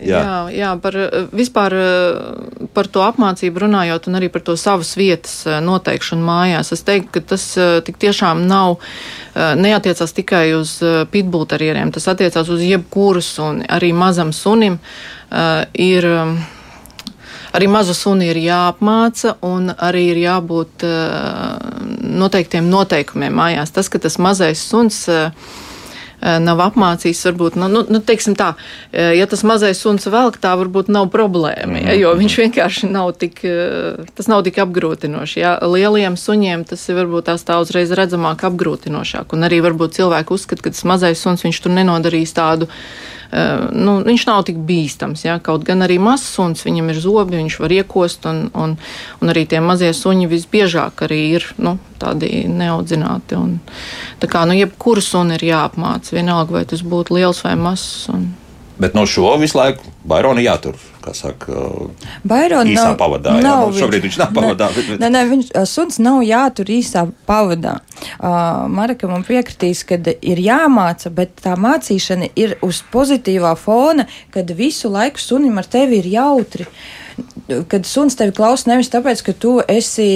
Jā. 0.00 0.20
Jā, 0.20 0.36
jā 0.54 0.70
par, 0.80 0.96
eh, 0.96 1.26
vispār 1.32 1.74
eh, 1.76 2.66
par 2.74 2.88
to 2.88 3.02
apmācību 3.04 3.64
runājot 3.66 4.08
un 4.08 4.18
arī 4.18 4.30
par 4.32 4.44
to 4.46 4.56
savas 4.56 4.94
vietas 4.96 5.46
eh, 5.46 5.60
noteikšanu 5.64 6.24
mājās. 6.24 6.72
Es 6.72 6.84
teiktu, 6.86 7.12
ka 7.16 7.20
tas 7.34 7.44
tik 7.84 7.98
tiešām 8.00 8.44
nav, 8.48 8.78
neatiecās 9.34 10.12
tikai 10.14 10.52
uz 10.56 10.78
pitbulterieriem, 11.12 11.92
tas 11.94 12.08
attiecās 12.10 12.48
uz 12.50 12.62
jebkuru 12.64 13.22
suni, 13.22 13.66
arī 13.68 13.92
mazam 13.94 14.32
sunim 14.36 14.78
ir. 15.74 16.08
Arī 17.50 17.66
mazu 17.66 17.96
suni 17.98 18.28
ir 18.30 18.38
jāapmāca, 18.38 19.32
un 19.42 19.72
arī 19.74 20.04
ir 20.12 20.20
jābūt 20.22 20.84
noteiktiem 22.22 22.68
noteikumiem 22.70 23.34
mājās. 23.34 23.72
Tas, 23.74 23.90
ka 23.90 23.98
tas 23.98 24.20
mazais 24.22 24.62
suns 24.62 25.00
uh, 25.10 25.32
nav 26.20 26.60
apmācīts, 26.60 27.22
varbūt, 27.28 27.56
nu, 27.60 27.68
nu, 27.72 27.82
nu, 27.88 28.00
teiksim 28.04 28.36
tā, 28.38 28.52
eh, 28.92 29.14
ja 29.16 29.26
tas 29.30 29.42
mazais 29.46 29.80
suns 29.80 30.06
velk, 30.10 30.36
tā 30.42 30.52
varbūt 30.60 30.90
nav 30.92 31.08
problēma, 31.12 31.80
ja, 31.80 31.96
jo 31.96 32.12
viņš 32.18 32.38
vienkārši 32.44 32.90
nav 32.92 33.14
tik, 33.20 33.40
eh, 33.44 34.00
tas 34.16 34.28
nav 34.28 34.44
tik 34.44 34.60
apgrūtinoši. 34.60 35.40
Ja. 35.40 35.56
Lieliem 35.64 36.18
suņiem 36.20 36.66
tas 36.68 36.84
ir 36.88 37.00
varbūt 37.00 37.30
tās 37.30 37.44
tā 37.46 37.60
uzreiz 37.62 37.92
redzamāk 37.96 38.44
apgrūtinošāk, 38.50 39.32
un 39.32 39.48
arī 39.48 39.62
varbūt 39.64 39.96
cilvēki 40.00 40.36
uzskata, 40.36 40.62
ka 40.62 40.74
tas 40.76 40.84
mazais 40.84 41.20
suns, 41.20 41.44
viņš 41.46 41.62
tur 41.64 41.72
nenodarīs 41.72 42.36
tādu, 42.36 42.68
eh, 42.68 43.10
nu, 43.30 44.00
viņš 44.06 44.24
nav 44.26 44.42
tik 44.48 44.58
bīstams, 44.66 45.22
ja. 45.26 45.36
kaut 45.42 45.62
gan 45.66 45.84
arī 45.86 46.00
mazs 46.02 46.26
suns, 46.34 46.64
viņam 46.66 46.90
ir 46.90 46.98
zobi, 47.02 47.38
viņš 47.38 47.58
var 47.62 47.74
iekost, 47.76 48.26
un, 48.26 48.42
un, 48.58 48.74
un 49.20 49.32
arī 49.32 49.44
tie 49.50 49.60
mazie 49.62 49.92
suņi 49.94 50.26
visbiežāk 50.30 51.04
arī 51.06 51.20
ir, 51.36 51.46
nu, 51.62 51.76
tādi 52.02 52.44
neaudzināti. 52.50 53.38
Un, 53.38 53.56
tā 54.22 54.30
kā, 54.30 54.42
nu, 54.50 54.56
jebkuru 54.58 55.04
suni 55.04 55.38
ir 55.38 55.46
jāapmāca, 55.52 56.16
vienalga, 56.16 56.58
vai 56.58 56.64
tas 56.66 56.82
būtu 56.82 57.20
liels 57.20 57.44
vai 57.46 57.54
mazs. 57.60 58.08
Un, 58.10 58.32
Bet 58.80 58.94
no 58.96 59.04
šo 59.06 59.34
visu 59.40 59.58
laiku 59.58 59.90
Bairona 60.08 60.40
jātur, 60.40 60.78
kā 61.04 61.12
saka, 61.16 61.52
Bairona 62.24 62.64
īsā 62.64 62.86
nav, 62.90 62.96
pavadā. 63.00 63.34
jā. 63.36 63.44
nav 63.44 63.66
Nu, 63.68 63.76
šobrīd 63.76 64.06
viņš 64.06 64.16
nav 64.22 64.30
pavadā. 64.36 64.70
Bet, 64.72 64.86
bet, 64.88 65.02
Nē, 65.02 65.10
nē, 65.12 65.24
viņš, 65.28 65.50
suns 65.68 66.00
nav 66.00 66.22
jātur 66.24 66.72
īsā 66.72 67.04
pavadā. 67.28 67.76
Uh, 68.16 68.64
Marika 68.72 69.10
man 69.10 69.26
piekritīs, 69.28 69.84
ka 69.84 70.00
ir 70.00 70.40
jāmāca, 70.40 71.12
bet 71.12 71.36
tā 71.44 71.58
mācīšana 71.60 72.30
ir 72.40 72.56
uz 72.64 72.80
pozitīvā 72.92 73.52
fona, 73.60 74.08
kad 74.32 74.48
visu 74.56 74.88
laiku 74.92 75.20
sunim 75.20 75.60
ar 75.60 75.68
tevi 75.68 76.00
ir 76.00 76.10
jautri. 76.16 76.68
Kad 77.68 77.84
suns 77.84 78.14
tevi 78.16 78.32
klausa 78.32 78.70
nevis 78.70 78.88
tāpēc, 78.88 79.20
ka 79.26 79.34
tu 79.36 79.58
esi 79.68 80.06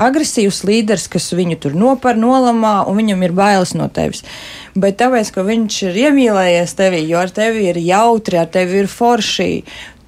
agresīvs 0.00 0.62
līderis, 0.64 1.10
kas 1.12 1.28
viņu 1.36 1.58
tur 1.60 1.76
nopar, 1.76 2.16
nolamā, 2.16 2.86
un 2.88 2.96
viņam 3.02 3.26
ir 3.26 3.34
bailes 3.36 3.74
no 3.76 3.90
tevis. 3.92 4.24
Bet 4.72 4.96
tāpēc, 5.02 5.28
ka 5.34 5.42
viņš 5.44 5.78
ir 5.90 5.98
iemīlējies 6.06 6.72
tevī, 6.78 7.02
jo 7.04 7.18
ar 7.20 7.32
tevi 7.34 7.66
ir 7.68 7.80
jautri, 7.84 8.38
ar 8.40 8.48
tevi 8.48 8.78
ir 8.80 8.88
forši. 8.88 9.50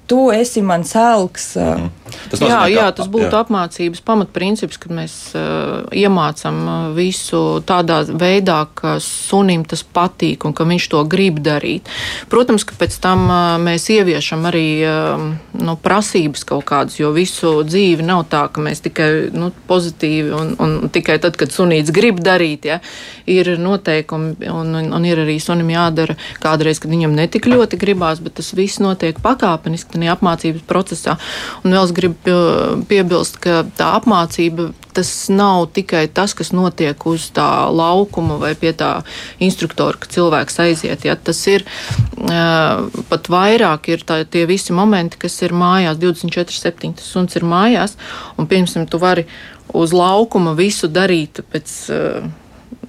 Tu 0.07 0.17
esi 0.37 0.61
mans 0.61 0.91
elks. 0.95 1.55
Mm. 1.57 1.89
tas 2.29 2.39
jā, 2.39 2.45
nozīmē, 2.45 2.69
jā, 2.69 2.85
ka- 2.85 2.95
tas 2.99 3.07
būtu 3.09 3.37
apmācības 3.39 4.01
pamatprincips, 4.05 4.77
kad 4.77 4.91
mēs 4.93 5.13
uh, 5.33 5.87
iemācām 5.89 6.93
visu 6.93 7.63
tādā 7.65 8.03
veidā, 8.05 8.59
ka 8.77 8.99
sunim 9.01 9.63
tas 9.65 9.81
patīk 9.81 10.45
un 10.45 10.53
ka 10.53 10.67
viņš 10.69 10.87
to 10.93 11.01
grib 11.09 11.39
darīt. 11.41 11.89
Protams, 12.29 12.63
ka 12.69 12.77
pēc 12.77 12.99
tam 13.01 13.25
uh, 13.25 13.55
mēs 13.61 13.87
ieviešam 13.89 14.45
arī 14.45 14.67
uh, 14.85 15.25
nu, 15.57 15.75
prasības 15.81 16.45
kaut 16.45 16.67
kādas, 16.69 16.99
jo 17.01 17.09
visu 17.15 17.55
dzīvi 17.65 18.05
nav 18.05 18.27
tā, 18.29 18.45
ka 18.53 18.61
mēs 18.61 18.85
tikai 18.85 19.09
nu, 19.33 19.49
pozitīvi 19.65 20.29
un, 20.37 20.53
un 20.61 20.77
tikai 20.93 21.17
tad, 21.23 21.33
kad 21.41 21.49
sunīts 21.49 21.93
grib 21.95 22.21
darīt, 22.21 22.69
ja, 22.69 22.77
ir 23.25 23.55
noteikumi 23.57 24.51
un, 24.53 24.71
un, 24.77 24.93
un 24.93 25.09
ir 25.09 25.25
arī 25.25 25.39
sunim 25.41 25.73
jādara 25.73 26.13
kādreiz, 26.45 26.77
kad 26.83 26.93
viņam 26.93 27.17
netik 27.17 27.49
ļoti 27.49 27.81
gribās, 27.81 28.21
bet 28.21 28.37
tas 28.37 28.53
viss 28.53 28.77
notiek 28.83 29.17
pakāpeniski 29.25 29.94
tajā 29.95 30.15
apmācības 30.15 30.65
procesā. 30.69 31.17
Un 31.63 31.75
vēl 31.75 31.83
es 31.87 31.93
gribu 31.95 32.17
pie- 32.25 32.83
piebilst, 32.89 33.39
ka 33.43 33.63
tā 33.77 33.93
apmācība 33.99 34.71
tas 34.95 35.09
nav 35.29 35.65
tikai 35.75 36.05
tas, 36.07 36.33
kas 36.33 36.53
notiek 36.55 37.05
uz 37.09 37.27
tā 37.35 37.47
laukuma 37.67 38.37
vai 38.39 38.53
pie 38.55 38.71
tā 38.71 39.03
instruktora, 39.43 39.99
ka 39.99 40.07
cilvēks 40.07 40.61
aiziet. 40.63 41.03
Ja, 41.07 41.17
tas 41.19 41.41
ir 41.51 41.65
uh, 41.67 42.87
pat 43.09 43.27
vairāk, 43.31 43.91
ir 43.91 44.05
tā, 44.07 44.21
tie 44.23 44.45
visi 44.47 44.75
momenti, 44.75 45.19
kas 45.19 45.35
ir 45.43 45.51
mājās, 45.51 45.99
24-7 45.99 46.95
tas 47.01 47.11
suns 47.11 47.35
ir 47.35 47.43
mājās, 47.43 47.97
un 48.39 48.47
piemēram, 48.47 48.87
tu 48.87 49.01
vari 49.03 49.27
uz 49.75 49.91
laukuma 49.95 50.55
visu 50.55 50.87
darīt 50.87 51.43
pēc. 51.51 51.77
Uh, 51.91 52.33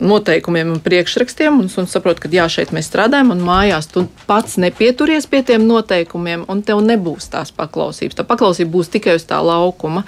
noteikumiem 0.01 0.75
un 0.75 0.81
priekšrakstiem, 0.85 1.61
un 1.61 1.70
suns 1.72 1.94
saprot, 1.94 2.20
ka 2.20 2.31
jā, 2.33 2.46
šeit 2.53 2.72
mēs 2.77 2.90
strādājam, 2.90 3.33
un 3.35 3.44
mājās 3.46 3.88
tu 3.92 4.07
pats 4.29 4.59
nepieturies 4.61 5.29
pie 5.31 5.42
tiem 5.46 5.66
noteikumiem, 5.68 6.44
un 6.53 6.62
tev 6.66 6.83
nebūs 6.85 7.31
tās 7.33 7.53
paklausības. 7.57 8.18
Tā 8.18 8.27
paklausība 8.29 8.77
būs 8.79 8.92
tikai 8.92 9.16
uz 9.20 9.27
tā 9.29 9.40
laukuma. 9.44 10.05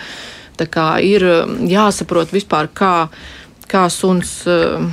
Tā 0.58 0.66
kā 0.66 0.88
ir 1.04 1.24
um, 1.24 1.58
jāsaprot 1.70 2.32
vispār, 2.34 2.70
kā, 2.74 2.94
kā 3.70 3.88
suns. 3.92 4.40
um, 4.46 4.90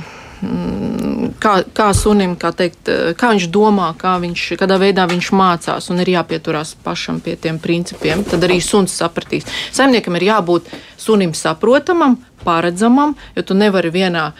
Kā, 1.40 1.52
kā 1.72 1.86
sunim, 1.96 2.34
kā, 2.36 2.50
teikt, 2.52 2.88
eh, 2.92 3.14
kā 3.16 3.30
viņš 3.32 3.46
domā, 3.48 3.86
kā 3.96 4.18
viņš, 4.20 4.42
kādā 4.60 4.76
veidā 4.76 5.06
viņš 5.08 5.30
mācās, 5.32 5.88
un 5.90 6.02
ir 6.04 6.10
jāpieturās 6.12 6.74
pašam 6.84 7.22
pie 7.24 7.38
tiem 7.40 7.58
principiem. 7.58 8.20
Tad 8.22 8.44
arī 8.44 8.60
suns 8.60 8.92
sapratīs. 9.00 9.48
Saimniekam 9.72 10.16
ir 10.16 10.28
jābūt 10.28 10.68
sunim 11.00 11.32
saprotamam, 11.32 12.18
paredzamam, 12.44 13.16
jo 13.34 13.42
tu 13.42 13.54
nevari 13.54 13.90
vienā 13.90 14.26
e, 14.28 14.34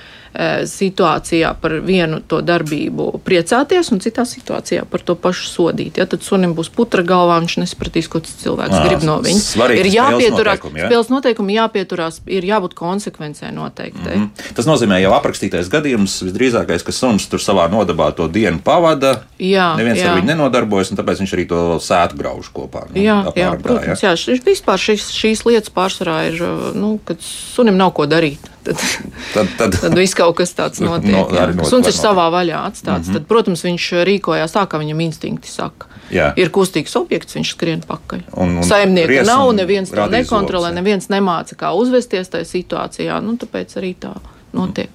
situācijā 0.68 1.52
par 1.60 1.78
vienu 1.84 2.20
to 2.20 2.42
darbību 2.44 3.20
priecāties, 3.24 3.88
un 3.94 4.02
citā 4.04 4.26
situācijā 4.28 4.84
par 4.90 5.00
to 5.06 5.16
pašu 5.16 5.48
sodīt. 5.48 6.00
Ja, 6.00 6.06
tad 6.10 6.24
sunim 6.26 6.52
būs 6.56 6.68
putra 6.74 7.04
galvā, 7.06 7.38
viņš 7.40 7.56
nesapratīs, 7.62 8.08
ko 8.12 8.20
tas 8.24 8.34
cilvēks 8.42 8.76
Ā, 8.76 8.82
grib 8.88 9.06
no 9.06 9.16
viņa. 9.24 9.68
Ir 9.76 9.88
jāpieturās, 9.94 10.60
noteikumi, 10.60 10.82
ja? 10.82 10.90
spēles 10.90 11.12
noteikumi 11.12 11.56
jāpieturās, 11.56 12.20
ir 12.28 12.48
jābūt 12.48 12.76
konsekvencē 12.76 13.52
noteiktai. 13.56 14.16
Mm 14.16 14.26
-hmm. 14.26 14.54
Tas 14.58 14.68
nozīmē, 14.68 15.00
jau 15.02 15.14
aprakstītais 15.16 15.70
gadījums 15.72 16.18
visdrīzākais, 16.26 16.84
ka 16.84 16.92
suns 16.92 17.28
tur 17.32 17.40
savā 17.40 17.68
nodabā 17.72 18.12
to 18.14 18.28
dienu 18.28 18.60
pavada. 18.64 19.22
Jā, 19.38 19.76
Neviens 19.76 19.98
jā. 19.98 20.10
ar 20.10 20.20
viņu 20.20 20.26
nenodarbojas, 20.32 20.90
un 20.90 21.00
tāpēc 21.00 21.22
viņš 21.22 21.32
arī 21.32 21.46
to 21.48 21.80
sētu 21.80 22.16
grauž 22.16 22.52
kopā. 22.52 22.86
Nu, 22.90 23.00
Jā, 23.02 23.32
jā, 23.36 23.56
protams, 23.62 24.02
jā. 24.02 24.16
Šis, 24.16 24.44
vispār 24.44 24.78
šīs, 24.78 25.08
šīs 25.12 25.46
lietas 25.46 25.70
pārsvarā 25.70 26.18
ir, 26.28 26.42
nu, 26.74 26.98
kad 27.04 27.16
sunim 27.20 27.76
nav 27.76 27.92
ko 27.96 28.06
darīt. 28.06 28.55
Tad, 28.66 28.80
Tad, 29.34 29.48
tad, 29.58 29.76
tad 29.80 29.94
viss 29.98 30.14
kaut 30.18 30.36
kas 30.40 30.52
tāds 30.58 30.80
notiek. 30.88 31.12
No, 31.14 31.24
jā. 31.30 31.44
arī 31.46 31.54
not- 31.58 31.70
Suns 31.70 31.86
ir 31.90 31.94
savā 31.96 32.26
vaļā 32.34 32.62
atstāts. 32.70 33.06
Mm 33.06 33.12
-hmm. 33.12 33.18
Tad, 33.20 33.26
protams, 33.30 33.62
viņš 33.64 33.84
rīkojās 34.10 34.52
tā, 34.56 34.66
kā 34.66 34.80
viņam 34.82 35.00
instinkti 35.06 35.48
saka. 35.48 35.86
Jā. 36.10 36.32
Ir 36.36 36.50
kustīgs 36.50 36.94
objekts, 36.96 37.34
viņš 37.34 37.50
skrien 37.56 37.80
pakaļ. 37.86 38.20
Un- 38.36 38.56
un 38.58 38.62
Saimnieka 38.64 39.24
nav, 39.26 39.52
neviens 39.54 39.90
to 39.90 40.06
nekontrolē, 40.06 40.68
zobus, 40.70 40.76
jā. 40.76 40.78
neviens 40.82 41.06
nemāca, 41.08 41.54
kā 41.56 41.72
uzvesties 41.74 42.28
tajā 42.28 42.44
situācijā. 42.44 43.22
Nu, 43.22 43.36
tāpēc 43.36 43.76
arī 43.76 43.94
tā 44.00 44.14
notiek. 44.52 44.88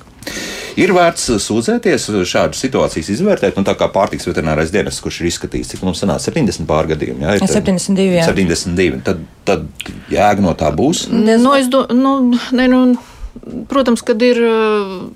Ir 0.77 0.93
vērts 0.93 1.25
sūdzēties, 1.43 2.05
šādas 2.29 2.59
situācijas 2.63 3.09
izvērtēt, 3.09 3.57
un 3.57 3.65
tā 3.65 3.73
kā 3.75 3.89
pārtiks 3.91 4.27
veterinārais 4.29 4.71
dienas, 4.71 5.01
kurš 5.01 5.21
ir 5.21 5.27
izskatījis, 5.27 5.67
cik 5.73 5.81
mums 5.83 5.99
sanāca 6.03 6.31
70 6.31 6.65
pārgadījumi. 6.69 7.19
Jā, 7.25 7.33
ir 7.35 7.39
te- 7.39 7.47
72, 7.47 8.15
jā. 8.15 8.25
72. 8.25 9.01
Tad, 9.03 9.17
tad 9.43 9.65
jēga 10.09 10.39
no 10.39 10.53
tā 10.53 10.71
būs. 10.75 11.09
Nu, 11.11 11.53
es 11.55 11.67
do, 11.67 11.85
nu, 11.89 12.31
ne, 12.51 12.67
nu, 12.67 12.95
protams, 13.69 14.03
kad 14.05 14.21
ir, 14.25 14.39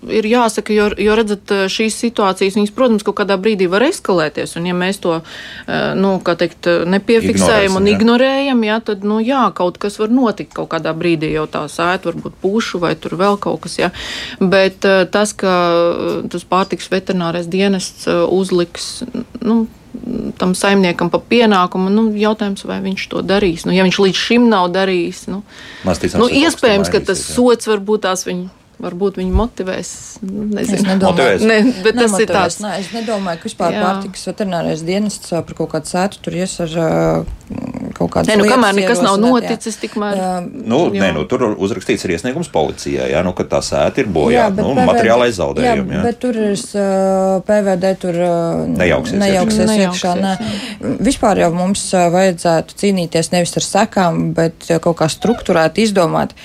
ir 0.09 0.27
jāsaka, 0.29 0.73
jo, 0.75 0.87
jo 1.01 1.15
redzat, 1.17 1.51
šīs 1.71 1.97
situācijas, 2.05 2.57
viņas, 2.57 2.73
protams, 2.75 3.05
kaut 3.05 3.17
kādā 3.19 3.37
brīdī 3.41 3.67
var 3.71 3.85
eskalēties. 3.87 4.55
Un, 4.59 4.69
ja 4.69 4.75
mēs 4.77 5.01
to 5.03 5.19
nu, 5.99 6.15
teikt, 6.25 6.69
nepiefiksējam 6.95 7.77
un 7.79 7.89
ignorējam, 7.91 8.63
jā, 8.67 8.79
tad, 8.89 9.05
nu, 9.07 9.19
jā, 9.23 9.43
kaut 9.57 9.79
kas 9.81 9.99
var 10.01 10.13
notikt 10.13 10.55
kaut 10.55 10.71
kādā 10.73 10.95
brīdī, 10.97 11.33
jau 11.35 11.45
tā 11.51 11.65
sēta 11.71 12.11
varbūt 12.11 12.39
pūšu 12.43 12.81
vai 12.83 12.95
tur 12.99 13.17
vēl 13.19 13.39
kaut 13.41 13.65
kas. 13.65 13.79
Jā. 13.83 13.91
Bet 14.39 14.87
tas, 15.11 15.35
ka 15.37 15.55
tas 16.31 16.47
pārtiks 16.47 16.91
veterinārais 16.91 17.49
dienests 17.51 18.07
uzliks, 18.07 19.03
nu, 19.43 19.65
tam 20.39 20.55
saimniekam 20.57 21.09
pa 21.13 21.19
pienākumu. 21.21 21.91
Nu, 21.93 22.07
jautājums, 22.19 22.65
vai 22.67 22.79
viņš 22.83 23.07
to 23.11 23.23
darīs. 23.25 23.65
Nu, 23.67 23.73
ja 23.75 23.85
viņš 23.87 24.01
līdz 24.07 24.21
šim 24.27 24.49
nav 24.51 24.69
darījis, 24.75 25.25
nu, 25.31 25.41
nu, 25.85 26.29
iespējams, 26.43 26.91
ka 26.93 27.01
tas 27.05 27.23
sots 27.25 27.69
varbūt 27.71 28.05
tās 28.07 28.25
viņa. 28.27 28.49
Varbūt 28.75 29.21
viņi 29.21 29.31
motivēs. 29.31 29.89
Nu, 30.25 30.45
nezinu, 30.51 30.75
es 30.75 30.83
nedomāju, 30.83 31.47
ne, 31.47 31.59
bet 31.85 31.95
tas 31.95 32.15
ir 32.19 32.27
tāds. 32.27 32.57
Nē, 32.59 32.73
es 32.81 32.89
nedomāju, 32.91 33.39
ka 33.39 33.47
vispār 33.47 33.75
jā. 33.77 33.83
pārtikas 33.85 34.27
veterinārais 34.27 34.83
dienests 34.83 35.31
par 35.31 35.55
kaut 35.55 35.71
kādu 35.71 35.91
sētu 35.93 36.19
tur 36.25 36.35
ies 36.35 36.57
ar 36.65 36.73
kaut 37.95 38.11
kādu 38.11 38.27
lietu. 38.27 38.41
Nu, 38.41 38.49
kamēr 38.51 38.75
nekas 38.75 38.99
nav 39.05 39.15
noticis, 39.21 39.77
tikmēr. 39.79 40.19
Jā. 40.19 40.33
Nu. 40.43 40.81
Nē, 40.91 41.13
nu, 41.15 41.23
tur 41.31 41.47
uzrakstīts 41.53 42.03
ir 42.03 42.15
iesniegums 42.17 42.51
policijai, 42.51 43.07
jā, 43.13 43.23
nu, 43.23 43.31
ka 43.37 43.47
tā 43.55 43.63
sēta 43.63 44.03
ir 44.03 44.11
bojāta, 44.11 44.59
nu, 44.59 44.73
PVD, 44.75 44.87
materiālais 44.91 45.39
zaudējumi. 45.39 45.95
Jā, 45.95 46.01
jā, 46.01 46.03
bet 46.09 46.21
tur 46.25 46.41
ir 46.43 46.67
PVD, 47.47 47.95
tur 48.03 48.21
nejauksies, 48.75 49.19
nejauksies 49.23 49.75
iekšā. 49.77 50.15
Nē. 50.19 50.35
Vispār 51.05 51.45
jau 51.45 51.51
mums 51.55 51.87
vajadzētu 51.95 52.79
cīnīties 52.83 53.31
nevis 53.31 53.55
ar 53.55 53.71
sekām, 53.71 54.23
bet 54.35 54.67
kaut 54.83 54.99
kā 54.99 55.11
struktūrēt, 55.11 55.79
izdomāt. 55.87 56.35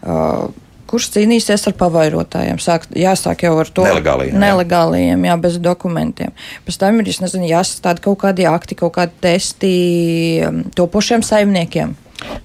Uh, 0.00 0.50
kurš 0.90 1.10
cīnīsies 1.14 1.68
ar 1.70 1.76
pavairotājiem. 1.80 2.58
Sāk, 2.62 2.88
jāsāk 2.96 3.46
jau 3.46 3.54
ar 3.62 3.70
to 3.70 3.86
nelegāliem, 3.86 4.36
nelegāliem 4.40 5.24
jā. 5.24 5.32
jā, 5.32 5.38
bez 5.46 5.58
dokumentiem. 5.62 6.34
Pēc 6.66 6.80
tam 6.82 7.00
ir, 7.00 7.10
es 7.12 7.22
nezinu, 7.22 7.48
jāsastāda 7.50 8.02
kaut 8.04 8.20
kādi 8.24 8.48
akti, 8.50 8.78
kaut 8.78 8.96
kādi 8.98 9.16
testi 9.22 9.74
um, 10.46 10.62
topošiem 10.76 11.24
saimniekiem. 11.26 11.96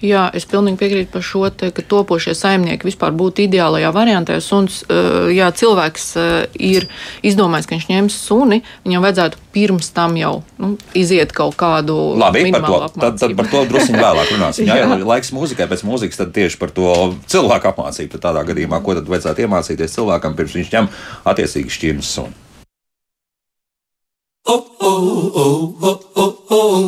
Jā, 0.03 0.27
es 0.35 0.45
pilnīgi 0.49 0.79
piekrītu 0.79 1.11
par 1.13 1.23
šo, 1.25 1.43
te, 1.51 1.69
ka 1.75 1.83
topošie 1.85 2.35
saimnieki 2.37 2.87
vispār 2.87 3.15
būtu 3.15 3.45
ideālajā 3.45 3.91
variantā. 3.95 4.37
Suns, 4.43 4.83
eh, 4.87 5.31
jā, 5.35 5.49
cilvēks 5.55 6.05
eh, 6.19 6.29
ir 6.59 6.87
izdomājis, 7.25 7.67
ka 7.67 7.75
viņš 7.75 7.87
ņems 7.91 8.17
suni, 8.27 8.61
viņam 8.85 9.05
vajadzētu 9.07 9.41
pirms 9.55 9.91
tam 9.95 10.17
jau 10.19 10.33
nu, 10.61 10.73
iziet 10.97 11.31
kaut 11.35 11.55
kādu 11.59 12.15
Labi, 12.19 12.47
par 12.51 12.67
to, 12.67 12.79
tad, 12.99 13.19
tad 13.19 13.35
par 13.39 13.51
to 13.51 13.65
drusku 13.71 13.95
vēlāk 13.95 14.33
runāsim. 14.35 14.67
jā, 14.69 14.79
jā, 14.83 14.99
laiks 15.03 15.33
mūzikai, 15.35 15.69
pēc 15.71 15.85
mūzikas 15.87 16.23
tad 16.23 16.33
tieši 16.35 16.59
par 16.61 16.73
to 16.75 16.95
cilvēku 17.31 17.71
apmācību. 17.71 18.15
Tad 18.15 18.27
tādā 18.29 18.45
gadījumā, 18.47 18.81
ko 18.83 18.97
tad 18.97 19.11
vajadzētu 19.11 19.47
iemācīties 19.47 19.95
cilvēkam, 19.99 20.35
pirms 20.39 20.57
viņš 20.59 20.73
ņem 20.75 20.91
attiecīgi 21.31 21.77
šķirnes 21.79 22.15
suni. 22.19 22.41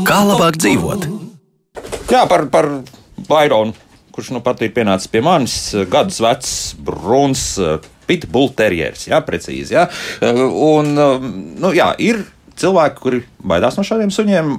Kā 0.08 0.20
labāk 0.28 0.60
dzīvot? 0.62 1.27
Jā, 2.08 2.24
par, 2.30 2.46
par 2.54 2.70
Baironu, 3.28 3.76
kurš 4.16 4.32
nu 4.34 4.42
pat 4.46 4.62
ir 4.66 4.72
pienācis 4.76 5.12
pie 5.12 5.22
manis, 5.26 5.58
gadus 5.92 6.22
vecs, 6.24 6.54
brūns, 6.82 7.44
pitbull 8.08 8.50
terjeris, 8.58 9.10
jā, 9.12 9.20
precīzi. 9.26 9.76
Jā. 9.76 9.86
Un, 10.24 10.94
nu, 11.60 11.74
jā, 11.76 11.92
ir 12.02 12.24
cilvēki, 12.58 13.02
kuri 13.04 13.22
baidās 13.44 13.78
no 13.78 13.86
šādiem 13.86 14.14
suņiem. 14.14 14.56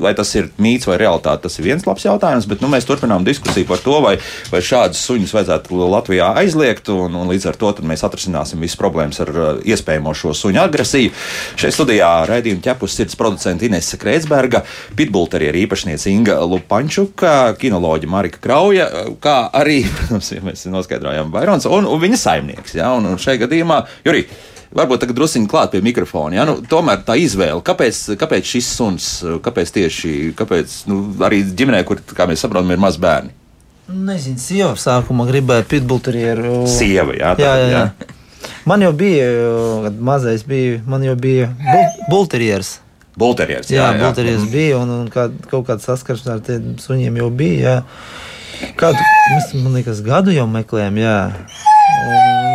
Vai 0.00 0.14
tas 0.16 0.30
ir 0.38 0.48
mīts 0.62 0.86
vai 0.88 0.96
realitāte, 1.00 1.42
tas 1.44 1.58
ir 1.58 1.66
viens 1.66 1.84
labs 1.84 2.06
jautājums, 2.06 2.46
bet 2.48 2.62
nu, 2.64 2.70
mēs 2.72 2.86
turpinām 2.88 3.26
diskusiju 3.26 3.66
par 3.68 3.82
to, 3.84 3.98
vai, 4.04 4.14
vai 4.52 4.62
šādus 4.64 5.02
suņus 5.04 5.34
vajadzētu 5.36 5.80
Latvijā 5.92 6.30
aizliegt, 6.40 6.88
un, 6.94 7.18
un 7.18 7.28
līdz 7.28 7.50
ar 7.50 7.58
to 7.60 7.72
mēs 7.88 8.04
atrisināsim 8.06 8.62
visas 8.62 8.78
problēmas 8.80 9.20
ar 9.24 9.32
uh, 9.32 9.50
iespējamo 9.68 10.14
šo 10.16 10.32
suņu 10.36 10.62
agresiju. 10.62 11.12
Šeit 11.60 11.76
studijā 11.76 12.10
raidījuma 12.30 12.64
ķepus 12.64 12.96
sirds 12.96 13.18
producenta 13.20 13.68
Inese 13.68 14.00
Kreitsberga, 14.00 14.62
pitbulterieru 14.96 15.60
īpašniece 15.66 16.12
Inga 16.12 16.38
Lupančuka, 16.46 17.34
kinoloģa 17.60 18.10
Marika 18.12 18.40
Krauja, 18.42 18.88
kā 19.22 19.36
arī, 19.52 19.82
protams, 19.98 20.32
ja 20.32 20.44
mēs 20.46 20.64
noskaidrojām 20.72 21.32
Bairons, 21.34 21.68
un, 21.68 21.88
un 21.88 22.02
viņa 22.02 22.22
saimnieks. 22.24 22.78
Ja, 22.80 22.94
un, 22.96 23.12
un 23.12 23.20
šajā 23.20 23.44
gadījumā, 23.44 23.82
Jurī, 24.06 24.24
varbūt 24.76 25.04
tagad 25.04 25.18
druskuļi 25.18 25.50
klāt 25.50 25.74
pie 25.74 25.82
mikrofona. 25.84 26.38
Ja? 26.38 26.46
Nu, 26.48 26.58
tomēr 26.68 27.04
tā 27.06 27.16
izvēle, 27.20 27.60
kāpēc, 27.64 28.02
kāpēc 28.20 28.54
šis 28.54 28.72
suns, 28.78 29.10
kāpēc 29.44 29.74
tieši 29.76 30.14
kāpēc, 30.38 30.82
nu, 30.90 31.04
arī 31.24 31.42
ģimenē, 31.46 31.82
kur, 31.88 32.02
kā 32.12 32.28
mēs 32.30 32.44
saprotam, 32.44 32.72
ir 32.72 32.82
maz 32.82 32.98
bērni? 33.00 33.34
Nezinu, 33.92 34.40
sieva 34.40 34.72
sākumā 34.78 35.26
gribēja 35.28 35.66
pitbulterieru. 35.68 36.62
Sieva, 36.70 37.16
jā, 37.18 37.34
tā, 37.36 37.44
jā, 37.44 37.68
jā. 37.68 37.82
jā. 37.82 38.18
Man 38.66 38.82
jau 38.82 38.92
bija, 38.94 39.26
kad 39.84 39.98
mazais 40.00 40.46
bija, 40.46 40.80
man 40.86 41.02
jau 41.04 41.16
bija 41.18 41.50
bulterieris. 42.10 42.78
Bulterieris, 43.18 43.68
jā, 43.68 43.82
jā, 43.82 43.88
jā. 43.98 44.04
bulterieris 44.06 44.46
bija, 44.48 44.78
un, 44.80 44.92
un 45.02 45.10
kā, 45.12 45.26
kaut 45.50 45.66
kāda 45.68 45.84
saskarsme 45.84 46.38
ar 46.38 46.44
tiem 46.46 46.76
suņiem 46.80 47.18
jau 47.20 47.28
bija. 47.42 47.60
Jā. 47.60 48.70
Kādu, 48.78 49.02
mēs, 49.34 49.50
man 49.58 49.76
liekas, 49.76 50.00
gadu 50.06 50.32
jau 50.32 50.46
meklējām, 50.48 51.02
jā. 51.02 51.16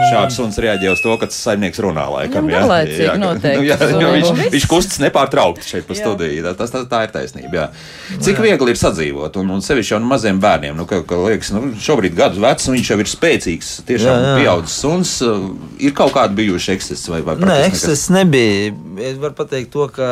Šāds 0.08 0.38
suns 0.40 0.58
reaģē 0.62 0.92
uz 0.94 1.02
to, 1.04 1.14
ka 1.20 1.28
tas 1.30 1.38
saimnieks 1.48 1.80
runā 1.84 2.06
laikam. 2.12 2.48
Jā, 2.52 2.62
jā, 3.08 3.16
nu, 3.20 3.32
jā, 3.44 3.76
jā 3.76 4.12
viņš, 4.14 4.44
viņš 4.54 4.68
kustas 4.72 5.02
nepārtraukti 5.04 5.68
šeit 5.68 5.88
pa 5.88 5.98
studiju. 5.98 6.44
Tā, 6.46 6.54
tas, 6.60 6.74
tā, 6.74 6.84
tā 6.90 7.02
ir 7.08 7.14
taisnība. 7.16 7.52
Jā. 7.58 7.66
Cik 8.24 8.40
jā. 8.40 8.46
viegli 8.46 8.74
ir 8.74 8.80
sadzīvot, 8.80 9.40
un, 9.42 9.56
un 9.58 9.64
sevišķi 9.66 9.96
jau 9.96 10.02
maziem 10.06 10.40
bērniem, 10.44 10.78
nu, 10.78 10.88
ka, 10.90 11.02
ka 11.08 11.20
liekas, 11.26 11.52
nu, 11.56 11.74
šobrīd 11.84 12.16
gadus 12.18 12.42
vecs, 12.44 12.70
un 12.70 12.78
viņš 12.78 12.94
jau 12.94 13.00
ir 13.04 13.12
spēcīgs, 13.12 13.74
tiešām 13.90 14.14
jā, 14.14 14.30
jā. 14.30 14.38
pieaudzis 14.44 14.78
suns. 14.86 15.16
Ir 15.84 15.98
kaut 15.98 16.16
kādi 16.16 16.40
bijuši 16.40 16.78
ekscesi 16.78 17.14
vai, 17.14 17.24
vai 17.26 17.38
Nē, 17.42 17.60
eksces 17.68 18.08
nebija. 18.14 18.72
Es 19.10 19.20
varu 19.22 19.36
pateikt 19.38 19.74
to, 19.76 19.90
ka 19.94 20.08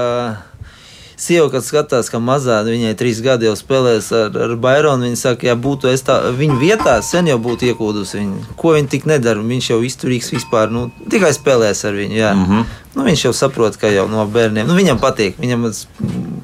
sieva, 1.17 1.47
kad 1.53 1.65
skatās, 1.65 2.09
ka 2.11 2.19
mazā 2.23 2.61
viņai 2.67 2.95
trīs 2.99 3.21
gadi 3.23 3.49
jau 3.49 3.55
spēlēs 3.57 4.11
ar, 4.15 4.35
ar 4.47 4.55
Baironu, 4.61 5.07
viņa 5.07 5.19
saka, 5.19 5.49
ja 5.49 5.55
būtu 5.59 5.91
es 5.91 6.05
tā, 6.05 6.17
viņa 6.35 6.59
vietā, 6.61 6.97
sen 7.05 7.29
jau 7.31 7.37
būtu 7.41 7.69
iekūdusi 7.71 8.19
viņu. 8.19 8.57
Ko 8.59 8.75
viņa 8.75 8.91
tik 8.91 9.07
nedara? 9.09 9.43
Viņš 9.45 9.71
jau 9.73 9.79
izturīgs 9.85 10.33
vispār, 10.35 10.73
nu, 10.73 10.87
tikai 11.11 11.31
spēlēs 11.35 11.85
ar 11.87 11.97
viņu. 11.97 12.19
Jā. 12.19 12.33
Mm 12.35 12.45
-hmm. 12.49 12.75
nu, 12.95 13.07
viņš 13.09 13.25
jau 13.27 13.33
saprot, 13.33 13.77
ka 13.77 13.91
jau 13.93 14.07
no 14.11 14.25
bērniem, 14.25 14.67
nu, 14.67 14.75
viņam 14.75 14.99
patīk. 14.99 15.39
Viņam, 15.39 15.71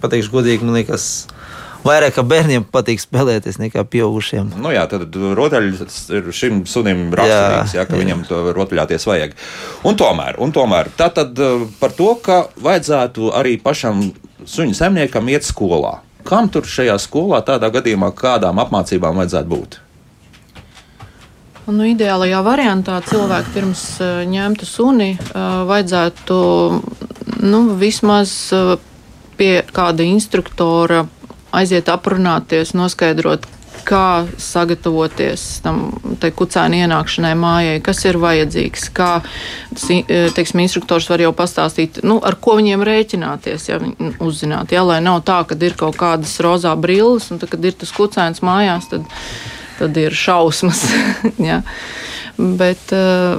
pateikšu 0.02 0.32
godīgi, 0.32 0.66
man 0.66 0.80
liekas, 0.80 1.28
vairāk 1.86 2.20
bērniem 2.28 2.66
patīk 2.72 3.02
spēlēties 3.02 3.60
nekā 3.62 3.84
pieaugušiem. 3.90 4.54
Nu 4.62 4.74
jā, 4.74 4.84
tad 4.92 5.16
rotaļs 5.38 6.02
ir 6.14 6.32
šim 6.36 6.64
sunim 6.70 7.10
raksturīgs, 7.18 7.76
jā, 7.76 7.82
jā, 7.82 7.88
ka 7.90 7.98
jā. 7.98 8.02
viņam 8.04 8.26
to 8.30 8.42
rotaļāties 8.58 9.08
vajag. 9.10 9.38
Un 9.88 9.98
tomēr, 10.00 10.38
un 10.42 10.54
tomēr 10.56 10.92
tā 10.98 11.12
tad 11.14 11.40
eh, 11.40 11.66
par 11.82 11.96
to, 11.98 12.14
ka 12.24 12.44
vajadzētu 12.62 13.32
arī 13.38 13.58
pašam 13.62 14.12
suņu 14.46 14.76
saimniekam 14.78 15.30
iet 15.32 15.46
skolā. 15.48 16.00
Kam 16.28 16.50
tur 16.54 16.68
šajā 16.70 16.98
skolā 17.02 17.42
tādā 17.46 17.72
gadījumā 17.74 18.12
kādām 18.18 18.62
apmācībām 18.62 19.18
vajadzētu 19.22 19.50
būt? 19.50 19.80
Nu, 21.72 21.86
ideālajā 21.88 22.42
variantā 22.44 22.98
cilvēku 23.06 23.54
pirms 23.54 23.84
uh, 24.02 24.22
ņemtu 24.28 24.68
suni 24.68 25.14
uh, 25.16 25.62
vajadzētu 25.70 26.38
nu, 27.46 27.60
vismaz 27.80 28.34
uh, 28.58 28.76
pie 29.40 29.62
kāda 29.72 30.04
instruktora 30.04 31.06
aiziet 31.56 31.90
aprunāties, 31.92 32.74
noskaidrot, 32.78 33.46
kā 33.86 34.26
sagatavoties 34.42 35.46
tam 35.66 35.84
kucēna 36.22 36.84
ienākšanai 36.86 37.34
mājai, 37.40 37.80
kas 37.84 38.04
ir 38.08 38.20
vajadzīgs, 38.22 38.90
kā 38.96 39.10
e, 39.22 40.02
teiksim, 40.36 40.64
instruktors 40.64 41.10
var 41.12 41.24
jau 41.24 41.32
pastāstīt, 41.38 42.02
nu, 42.08 42.20
ar 42.24 42.38
ko 42.42 42.58
viņiem 42.60 42.86
rēķināties, 42.88 43.70
ja 43.72 43.80
viņi 43.82 44.14
uzzināt. 44.24 44.76
Ja, 44.76 44.86
lai 44.88 45.02
nav 45.04 45.24
tā, 45.28 45.42
ka 45.48 45.58
ir 45.60 45.78
kaut 45.80 46.00
kādas 46.00 46.38
rozā 46.44 46.76
brilles, 46.80 47.32
un 47.32 47.42
tad, 47.42 47.54
kad 47.54 47.66
ir 47.66 47.78
tas 47.82 47.94
kucēns 47.96 48.44
mājās, 48.46 48.90
tad, 48.92 49.08
tad 49.80 49.98
ir 50.02 50.16
šausmas. 50.18 50.86
ja. 51.52 51.62
Bet 52.38 52.92
eh, 52.96 53.36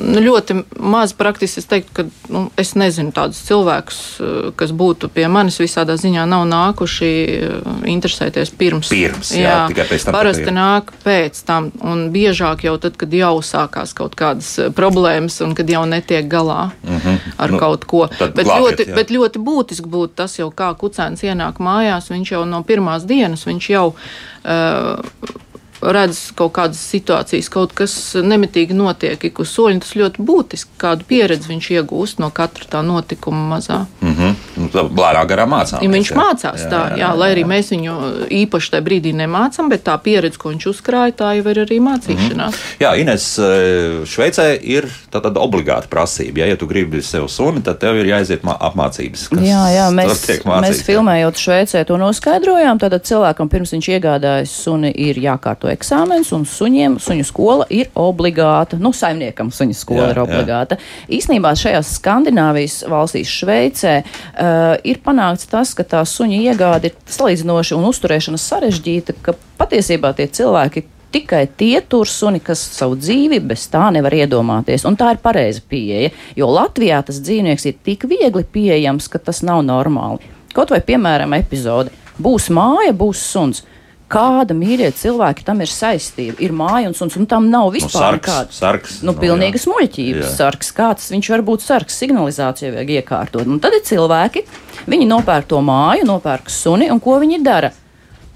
nu, 0.00 0.20
ļoti 0.24 0.56
maz 0.80 1.12
praktiski 1.16 1.60
es 1.60 1.68
teiktu, 1.68 1.92
ka 1.94 2.04
nu, 2.32 2.44
es 2.60 2.72
nezinu 2.78 3.12
tādus 3.14 3.42
cilvēkus, 3.46 3.98
eh, 4.20 4.38
kas 4.58 4.72
būtu 4.76 5.10
pie 5.12 5.26
manis 5.30 5.60
visādā 5.60 5.96
ziņā 6.00 6.24
nav 6.30 6.46
nākuši 6.50 7.10
eh, 7.10 7.68
interesēties 7.92 8.52
pirms. 8.60 8.90
Pirms, 8.92 9.34
jā, 9.36 9.44
jā 9.44 9.58
tikai 9.72 9.86
pēc 9.92 10.06
tam. 10.06 10.16
Parasti 10.16 10.54
nāk 10.56 10.92
pēc 11.04 11.42
tam, 11.46 11.70
un 11.84 12.06
biežāk 12.14 12.64
jau 12.66 12.76
tad, 12.82 12.96
kad 13.00 13.12
jau 13.14 13.34
sākās 13.44 13.92
kaut 13.96 14.16
kādas 14.18 14.54
problēmas 14.76 15.40
un 15.44 15.54
kad 15.58 15.70
jau 15.70 15.84
netiek 15.88 16.26
galā 16.30 16.70
mm 16.70 16.96
-hmm. 16.96 17.36
ar 17.36 17.54
nu, 17.54 17.60
kaut 17.60 17.84
ko. 17.84 18.08
Bet 18.08 18.46
glābiet, 18.46 18.64
ļoti, 18.64 18.88
jā. 18.88 18.94
bet 18.94 19.10
ļoti 19.10 19.44
būtiski 19.44 19.86
būtu 19.86 20.16
tas 20.22 20.38
jau 20.38 20.50
kā 20.50 20.72
kucēns 20.74 21.22
ienāk 21.22 21.60
mājās, 21.60 22.10
viņš 22.10 22.32
jau 22.32 22.44
no 22.44 22.62
pirmās 22.62 23.04
dienas, 23.04 23.46
viņš 23.46 23.70
jau. 23.70 23.94
Uh, 24.40 25.46
redz 25.80 26.30
kaut 26.36 26.52
kādas 26.58 26.80
situācijas, 26.92 27.48
kaut 27.52 27.72
kas 27.76 27.94
nemitīgi 28.20 28.76
notiek 28.76 29.22
ik 29.30 29.40
uz 29.42 29.52
soļa. 29.54 29.80
Tas 29.80 29.94
ļoti 29.96 30.24
būtiski, 30.26 30.74
kādu 30.80 31.06
pieredzi 31.08 31.48
viņš 31.50 31.70
iegūst 31.78 32.20
no 32.20 32.30
katra 32.34 32.66
tā 32.68 32.82
notikuma 32.84 33.56
mazā. 33.56 33.84
Mm 34.00 34.14
-hmm. 34.16 34.90
lēnā 34.98 35.24
garā 35.26 35.46
mācāmies. 35.48 35.82
Ja 35.82 35.90
viņš 35.90 36.10
jā. 36.10 36.16
mācās 36.16 36.60
tā, 36.60 36.80
jā, 36.80 36.96
jā, 36.96 36.98
jā, 36.98 37.10
lai 37.16 37.30
arī 37.34 37.44
mēs 37.44 37.70
viņu 37.72 37.94
īpaši 38.42 38.70
tajā 38.70 38.84
brīdī 38.84 39.14
nemācām, 39.16 39.68
bet 39.68 39.84
tā 39.84 39.96
pieredze, 39.98 40.38
ko 40.38 40.52
viņš 40.52 40.66
uzkrāja, 40.66 41.12
tā 41.12 41.32
jau 41.38 41.50
ir 41.50 41.62
arī 41.64 41.80
mācīšanās. 41.80 42.54
Mm. 42.54 42.80
Jā, 42.80 42.94
Ines, 43.00 43.38
eh, 43.38 44.04
Šveicē 44.04 44.58
ir 44.62 44.88
tāda 45.10 45.40
obligāta 45.40 45.88
prasība. 45.88 46.38
Ja, 46.38 46.46
ja 46.46 46.56
tu 46.56 46.66
gribi 46.66 47.02
sev 47.02 47.28
suni, 47.28 47.62
tad 47.62 47.78
tev 47.78 47.96
ir 47.96 48.06
jāiziet 48.06 48.42
mā- 48.42 48.58
apmācības. 48.60 49.28
kas 49.28 49.38
Jā, 49.38 49.64
jā, 49.72 49.88
mēs, 49.90 50.06
mēs 50.06 50.44
mācīts, 50.44 50.80
jā. 50.80 50.84
filmējot 50.84 51.34
Šveicē 51.36 51.84
to 51.86 51.96
noskaidrojām. 51.96 52.78
Tātad 52.78 53.02
cilvēkam 53.02 53.48
pirms 53.48 53.72
viņš 53.72 53.88
iegādājas 53.88 54.48
suni 54.48 54.92
ir 54.96 55.16
jākārto 55.16 55.69
eksāmens, 55.74 56.32
un 56.36 56.46
suņiem 56.48 56.98
suņu 57.02 57.26
skola 57.28 57.66
ir 57.72 57.90
obligāta. 57.98 58.78
Nu, 58.80 58.92
saimniekam 58.96 59.52
suņu 59.54 59.76
skola 59.78 60.06
Jā, 60.06 60.10
ir 60.12 60.20
jā. 60.20 60.26
obligāta. 60.26 60.78
Īsnībā 61.10 61.54
šajās 61.58 61.94
Skandināvijas 61.98 62.80
valstīs, 62.90 63.32
Šveicē, 63.40 63.96
uh, 64.04 64.76
ir 64.84 65.02
panākts 65.04 65.50
tas, 65.50 65.74
ka 65.76 65.86
tā 65.86 66.04
suņa 66.06 66.40
iegāde 66.50 66.90
ir 66.90 66.96
salīdzinoši 67.10 67.76
un 67.78 67.90
uzturēšana 67.90 68.40
sarežģīta, 68.40 69.18
ka 69.24 69.36
patiesībā 69.60 70.14
tie 70.18 70.28
cilvēki 70.30 70.86
tikai 71.10 71.46
tie 71.58 71.80
tur 71.80 72.08
suni, 72.08 72.40
kas 72.42 72.62
savu 72.76 72.98
dzīvi 72.98 73.40
bez 73.42 73.66
tā 73.70 73.88
nevar 73.94 74.14
iedomāties. 74.14 74.86
Un 74.86 74.98
tā 74.98 75.14
ir 75.14 75.22
pareiza 75.22 75.62
pieeja, 75.68 76.12
jo 76.38 76.50
Latvijā 76.54 77.00
tas 77.06 77.18
dzīvnieks 77.22 77.66
ir 77.66 77.80
tik 77.86 78.06
viegli 78.10 78.44
pieejams, 78.46 79.10
ka 79.10 79.18
tas 79.18 79.42
nav 79.46 79.64
normāli. 79.66 80.22
Kaut 80.54 80.72
vai, 80.74 80.80
piemēram, 80.82 81.34
epizode 81.38 81.92
būs 82.20 82.50
māja, 82.54 82.94
būs 82.96 83.22
suns. 83.32 83.64
Kāda 84.10 84.56
mīļa 84.58 84.88
cilvēki 84.98 85.44
tam 85.46 85.60
ir 85.62 85.70
saistība? 85.70 86.34
Ir 86.42 86.50
māja 86.56 86.88
un 86.90 86.96
suns, 86.98 87.14
un 87.20 87.28
tam 87.30 87.44
nav 87.50 87.68
vispār 87.76 87.92
sargs, 87.94 88.24
nekāda. 88.26 88.56
sargs, 88.56 88.96
Nu, 89.04 89.12
nu, 89.12 89.18
pilnīgas 89.20 89.66
jā. 89.68 89.70
muļķības 89.74 90.24
Jā. 90.26 90.32
sargs. 90.34 90.72
Kāds 90.74 91.10
viņš 91.14 91.28
var 91.30 91.44
būt 91.46 91.62
sargs? 91.62 91.98
Signalizācija 92.02 92.72
vajag 92.74 92.90
iekārtot. 92.98 93.46
Un 93.46 93.60
tad 93.62 93.76
ir 93.78 93.84
cilvēki, 93.86 94.42
viņi 94.90 95.06
nopērk 95.06 95.46
to 95.52 95.60
māju, 95.62 96.08
nopērk 96.10 96.50
suni, 96.50 96.90
un 96.90 96.98
ko 96.98 97.20
viņi 97.22 97.38
dara? 97.46 97.70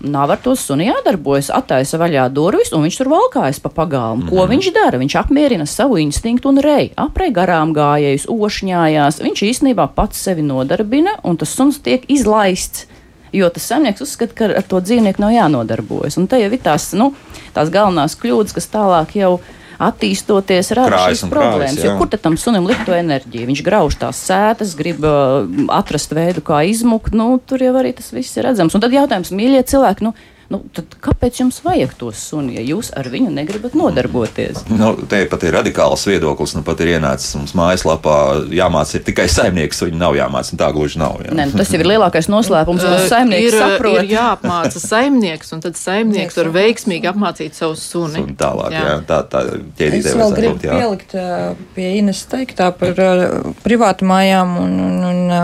Nav 0.04 0.30
ar 0.34 0.40
to 0.44 0.52
suni 0.58 0.90
jādarbojas, 0.90 1.48
attaisa 1.54 1.96
vaļā 1.98 2.26
durvis, 2.30 2.70
un 2.76 2.82
viņš 2.84 2.96
tur 3.00 3.08
valkājas 3.08 3.58
pa 3.64 3.70
pagalmu. 3.72 4.26
Mm. 4.26 4.30
Ko 4.30 4.44
viņš 4.50 4.66
dara? 4.76 4.98
Viņš 5.00 5.14
apmierina 5.16 5.64
savu 5.66 5.96
instinktu 6.02 6.50
un 6.52 6.60
rei, 6.60 6.90
aprei 7.00 7.30
garām 7.32 7.72
gājējus, 7.74 8.26
ošņājās. 8.28 9.22
Viņš 9.24 9.42
īstenībā 9.48 9.88
pats 9.96 10.20
sevi 10.26 10.44
nodarbina, 10.44 11.16
un 11.24 11.38
tas 11.40 11.54
suns 11.56 11.80
tiek 11.80 12.04
izlaists. 12.12 12.84
Jo 13.34 13.50
tas 13.50 13.66
saimnieks 13.70 14.04
uzskata, 14.04 14.36
ka 14.38 14.48
ar 14.60 14.66
to 14.68 14.78
dzīvnieku 14.84 15.22
nav 15.22 15.34
jānodarbojas. 15.34 16.18
Un 16.20 16.28
te 16.30 16.38
jau 16.38 16.50
ir 16.52 16.62
tās, 16.62 16.92
nu, 16.98 17.10
tās 17.56 17.72
galvenās 17.74 18.14
kļūdas, 18.20 18.54
kas 18.54 18.70
tālāk 18.70 19.16
jau 19.18 19.36
attīstoties, 19.82 20.70
rada 20.78 20.92
Krājas 20.92 21.18
šīs 21.18 21.24
krājas, 21.24 21.32
problēmas. 21.34 21.80
Jo 21.82 21.94
kur 21.98 22.10
tam 22.14 22.36
sunim 22.38 22.68
likt 22.68 22.84
to 22.86 22.94
enerģiju? 22.94 23.48
Viņš 23.50 23.62
grauž 23.66 23.98
tās 24.00 24.20
sētas, 24.28 24.76
grib 24.78 25.02
uh, 25.02 25.48
atrast 25.74 26.14
veidu, 26.14 26.44
kā 26.46 26.62
izmukt. 26.70 27.16
Nu, 27.16 27.32
tur 27.42 27.64
jau 27.64 27.74
arī 27.80 27.94
tas 27.98 28.12
viss 28.14 28.38
ir 28.38 28.46
redzams. 28.48 28.76
Un 28.76 28.84
tad 28.84 28.94
jautājums, 28.94 29.34
mīļie 29.34 29.64
cilvēki, 29.74 30.06
nu, 30.06 30.14
nu, 30.52 30.60
tad 30.74 30.96
kāpēc 31.04 31.40
jums 31.40 31.60
vajag 31.64 31.94
to 32.00 32.10
suni, 32.16 32.56
ja 32.58 32.64
jūs 32.64 32.90
ar 32.96 33.08
viņu 33.12 33.30
negribat 33.34 33.76
nodarboties? 33.78 34.64
Nu, 34.72 34.92
te 35.08 35.22
pat 35.30 35.46
ir 35.46 35.54
radikāls 35.56 36.04
viedoklis. 36.08 36.56
Nu, 36.58 36.64
pat 36.66 36.82
ir 36.84 36.94
ienācis 36.96 37.36
mums 37.38 37.54
mājaslapā, 37.58 38.16
jāmācās 38.54 38.98
ir 38.98 39.04
tikai 39.06 39.28
saimnieks. 39.32 39.82
Viņu 39.86 40.00
nav 40.00 40.18
jāmācās. 40.18 40.52
Tā 40.58 40.68
gluži 40.74 41.00
nav. 41.00 41.18
Jā. 41.24 41.32
Nē, 41.34 41.48
nu, 41.50 41.58
tas 41.58 41.72
jau 41.72 41.80
ir 41.82 41.88
lielākais 41.94 42.30
noslēpums, 42.32 42.84
ko 42.88 42.92
Uh, 42.94 43.08
saimnieks 43.10 43.48
ir, 43.48 43.58
saprot. 43.58 43.96
ir 44.00 44.12
jāapmāca 44.14 44.80
saimnieks, 44.80 45.50
un 45.56 45.60
tad 45.64 45.76
saimnieks 45.78 46.36
var 46.38 46.48
veiksmīgi 46.54 47.08
apmācīt 47.10 47.58
savu 47.58 47.74
suni. 47.78 48.22
Un 48.22 48.36
tālāk, 48.38 48.72
jā. 48.72 48.84
Jā. 48.86 48.94
Tā, 49.08 49.18
tā 49.28 49.42
Es 49.44 49.58
ķēdītē 49.80 50.14
vēl 50.14 50.20
vajadzētu 50.20 50.38
gribu 50.38 50.54
būt, 50.54 50.64
pielikt 50.64 51.14
pie 51.74 51.90
Ines 51.98 52.22
teiktā 52.30 52.70
par 52.78 53.02
ā, 53.04 53.10
privātu 53.64 54.06
mājām 54.08 54.56
un, 54.62 54.74
un, 54.86 54.96
un 55.10 55.34
ā, 55.34 55.42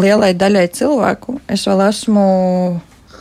lielai 0.00 0.32
daļai 0.38 0.66
cilvēku. 0.76 1.38
Es 1.52 1.66
vēl 1.68 1.84
esmu 1.86 2.26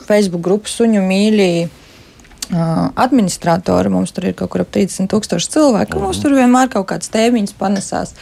Facebook 0.07 0.43
grupas 0.45 0.75
suņu 0.79 1.03
mīļī. 1.05 1.51
ā, 1.65 2.65
Administratori 3.05 3.91
mums 3.93 4.13
tur 4.15 4.29
ir 4.29 4.35
kaut 4.37 4.53
kur 4.53 4.65
ap 4.65 4.73
30 4.73 5.09
tūkstoši 5.11 5.53
cilvēku. 5.55 6.01
Mums 6.01 6.21
tur 6.23 6.35
vienmēr 6.37 6.69
kaut 6.73 6.87
kāds 6.91 7.11
tēmiņš 7.13 7.55
panesās. 7.59 8.15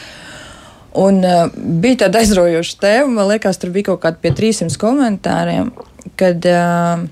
Un 0.94 1.24
uh, 1.26 1.48
bija 1.82 2.04
tāda 2.06 2.22
aizraujoša 2.22 2.78
tēma, 2.84 3.10
man 3.16 3.32
liekas, 3.32 3.58
tur 3.58 3.72
bija 3.74 3.90
kaut 3.92 4.04
kādi 4.04 4.22
pie 4.22 4.32
300 4.38 4.78
komentāriem, 4.78 5.72
kad 6.20 6.46
uh, 6.46 7.08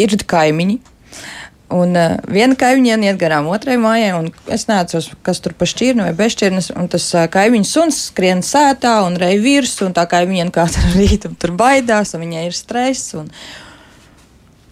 ir 0.00 0.16
kaimiņi. 0.28 0.78
Un 1.70 1.94
uh, 1.94 2.16
viena 2.26 2.56
kaimiņiene 2.58 3.06
iet 3.06 3.18
garām 3.20 3.46
otrai 3.52 3.76
mājai, 3.78 4.10
un 4.18 4.28
es 4.50 4.66
neatceros, 4.66 5.12
kas 5.26 5.38
tur 5.42 5.54
pa 5.54 5.68
šķirni 5.70 6.02
vai 6.02 6.14
bez 6.18 6.34
šķirnes. 6.34 6.72
Un 6.74 6.88
tas 6.90 7.04
uh, 7.14 7.28
kaimiņš 7.30 7.70
suns 7.70 7.98
skrien 8.08 8.42
sētā 8.42 8.96
un 9.06 9.18
rej 9.20 9.38
virsū, 9.44 9.86
un 9.86 9.94
tā 9.94 10.02
kaimiņiene 10.10 10.54
katru 10.54 10.90
rītu 10.98 11.30
tur 11.38 11.54
baidās, 11.58 12.16
un 12.16 12.24
viņai 12.24 12.42
ir 12.48 12.56
stress. 12.58 13.12
Un, 13.20 13.28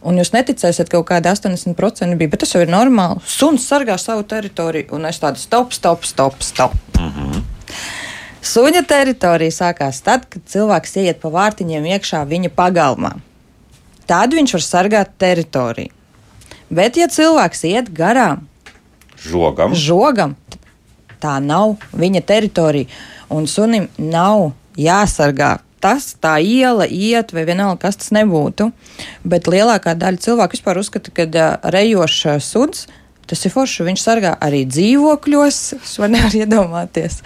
un 0.03 0.19
jūs 0.19 0.33
neticēsiet, 0.35 0.91
ka 0.91 0.99
kaut 0.99 1.07
kāda 1.13 1.37
80% 1.37 2.19
bija, 2.19 2.33
bet 2.33 2.43
tas 2.43 2.57
jau 2.57 2.65
ir 2.65 2.73
normāli. 2.75 3.23
Suns 3.31 3.69
sargā 3.71 3.95
savu 4.03 4.27
teritoriju, 4.27 4.91
un 4.99 5.07
es 5.07 5.23
tādu 5.23 5.39
stop, 5.39 5.77
stop, 5.77 6.03
stop, 6.09 6.43
stop. 6.43 6.75
Suņa 8.49 8.83
teritorija 8.91 9.55
sākās 9.55 10.01
tad, 10.03 10.27
kad 10.31 10.43
cilvēks 10.51 10.99
ieiet 10.99 11.23
pa 11.23 11.31
vārtiņiem 11.31 11.87
iekšā 11.95 12.25
viņa 12.27 12.51
pagalmā. 12.59 13.13
Tad 14.09 14.35
viņš 14.35 14.57
var 14.57 14.65
sargāt 14.65 15.15
teritoriju. 15.21 15.98
Bet, 16.69 16.99
ja 17.01 17.09
cilvēks 17.09 17.65
iet 17.65 17.93
garām 17.97 18.45
Žogam. 19.19 19.75
žogam, 19.75 20.37
tā 21.23 21.39
nav 21.41 21.79
viņa 21.97 22.23
teritorija. 22.29 22.91
Un 23.33 23.49
sunim 23.49 23.89
nav 23.99 24.53
jāsargā 24.79 25.59
tas, 25.81 26.15
tā 26.21 26.39
iela 26.43 26.87
iet, 26.87 27.33
vai 27.33 27.45
vienalga, 27.49 27.87
kas 27.87 27.99
tas 28.01 28.13
nebūtu. 28.15 28.71
Bet 29.25 29.51
lielākā 29.51 29.95
daļa 29.99 30.23
cilvēku 30.25 30.59
vispār 30.59 30.81
uzskata, 30.81 31.13
ka 31.15 31.29
uh, 31.29 31.71
rejošs 31.75 32.47
suns. 32.47 32.87
Tas 33.29 33.45
ir 33.45 33.53
forši. 33.53 33.85
Viņš 33.85 34.01
sargā 34.01 34.31
arī 34.41 34.63
dzīvokļos. 34.65 35.59
Es 35.77 35.99
varu 36.01 36.15
nevar 36.15 36.37
iedomāties. 36.39 37.21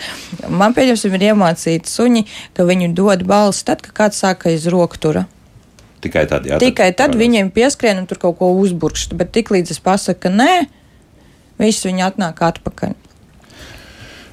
Man 0.50 0.74
pieņemsim, 0.74 1.14
ir 1.14 1.28
iemācīti 1.30 1.90
suņi, 1.90 2.24
ka 2.56 2.66
viņi 2.66 2.90
dod 2.98 3.22
balsi 3.28 3.68
tad, 3.68 3.84
kad 3.86 3.94
kāds 4.00 4.18
sāka 4.24 4.50
iz 4.50 4.66
roktura. 4.66 5.28
Tikai 6.02 6.24
tad, 6.30 6.46
jā. 6.48 6.58
Tikai 6.62 6.90
tad 6.98 7.14
viņiem 7.18 7.52
pieskrien 7.54 8.00
un 8.00 8.08
tur 8.10 8.18
kaut 8.22 8.40
ko 8.40 8.50
uzburkšt. 8.58 9.14
Bet 9.18 9.30
tiklīdz 9.36 9.76
es 9.76 9.82
pasaku, 9.82 10.24
ka 10.26 10.32
nē, 10.34 10.52
viss 11.62 11.86
viņi 11.86 12.06
atnāk 12.08 12.42
atpakaļ. 12.42 12.96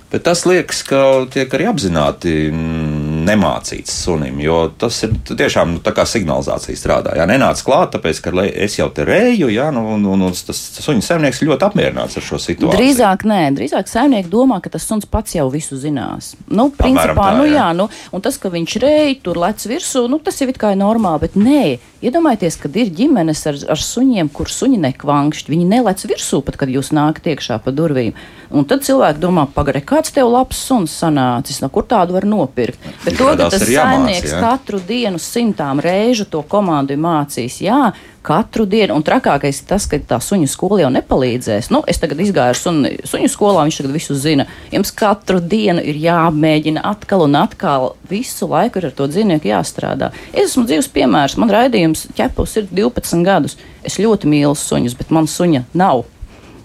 Bet 0.10 0.25
tas 0.25 0.41
liekas, 0.49 0.82
ka 0.89 1.01
tiek 1.29 1.51
arī 1.53 1.67
apzināti 1.69 2.34
mm, 2.49 2.98
nemācīts 3.29 3.93
sunim, 4.03 4.39
jo 4.43 4.63
tas 4.79 4.97
ir 5.05 5.13
tiešām 5.29 5.75
nu, 5.75 5.81
tā 5.85 5.93
kā 5.95 6.05
signalizācija 6.09 6.77
strādā. 6.77 7.15
Jā, 7.19 7.27
nenāc 7.29 7.61
klāt, 7.65 7.93
tāpēc, 7.95 8.21
ka 8.25 8.33
es 8.49 8.77
jau 8.79 8.89
te 8.93 9.05
reju, 9.07 9.49
jā, 9.53 9.69
nu, 9.75 9.85
un, 9.95 10.05
un, 10.09 10.25
un 10.29 10.35
tas, 10.35 10.59
suņa 10.83 11.05
saimnieks 11.05 11.43
ļoti 11.45 11.67
apmierināts 11.69 12.19
ar 12.19 12.25
šo 12.25 12.39
situāciju. 12.41 12.75
Drīzāk 12.75 13.25
nē, 13.29 13.41
drīzāk 13.57 13.91
saimnieki 13.91 14.31
domā, 14.31 14.59
ka 14.63 14.73
tas 14.73 14.87
suns 14.89 15.07
pats 15.09 15.37
jau 15.37 15.47
visu 15.53 15.77
zinās. 15.79 16.33
Nu, 16.47 16.69
principā, 16.75 17.15
tā, 17.15 17.37
nu, 17.39 17.45
jā. 17.49 17.59
jā, 17.59 17.69
nu, 17.77 17.89
un 18.15 18.25
tas, 18.25 18.39
ka 18.41 18.51
viņš 18.53 18.77
rei 18.83 19.15
tur 19.23 19.39
lec 19.41 19.63
virsū, 19.69 20.05
nu, 20.11 20.21
tas 20.23 20.41
jau 20.41 20.49
it 20.49 20.59
kā 20.61 20.73
ir 20.75 20.81
normāli, 20.81 21.27
bet 21.27 21.37
nē, 21.39 21.63
iedomājieties, 22.05 22.59
kad 22.63 22.75
ir 22.79 22.91
ģimenes 22.95 23.45
ar, 23.49 23.59
ar 23.75 23.83
suņiem, 23.83 24.31
kur 24.33 24.51
suņi 24.51 24.79
nekvankšķi, 24.87 25.53
viņi 25.53 25.69
nelec 25.69 26.03
virsū 26.09 26.41
pat, 26.45 26.59
kad 26.61 26.71
jūs 26.71 26.93
nākat 26.95 27.33
iekšā 27.33 27.59
pa 27.63 27.73
durvīm. 27.75 28.15
Un 28.49 28.65
tad 28.65 28.81
cilvēki 28.85 29.21
domā, 29.21 29.45
pagaidiet, 29.53 29.85
kāds 29.89 30.13
tev 30.15 30.31
labs 30.31 30.57
suns 30.65 30.95
sanācis, 30.97 31.59
no 31.61 31.69
kur 31.73 31.85
tādu 31.89 32.15
var 32.15 32.25
nopirkt. 32.25 32.81
Bet 33.03 33.18
Kādās 33.19 33.55
tas 33.55 33.65
saimnieks 33.67 34.32
jā. 34.32 34.39
katru 34.43 34.79
dienu 34.84 35.19
simtām 35.21 35.82
reižu 35.84 36.25
to 36.29 36.41
komandu 36.47 36.95
ir 36.95 37.01
mācījis, 37.03 37.58
jā, 37.65 37.79
katru 38.25 38.65
dienu. 38.69 38.95
Un 38.97 39.05
trakākais 39.05 39.62
ir 39.62 39.67
tas, 39.69 39.88
ka 39.89 39.99
tā 40.12 40.19
suņu 40.23 40.49
skola 40.51 40.84
jau 40.84 40.91
nepalīdzēs. 40.93 41.69
Nu, 41.73 41.82
es 41.89 42.01
tagad 42.01 42.21
izgāju 42.23 42.53
ar 42.53 42.60
suni, 42.60 42.93
suņu 43.10 43.32
skolā, 43.32 43.65
viņš 43.67 43.82
tagad 43.82 43.95
visu 43.95 44.17
zina. 44.19 44.47
Jums 44.73 44.93
katru 44.95 45.41
dienu 45.41 45.84
ir 45.84 45.99
jāmēģina 46.03 46.84
atkal 46.91 47.25
un 47.27 47.39
atkal. 47.39 47.93
Visu 48.10 48.49
laiku 48.51 48.82
ir 48.82 48.89
ar 48.89 48.95
to 48.97 49.10
dzīvnieku 49.12 49.51
jāstrādā. 49.51 50.13
Es 50.34 50.51
esmu 50.51 50.67
dzīves 50.69 50.91
piemērs. 50.95 51.39
Man 51.41 51.51
raidījums 51.53 52.08
ķepus 52.17 52.60
ir 52.62 52.71
12 52.71 53.25
gadus. 53.27 53.60
Es 53.86 53.99
ļoti 54.01 54.29
mīlu 54.32 54.55
suņus, 54.58 54.97
bet 54.99 55.13
man 55.15 55.29
suņa 55.29 55.67
nav. 55.77 56.05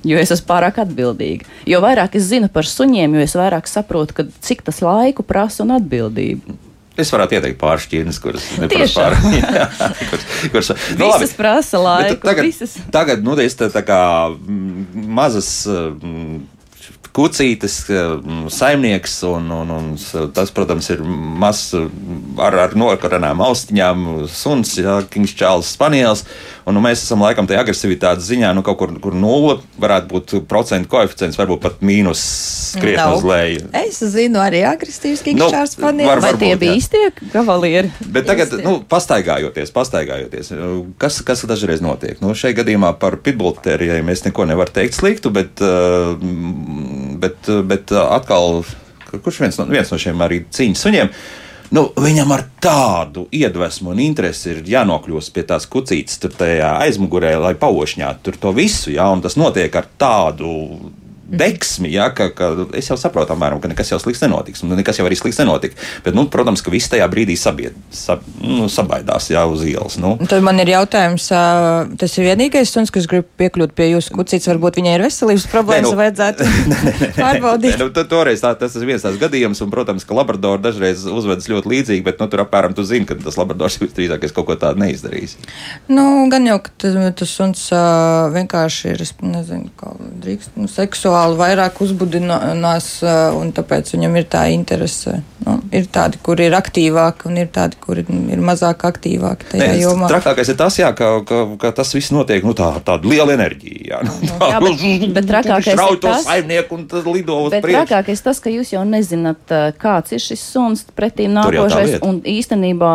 Jo 0.05 0.21
es 0.21 0.33
esmu 0.35 0.49
pārāk 0.51 0.83
atbildīga. 0.83 1.49
Jo 1.69 1.81
vairāk 1.85 2.19
es 2.19 2.29
zinu 2.29 2.51
par 2.53 2.69
suņiem, 2.69 3.17
jo 3.17 3.25
es 3.25 3.37
vairāk 3.39 3.71
saprotu, 3.71 4.19
ka, 4.19 4.29
cik 4.45 4.65
tas 4.67 4.83
laiku 4.85 5.25
prasa 5.27 5.65
un 5.65 5.73
atbildību. 5.79 6.59
Es 6.95 7.11
varētu 7.11 7.35
ieteikt 7.35 7.59
pāris 7.59 7.89
šķirnes, 7.89 8.19
kuras 8.23 8.45
neprasa 8.63 9.09
kuras, 10.11 10.27
kuras, 10.53 10.69
nu, 10.95 11.09
labi. 11.09 11.25
Visas 11.25 11.33
prasa 11.35 11.81
Bet 11.81 11.87
laiku. 11.89 12.27
Tagad, 12.29 12.47
visas. 12.47 12.77
tagad 12.95 13.25
nu, 13.27 13.35
es 13.43 13.59
tā, 13.59 13.67
tā 13.75 13.83
kā 13.83 13.99
mm, 14.31 15.09
mazas 15.17 15.49
mm, 15.67 16.37
kucītes, 17.15 17.81
mm, 17.91 18.47
saimnieks, 18.51 19.17
un, 19.27 19.51
un, 19.55 19.75
un 19.75 19.91
tas, 20.35 20.51
protams, 20.55 20.91
ir 20.95 21.03
mazs 21.03 21.75
ar, 21.75 22.59
ar 22.69 22.75
nokaranām 22.79 23.43
austiņām, 23.43 24.07
suns, 24.31 24.77
jā, 24.79 25.01
Kings 25.11 25.35
Čārls 25.39 25.75
Spaniels. 25.75 26.25
Un, 26.65 26.73
nu, 26.73 26.81
mēs 26.81 27.03
esam 27.05 27.21
laikam 27.21 27.45
tajā 27.45 27.61
agresivitātes 27.61 28.25
ziņā, 28.31 28.55
nu, 28.57 28.63
kaut 28.65 28.79
kur, 28.81 28.93
kur 29.05 29.17
nulle 29.17 29.59
varētu 29.81 30.09
būt 30.09 30.33
procentu 30.49 30.89
koeficients, 30.95 31.37
varbūt 31.37 31.61
pat 31.61 31.83
mīnus 31.85 32.23
krietni 32.81 33.03
Nav. 33.03 33.19
uz 33.19 33.27
leju. 33.29 33.67
Es 33.77 34.01
zinu 34.15 34.41
arī 34.41 34.63
agresīvs 34.71 35.21
Nu, 35.21 35.27
kikšķārs 35.29 35.77
var-. 35.83 35.93
Vai 36.25 36.33
tie 36.33 36.55
varbūt, 36.55 36.63
bija 36.63 36.73
jā. 36.73 36.79
īstie 36.81 37.29
kavalieri? 37.35 37.93
Bet 38.01 38.29
tagad, 38.31 38.49
Iesti. 38.49 38.65
nu, 38.65 38.79
pastaigājoties, 38.89 39.75
pastaigājoties, 39.77 40.55
kas, 41.05 41.21
kas 41.29 41.45
dažreiz 41.51 41.85
notiek? 41.85 42.17
Nu, 42.25 42.33
šajā 42.33 42.57
gadījumā 42.63 42.95
par 43.03 43.19
pitbullterijiem 43.25 44.09
es 44.15 44.25
neko 44.25 44.49
nevaru 44.49 44.73
teikt 44.73 44.97
sliktu, 44.97 45.35
bet, 45.37 45.61
uh, 45.61 46.17
bet, 47.21 47.53
bet 47.69 47.93
uh, 47.93 48.09
atkal, 48.17 48.63
kurš 49.13 49.45
viens 49.45 49.61
no, 49.61 49.69
viens 49.69 49.93
no 49.93 50.01
šiem 50.01 50.25
arī 50.25 50.47
cīņas 50.49 50.89
suņiem? 50.89 51.17
Nu, 51.75 51.89
viņam 51.99 52.31
ar 52.31 52.45
tādu 52.63 53.25
iedvesmu 53.35 53.91
un 53.91 54.03
interesi 54.05 54.53
ir 54.53 54.61
jānokļūst 54.71 55.33
pie 55.35 55.43
tās 55.49 55.65
kucītes, 55.67 56.21
tur 56.23 56.31
tajā 56.39 56.69
aizmugurē, 56.85 57.33
lai 57.43 57.57
paušņātu 57.59 58.37
to 58.39 58.53
visu, 58.55 58.93
jā, 58.95 59.09
un 59.11 59.25
tas 59.25 59.35
notiek 59.41 59.75
ar 59.75 59.89
tādu 59.99 60.53
deksmi, 61.25 61.89
ja, 61.95 62.11
ka, 62.15 62.29
ka 62.37 62.51
es 62.77 62.89
jau 62.91 62.97
saprotu, 63.01 63.33
apmēram, 63.35 63.61
ka 63.63 63.69
nekas 63.71 63.91
jau 63.93 63.99
slikts 64.03 64.21
nenotiks, 64.25 64.63
un 64.65 64.75
nekas 64.77 64.99
jau 65.01 65.07
arī 65.09 65.17
slikts 65.19 65.41
nenotika. 65.41 65.79
Bet, 66.05 66.15
nu, 66.17 66.27
protams, 66.31 66.61
ka 66.65 66.73
viss 66.75 66.91
tajā 66.93 67.07
brīdī 67.11 67.37
sabied, 67.41 67.77
sab, 67.95 68.23
nu, 68.43 68.67
sabaidās 68.73 69.31
jā, 69.33 69.45
uz 69.49 69.65
ielas. 69.67 69.97
Nu. 70.01 70.15
Tad 70.29 70.45
man 70.45 70.61
ir 70.61 70.75
jautājums, 70.75 71.31
tas 72.01 72.17
ir 72.21 72.29
vienīgais 72.29 72.71
suns, 72.75 72.93
kas 72.95 73.09
grib 73.11 73.27
piekļūt 73.41 73.73
pie 73.79 73.89
jūsu 73.95 74.13
kucītes. 74.19 74.51
Varbūt 74.53 74.79
viņai 74.83 74.95
ir 74.99 75.05
veselības 75.07 75.47
problēmas, 75.51 75.89
Nē, 75.89 75.95
nu- 75.95 76.01
vajadzētu 76.03 76.51
pārbaudīt. 77.23 77.75
Nē, 77.79 77.81
nu, 77.87 77.89
tu- 77.97 78.07
toreiz 78.13 78.45
tā, 78.45 78.53
tas 78.61 78.77
ir 78.77 78.85
viens 78.89 79.03
tās 79.07 79.17
gadījums, 79.21 79.63
un, 79.65 79.73
protams, 79.73 80.05
ka 80.05 80.15
Labradors 80.19 80.63
dažreiz 80.65 81.07
uzvedas 81.09 81.49
ļoti 81.51 81.73
līdzīgi, 81.73 82.05
bet 82.07 82.21
nu, 82.21 82.29
tur 82.29 82.45
apmēram 82.45 82.77
tu 82.77 82.85
zini, 82.87 83.09
ka 83.09 83.17
tas 83.17 83.41
Labradors 83.41 83.79
visdrīzākais 83.83 84.37
kaut 84.37 84.51
ko 84.53 84.59
tādu 84.61 84.85
neizdarīs. 84.85 85.39
Nu, 85.89 86.27
gan 86.33 86.47
jau, 86.51 86.61
ka 86.63 86.75
tas, 86.85 87.01
tas 87.23 87.33
suns 87.41 87.65
vienkārši 88.37 88.93
ir, 88.93 89.07
nezinu, 89.25 89.73
kā 89.81 89.95
drīkst, 90.25 90.55
nu, 90.61 90.69
seksuāli 90.71 91.14
vairāk 91.39 91.79
uzbudinās, 91.85 92.89
uh, 93.05 93.37
un 93.39 93.53
tāpēc 93.57 93.95
viņam 93.95 94.17
ir 94.21 94.27
tā 94.33 94.45
interese. 94.55 95.21
Nu, 95.45 95.59
ir 95.77 95.85
tādi, 95.93 96.17
kuri 96.25 96.47
ir 96.49 96.55
aktīvāki, 96.57 97.27
un 97.29 97.37
ir 97.37 97.49
tādi, 97.53 97.77
kuri 97.83 98.05
ir 98.33 98.41
mazāk 98.41 98.87
aktīvāki 98.89 99.51
tajā 99.51 99.67
Nē, 99.67 99.81
jomā. 99.83 100.07
trakākais 100.09 100.49
ir 100.49 100.57
tas, 100.57 100.79
jā, 100.81 100.89
ka, 100.97 101.09
ka, 101.29 101.41
ka 101.61 101.73
tas 101.77 101.91
viss 101.93 102.09
notiek 102.17 102.47
nu, 102.49 102.55
tā, 102.57 102.71
tāda 102.87 103.05
liela 103.11 103.35
enerģija. 103.37 103.83
Jā, 103.91 103.99
nu, 104.07 104.15
tā, 104.41 104.49
Jā, 104.55 104.61
bet- 104.65 105.13
bet 105.19 105.29
trakākais 105.29 105.75
ir 105.75 105.99
tas- 106.01 106.25
saimnieku 106.25 106.79
un 106.79 106.87
tad 106.89 107.05
lido 107.13 107.37
uz 107.45 107.51
Bet 107.53 107.63
priekšu. 107.67 107.83
trakākais 107.91 108.23
tas, 108.25 108.41
ka 108.41 108.49
jūs 108.55 108.73
jau 108.73 108.85
nezināt, 108.89 109.43
uh, 109.53 109.67
kāds 109.77 110.15
ir 110.17 110.23
šis 110.25 110.41
suns 110.55 110.87
pretīm 110.97 111.37
nākošais. 111.37 111.99
Un 112.09 112.23
īstenībā 112.25 112.95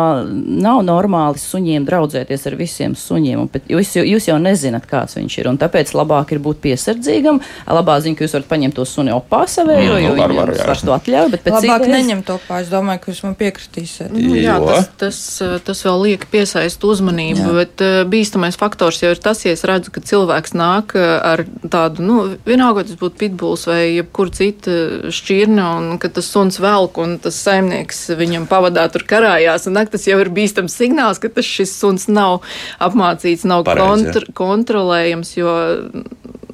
nav 0.66 0.82
normāli 0.88 1.38
suņiem 1.38 1.86
draudzēties 1.86 2.46
ar 2.50 2.58
visiem 2.58 2.96
suņiem. 2.98 3.38
un 3.44 3.48
pēc- 3.48 3.70
Jūs, 3.70 3.94
jau- 4.00 4.06
jūs 4.10 4.26
jau 4.26 4.38
nezināt, 4.42 4.88
kāds 4.90 5.14
viņš 5.20 5.38
ir. 5.38 5.48
un 5.52 5.58
Tāpēc 5.60 5.94
labāk 5.94 6.32
ir 6.32 6.40
būt 6.42 6.58
piesardzīgam. 6.66 7.38
Labā 7.68 8.00
ziņa, 8.02 8.09
ka 8.18 8.24
jūs 8.26 8.34
varat 8.36 8.48
paņemt 8.50 8.74
to 8.78 8.84
suni 8.88 9.12
opā 9.14 9.42
savējo, 9.50 9.94
Mm, 9.96 10.02
jo 10.04 10.10
nu, 10.14 10.20
var, 10.20 10.32
var, 10.36 10.50
jums 10.54 10.66
var 10.70 10.80
to 10.86 10.94
atļauj. 10.96 11.30
Bet 11.30 11.44
pēc 11.44 11.52
Labāk 11.56 11.84
idejas- 11.84 11.94
neņemt 11.96 12.24
to 12.26 12.38
pāri. 12.48 12.62
Es 12.62 12.68
domāju, 12.72 13.00
ka 13.00 13.10
jūs 13.12 13.22
man 13.24 13.34
piekritīsiet. 13.40 14.10
Nu, 14.12 14.34
jā, 14.36 14.56
tas, 14.66 14.88
tas, 14.98 15.18
eh, 15.42 15.58
tas 15.64 15.82
vēl 15.86 16.00
liek 16.06 16.26
piesaist 16.30 16.80
uzmanību, 16.84 17.46
jā. 17.46 17.54
bet 17.60 17.84
uh, 17.86 18.04
bīstamais 18.10 18.56
faktors 18.60 19.00
jau 19.02 19.10
ir 19.10 19.20
tas, 19.22 19.44
ja 19.44 19.52
es 19.52 19.64
redzu, 19.64 19.90
ka 19.94 20.00
cilvēks 20.00 20.54
nāk 20.54 20.94
eh, 20.96 21.06
ar 21.32 21.44
tādu, 21.68 22.00
nu, 22.04 22.18
vienalga, 22.46 22.84
tas 22.88 22.96
būtu 23.00 23.16
pitbulls 23.20 23.66
vai 23.66 23.96
jebkur 24.00 24.30
cita 24.34 25.10
šķirne, 25.10 25.64
un 25.78 25.98
ka 25.98 26.08
tas 26.08 26.26
suns 26.30 26.58
velk 26.62 26.98
un 26.98 27.18
tas 27.18 27.34
saimnieks 27.34 28.10
viņam 28.16 28.46
pavadā 28.50 28.86
tur 28.92 29.02
karājās, 29.08 29.66
un 29.66 29.74
nak, 29.78 29.90
tas 29.90 30.06
jau 30.06 30.18
ir 30.20 30.28
bīstams 30.30 30.74
signāls, 30.76 31.20
ka 31.20 31.28
tas 31.28 31.44
šis 31.44 31.72
suns 31.78 32.08
nav 32.08 32.40
apmācīts, 32.80 33.44
nav 33.48 33.64
Pareizi, 33.64 34.06
jā. 34.06 34.12
kontr 34.12 34.32
kontrolējams, 34.40 35.36
jo, 35.36 35.52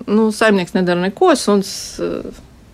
nu, 0.07 0.33
saimnieks 0.33 0.75
nedara 0.75 1.01
neko, 1.01 1.37
suns. 1.37 1.99
eh, 2.01 2.21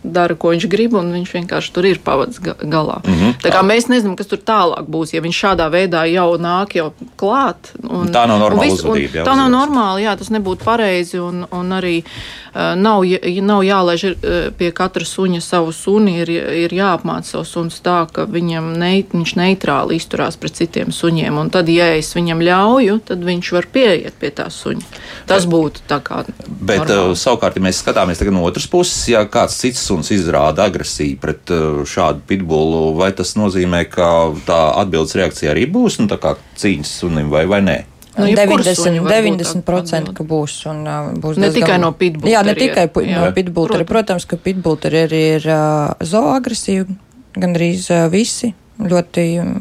Dara, 0.03 0.35
ko 0.35 0.51
viņš 0.51 0.67
grib, 0.67 0.97
un 0.99 1.13
viņš 1.15 1.31
vienkārši 1.37 1.73
tur 1.75 1.87
ir 1.87 2.01
pavadis 2.03 2.41
ga 2.43 2.57
galā. 2.59 2.99
Mm. 3.07 3.15
-hmm. 3.15 3.35
Tā 3.45 3.53
kā 3.55 3.63
mēs 3.63 3.87
nezinām, 3.89 4.17
kas 4.19 4.27
tur 4.27 4.39
tālāk 4.39 4.89
būs, 4.91 5.15
ja 5.15 5.23
viņš 5.23 5.43
šādā 5.45 5.69
veidā 5.71 6.05
jau 6.11 6.35
nāk 6.39 6.75
jau 6.75 6.93
klāt. 7.17 7.71
Un, 7.83 8.11
Tā 8.13 8.27
nav 8.27 8.41
normāla 8.43 8.67
un 8.67 8.73
uzvedība, 8.73 9.21
jā, 9.21 9.25
Tā 9.25 9.37
nav 9.39 9.51
normāli, 9.51 10.03
jā, 10.03 10.17
tas 10.19 10.31
nebūtu 10.31 10.65
pareizi, 10.65 11.21
un, 11.23 11.47
un 11.51 11.73
arī 11.73 12.03
uh, 12.03 12.75
nav, 12.75 13.05
nav 13.43 13.63
jālaiž 13.63 14.05
uh, 14.11 14.17
pie 14.59 14.71
katra 14.71 15.05
suņa 15.05 15.41
savu 15.41 15.73
suni, 15.73 16.19
ir, 16.23 16.31
ir 16.65 16.75
jāapmāca 16.75 17.37
savus 17.37 17.53
suns 17.55 17.81
tā, 17.85 18.07
ka 18.13 18.27
viņam 18.27 18.73
ne, 18.79 19.05
viņš 19.13 19.37
neitrāli 19.39 19.97
izturās 20.01 20.37
pret 20.37 20.59
citiem 20.59 20.91
suņiem, 20.93 21.39
un 21.39 21.51
tad, 21.51 21.69
ja 21.69 21.93
es 21.95 22.11
viņam 22.17 22.43
ļauju, 22.43 22.99
tad 23.07 23.23
viņš 23.25 23.53
var 23.53 23.69
pieiet 23.73 24.19
pie 24.19 24.31
tā 24.35 24.49
suņa. 24.51 24.83
Tas 25.31 25.47
būtu 25.47 25.87
tā 25.89 26.01
kā. 26.03 26.25
Bet 26.49 26.85
normāli. 26.89 27.17
savukārt, 27.17 27.57
ja 27.57 27.63
mēs 27.63 27.83
skatāmies 27.85 28.23
no 28.33 28.45
otras 28.47 28.67
puses, 28.67 29.09
ja 29.09 29.25
kāds 29.29 29.59
cits 29.63 29.92
suns 29.93 30.13
izrāda 30.15 30.67
agresiju 30.71 31.21
pret 31.23 31.53
uh, 31.55 31.85
šādu 31.89 32.25
pitbullu, 32.29 32.93
vai 32.97 33.13
tas 33.17 33.37
nozīmē, 33.37 33.85
ka 33.93 34.09
tā 34.49 34.61
atbildes 34.81 35.17
reakcija 35.21 35.53
arī 35.53 35.69
būs 35.71 36.01
nu, 36.01 36.09
tā 36.11 36.21
kā 36.23 36.37
cīņas 36.59 36.99
sunim 37.03 37.33
vai, 37.33 37.45
vai 37.51 37.61
nē? 37.65 37.79
Nu, 38.13 38.27
jebkura 38.29 38.75
suņa 38.77 39.01
90%, 39.01 39.05
var 39.07 39.25
būt 39.25 39.39
90% 39.41 39.97
atbilde. 39.97 40.15
ka 40.19 40.27
būs. 40.29 40.57
Un, 40.69 40.81
uh, 40.85 41.13
būs 41.17 41.39
Ne 41.41 41.49
tikai 41.55 41.79
no 41.81 41.93
pitbull 41.97 42.33
Jā, 42.33 42.43
ne 42.45 42.55
tikai 42.59 42.89
jā. 42.89 43.21
no 43.23 43.31
pitbullteri. 43.37 43.87
Protams, 43.89 44.27
ka 44.29 44.37
pitbullteri 44.37 45.07
arī 45.07 45.23
ir 45.39 45.47
uh, 45.49 45.95
zooagresīvi, 46.05 46.99
gandrīz 47.41 47.89
uh, 47.95 48.05
visi. 48.13 48.53
Ļoti 48.83 49.27
um, 49.41 49.55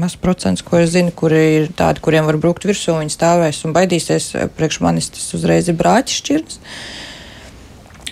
maz 0.00 0.16
procents, 0.18 0.64
ko 0.66 0.80
es 0.82 0.90
zinu, 0.96 1.14
kuri 1.14 1.44
ir 1.60 1.70
tādi, 1.78 2.02
kuriem 2.02 2.26
var 2.26 2.40
brukt 2.42 2.66
virsū, 2.66 2.96
viņi 2.98 3.14
stāvēs 3.14 3.62
un 3.68 3.76
baidīsies. 3.76 4.30
uh, 4.34 4.50
Priekš 4.58 4.82
manis 4.82 5.12
tas 5.14 5.30
uzreiz 5.38 5.70
ir 5.70 5.78
brāķis 5.78 6.18
šķirnes. 6.24 6.60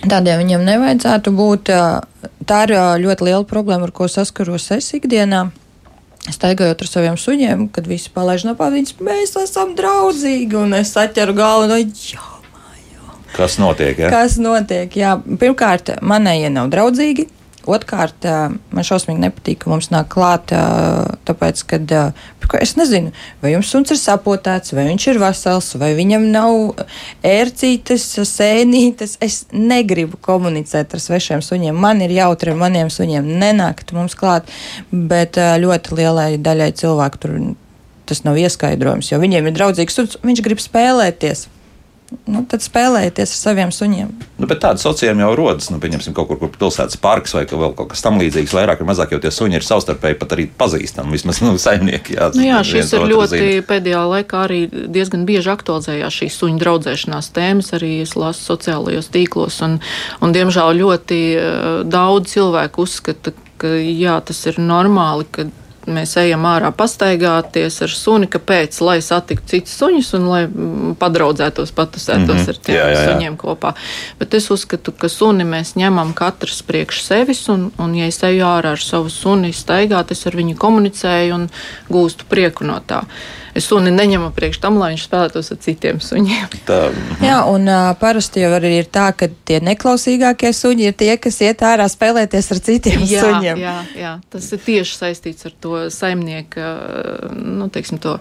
Tādiem 0.03 0.41
viņiem 0.41 0.63
nevajadzētu 0.67 1.31
būt. 1.35 1.71
Tā 2.43 2.59
ir 2.67 2.73
ļoti 3.03 3.27
liela 3.29 3.43
problēma, 3.47 3.87
ar 3.87 3.93
ko 3.95 4.09
saskaros 4.11 4.69
es 4.75 4.89
ikdienā. 4.97 5.45
Staigājot 6.23 6.83
ar 6.83 6.87
saviem 6.87 7.17
suņiem, 7.19 7.67
kad 7.75 7.87
visi 7.87 8.11
palaiž 8.13 8.45
no 8.47 8.53
pāviņas, 8.59 8.95
mēs 9.03 9.35
esam 9.41 9.73
draudzīgi, 9.75 10.55
un 10.55 10.77
es 10.77 10.93
atķeru 10.99 11.35
galvu 11.35 11.67
no 11.71 11.79
jā. 11.81 12.29
Kas 13.33 13.57
notiek? 13.59 13.97
Ja? 13.99 14.11
Kas 14.13 14.37
notiek? 14.39 14.93
Jā, 14.95 15.17
pirmkārt, 15.19 15.95
manējie 16.05 16.51
nav 16.53 16.69
draudzīgi. 16.71 17.27
Otrkārt, 17.63 18.25
man 18.75 18.83
šausmīgi 18.83 19.21
nepatīk, 19.23 19.61
ka 19.63 19.71
mums 19.71 19.87
nāk 19.93 20.09
klāt, 20.11 20.51
tāpēc, 21.27 21.63
ka 21.69 21.79
es 22.59 22.75
nezinu, 22.75 23.13
vai 23.39 23.53
jums 23.53 23.69
suns 23.71 23.93
ir 23.93 23.99
sapotēts, 24.01 24.73
vai 24.75 24.83
viņš 24.89 25.07
ir 25.13 25.19
vesels, 25.21 25.69
vai 25.79 25.93
viņam 25.95 26.27
nav 26.33 26.83
ērcītes, 27.23 28.09
sēnītes. 28.27 29.15
Es 29.23 29.45
negribu 29.55 30.19
komunicēt 30.23 30.97
ar 30.97 31.03
svešiem 31.03 31.43
suņiem. 31.45 31.79
Man 31.79 32.03
ir 32.03 32.11
jautri 32.17 32.51
ar 32.51 32.59
maniem 32.59 32.91
suņiem 32.91 33.31
nenākt 33.39 33.95
mums 33.95 34.17
klāt, 34.19 34.51
bet 34.91 35.39
ļoti 35.39 35.99
lielai 36.01 36.29
daļai 36.43 36.71
cilvēku 36.83 37.23
tur 37.23 37.39
tas 38.03 38.25
nav 38.27 38.35
ieskaidrojums, 38.35 39.13
jo 39.13 39.19
viņiem 39.23 39.47
ir 39.47 39.55
draudzīgs 39.55 39.95
suns, 39.95 40.17
viņš 40.27 40.43
grib 40.43 40.59
spēlēties. 40.59 41.47
Nu, 42.29 42.43
tad 42.49 42.63
spēlējieties 42.63 43.31
ar 43.33 43.39
saviem 43.39 43.71
suņiem. 43.73 44.09
Nu, 44.39 44.47
bet 44.49 44.61
tāda 44.63 44.81
sociāla 44.81 45.25
jau 45.25 45.31
rodas. 45.37 45.69
Nu, 45.73 45.79
pieņemsim, 45.83 46.15
kaut 46.17 46.29
kur, 46.29 46.39
kur 46.41 46.51
pilsētas 46.55 46.99
parks 47.01 47.35
vai 47.35 47.43
kaut 47.49 47.79
kas 47.91 48.03
tamlīdzīgs. 48.05 48.53
Vairāk 48.55 48.81
vai 48.83 48.89
mazāk 48.91 49.15
jau 49.15 49.21
tie 49.23 49.31
suņi 49.33 49.59
ir 49.59 49.65
savstarpēji 49.67 50.19
pat 50.21 50.35
arī 50.35 50.47
pazīstami. 50.59 51.15
Vismaz 51.15 51.41
nu, 51.43 51.53
saimnieki. 51.61 52.17
Jā, 52.17 52.29
Nu 52.37 52.45
jā, 52.45 52.59
šis 52.67 52.93
ir 52.97 53.07
ļoti 53.11 53.39
zina. 53.39 53.65
pēdējā 53.69 54.03
laikā 54.13 54.43
arī 54.47 54.59
diezgan 54.71 55.25
bieži 55.29 55.53
aktualizējās 55.53 56.19
šīs 56.21 56.39
suņu 56.41 56.61
draudzēšanās 56.63 57.31
tēmas, 57.35 57.73
arī 57.77 57.93
es 58.03 58.15
lasu 58.19 58.45
sociālajos 58.51 59.09
tīklos, 59.13 59.61
un, 59.65 59.79
un 60.21 60.35
diemžēl 60.35 60.77
ļoti 60.81 61.21
eh, 61.37 61.49
daudz 61.87 62.33
cilvēku 62.35 62.87
uzskata, 62.87 63.35
ka 63.61 63.75
jā, 63.79 64.17
tas 64.25 64.39
ir 64.49 64.59
normāli, 64.59 65.27
ka 65.31 65.47
mēs 65.89 66.15
ejam 66.21 66.45
ārā 66.47 66.71
pastaigāties 66.75 67.81
ar 67.85 67.91
suni, 67.91 68.29
kāpēc, 68.31 68.79
lai 68.85 68.97
satiktu 69.03 69.55
citus 69.55 69.75
suņus 69.81 70.11
un 70.17 70.27
lai 70.31 70.41
mm, 70.47 70.95
padraudzētos, 71.01 71.73
patusētos 71.75 72.35
mm. 72.35 72.41
-hmm. 72.41 72.49
ar 72.49 72.61
tiem 72.67 72.75
Jā, 72.77 72.87
jā, 72.87 72.97
jā. 72.97 73.05
suņiem 73.11 73.37
kopā. 73.37 73.73
Bet 74.19 74.33
es 74.33 74.49
uzskatu, 74.53 74.91
ka 74.91 75.09
suni 75.09 75.43
mēs 75.47 75.75
ņemam 75.79 76.13
katrs 76.17 76.61
priekš 76.63 77.03
sevis, 77.03 77.45
un, 77.49 77.71
un 77.77 77.95
ja 77.95 78.07
es 78.07 78.23
eju 78.23 78.45
ārā 78.47 78.75
ar 78.77 78.81
savu 78.81 79.09
suni 79.09 79.53
staigāt, 79.53 80.11
es 80.11 80.27
ar 80.27 80.35
viņu 80.35 80.57
komunicēju 80.57 81.33
un 81.35 81.49
gūstu 81.89 82.29
prieku 82.29 82.67
no 82.67 82.79
tā. 82.87 83.03
Es 83.53 83.67
suni 83.69 83.91
neņemu 83.93 84.31
priekš 84.33 84.57
tam, 84.63 84.79
lai 84.81 84.93
viņš 84.95 85.03
spēlētos 85.05 85.51
ar 85.53 85.59
citiem 85.61 85.99
suņiem. 86.01 86.55
Tā, 86.65 86.79
Jā, 87.21 87.35
un 87.51 87.69
uh, 87.69 87.91
parasti 88.01 88.41
jau 88.41 88.49
arī 88.57 88.71
ir 88.79 88.89
tā, 88.89 89.11
ka 89.17 89.29
tie 89.45 89.59
neklausīgākie 89.61 90.49
suņi 90.57 90.89
ir 90.89 90.95
tie, 90.97 91.11
kas 91.21 91.37
iet 91.45 91.61
ārā 91.61 91.85
spēlēties 91.91 92.49
ar 92.55 92.63
citiem 92.65 93.05
Jā, 93.05 93.27
suņiem. 93.27 93.61
jā, 93.61 93.75
jā, 93.99 94.15
tas 94.33 94.49
ir 94.57 94.63
tieši 94.65 94.97
saistīts 95.03 95.45
ar 95.49 95.53
to 95.61 95.83
saimnieka, 95.93 96.73
nu, 97.37 97.69
teiksim, 97.73 98.01
to 98.01 98.17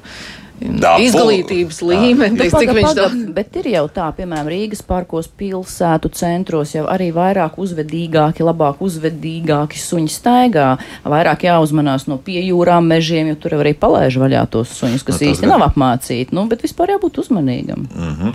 Dabu. 0.60 1.02
izglītības 1.02 1.78
līmeni. 1.82 2.36
Bet, 2.36 2.38
teiks, 2.38 2.54
cik 2.54 2.68
paga, 2.68 2.74
viņš 2.76 2.88
paga, 2.88 3.06
to 3.08 3.32
bet 3.34 3.56
ir 3.58 3.68
jau 3.72 3.84
tā, 3.90 4.08
piemēram, 4.16 4.50
Rīgas 4.52 4.82
parkos, 4.86 5.26
pilsētu 5.26 6.10
centros 6.14 6.74
jau 6.76 6.84
arī 6.90 7.08
vairāk 7.14 7.56
uzvedīgāki, 7.58 8.44
labāk 8.46 8.82
uzvedīgāki 8.84 9.80
suņi 9.80 10.12
staigā. 10.12 10.68
Vairāk 11.04 11.46
jāuzmanās 11.48 12.06
no 12.10 12.18
piejūrām 12.22 12.86
mežiem, 12.86 13.32
jo 13.32 13.38
tur 13.42 13.56
arī 13.58 13.72
palaiž 13.74 14.18
vaļā 14.22 14.44
tos 14.52 14.70
suņus, 14.78 15.02
kas 15.08 15.20
Nu, 15.20 15.28
īsti 15.32 15.46
gan. 15.48 15.54
nav 15.56 15.66
apmācīti. 15.70 16.32
Nu, 16.36 16.46
bet 16.50 16.62
vispār 16.62 16.94
jābūt 16.94 17.18
uzmanīgam. 17.24 17.86
Mhm. 17.90 18.32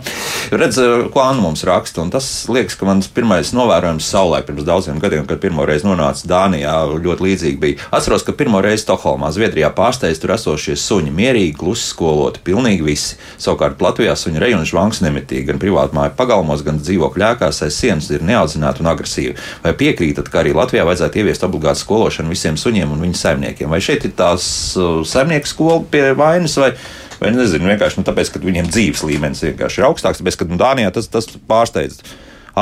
Redz, 0.58 0.78
ko 1.12 1.20
Anna 1.24 1.42
mums 1.42 1.64
raksta, 1.64 2.02
un 2.02 2.10
tas 2.10 2.46
liekas, 2.48 2.76
ka 2.78 2.86
mans 2.88 3.08
pirmais 3.08 3.52
novērojums 3.56 4.04
saulē 4.08 4.42
pirms 4.46 4.64
daudziem 4.64 4.98
gadiem, 5.00 5.26
kad 5.28 5.40
pirmo 5.40 5.64
reizi 5.68 5.86
nonāca 5.88 6.26
Dānijā, 6.28 6.76
ļoti 7.00 7.24
līdzīgi 7.24 7.58
bija. 7.60 7.78
Atceros, 7.90 8.22
ka 8.24 8.32
pirmo 8.32 8.60
reizi 8.64 8.84
Stokholmā, 8.86 9.30
Zviedrijā 9.32 9.70
pārsteidz 9.74 10.20
tur 10.20 10.32
esošie 10.36 10.76
suņi 10.76 11.12
mierīgi, 11.12 11.56
klusi 11.58 11.88
skoloti, 12.18 12.42
pilnīgi 12.44 12.82
visi. 12.82 13.16
Savukārt 13.38 13.80
Latvijā 13.82 14.14
suņu 14.18 14.42
rejonu 14.42 14.66
žvangs 14.66 15.02
nemitīgi, 15.04 15.46
gan 15.52 15.60
privātmāju 15.62 16.16
pagalmos, 16.18 16.64
gan 16.66 16.80
dzīvokļu 16.82 17.26
ēkās 17.30 17.62
aiz 17.62 17.78
sienas 17.78 18.10
ir 18.10 18.24
neaudzināti 18.26 18.82
un 18.82 18.90
agresīvi. 18.90 19.36
Vai 19.62 19.74
piekrītat, 19.78 20.30
ka 20.32 20.42
arī 20.42 20.54
Latvijā 20.56 20.86
vajadzētu 20.88 21.22
ieviest 21.22 21.46
obligātu 21.46 21.84
skološanu 21.84 22.34
visiem 22.34 22.58
suņiem 22.58 22.94
un 22.94 23.04
viņu 23.06 23.20
saimniekiem? 23.20 23.70
Vai 23.70 23.80
šeit 23.84 24.08
ir 24.08 24.16
tās 24.18 24.48
uh, 24.76 25.04
saimnieku 25.06 25.50
skola 25.50 25.84
pie 25.90 26.08
vainas? 26.18 26.58
Vai 26.58 26.74
Vai 27.18 27.32
nezinu, 27.34 27.66
vienkārši 27.66 27.98
nu, 27.98 28.04
tāpēc, 28.06 28.28
ka 28.30 28.38
viņiem 28.38 28.68
dzīves 28.70 29.00
līmenis 29.02 29.40
vienkārši 29.42 29.80
ir 29.80 29.86
augstāks. 29.88 30.20
Tāpēc, 30.20 30.36
ka 30.38 30.46
nu, 30.46 30.54
Dānijā 30.60 30.92
tas, 30.94 31.08
tas 31.10 31.26
pārsteidz. 31.50 31.96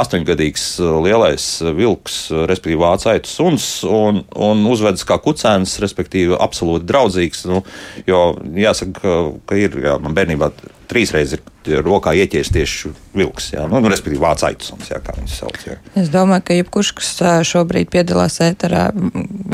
Astoņgadīgs 0.00 0.66
uh, 0.82 0.96
lielais 1.04 1.48
uh, 1.64 1.72
vilks, 1.76 2.18
uh, 2.32 2.44
respektīvi 2.50 2.80
vācu 2.82 3.10
aitu 3.12 3.30
suns, 3.30 3.66
un, 3.88 4.22
un 4.32 4.64
uzvedas 4.70 5.06
kā 5.08 5.18
kucēns, 5.22 5.78
respektīvi 5.82 6.36
absolūti 6.38 6.88
draudzīgs. 6.88 7.44
Nu, 7.50 7.62
jo 8.08 8.22
jāsaka, 8.56 9.02
ka, 9.02 9.58
ir, 9.58 9.78
jā, 9.86 9.96
man 10.02 10.16
bērnībā 10.16 10.50
trīs 10.86 11.12
reizes 11.14 11.40
ir 11.66 11.82
rokā 11.82 12.12
ieķēries 12.14 12.52
tieši 12.54 12.92
vilks, 13.16 13.50
jā, 13.56 13.64
nu, 13.70 13.80
nu, 13.82 13.90
respektīvi 13.90 14.22
vācu 14.22 14.46
aitu 14.48 14.68
suns, 14.68 14.90
jā, 14.92 15.00
kā 15.02 15.16
viņas 15.16 15.38
sauc. 15.40 15.58
Jā. 15.66 15.76
Es 15.98 16.10
domāju, 16.14 16.44
ka 16.46 16.58
jebkurš, 16.60 16.92
kas 17.00 17.10
šobrīd 17.50 17.90
piedalās 17.92 18.38
ēterā, 18.44 18.88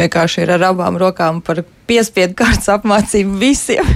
vienkārši 0.02 0.44
ir 0.44 0.54
ar 0.58 0.68
abām 0.72 0.98
rokām 1.00 1.40
par 1.44 1.62
piespiedu 1.88 2.36
kārtas 2.42 2.68
apmācību 2.76 3.38
visiem. 3.40 3.88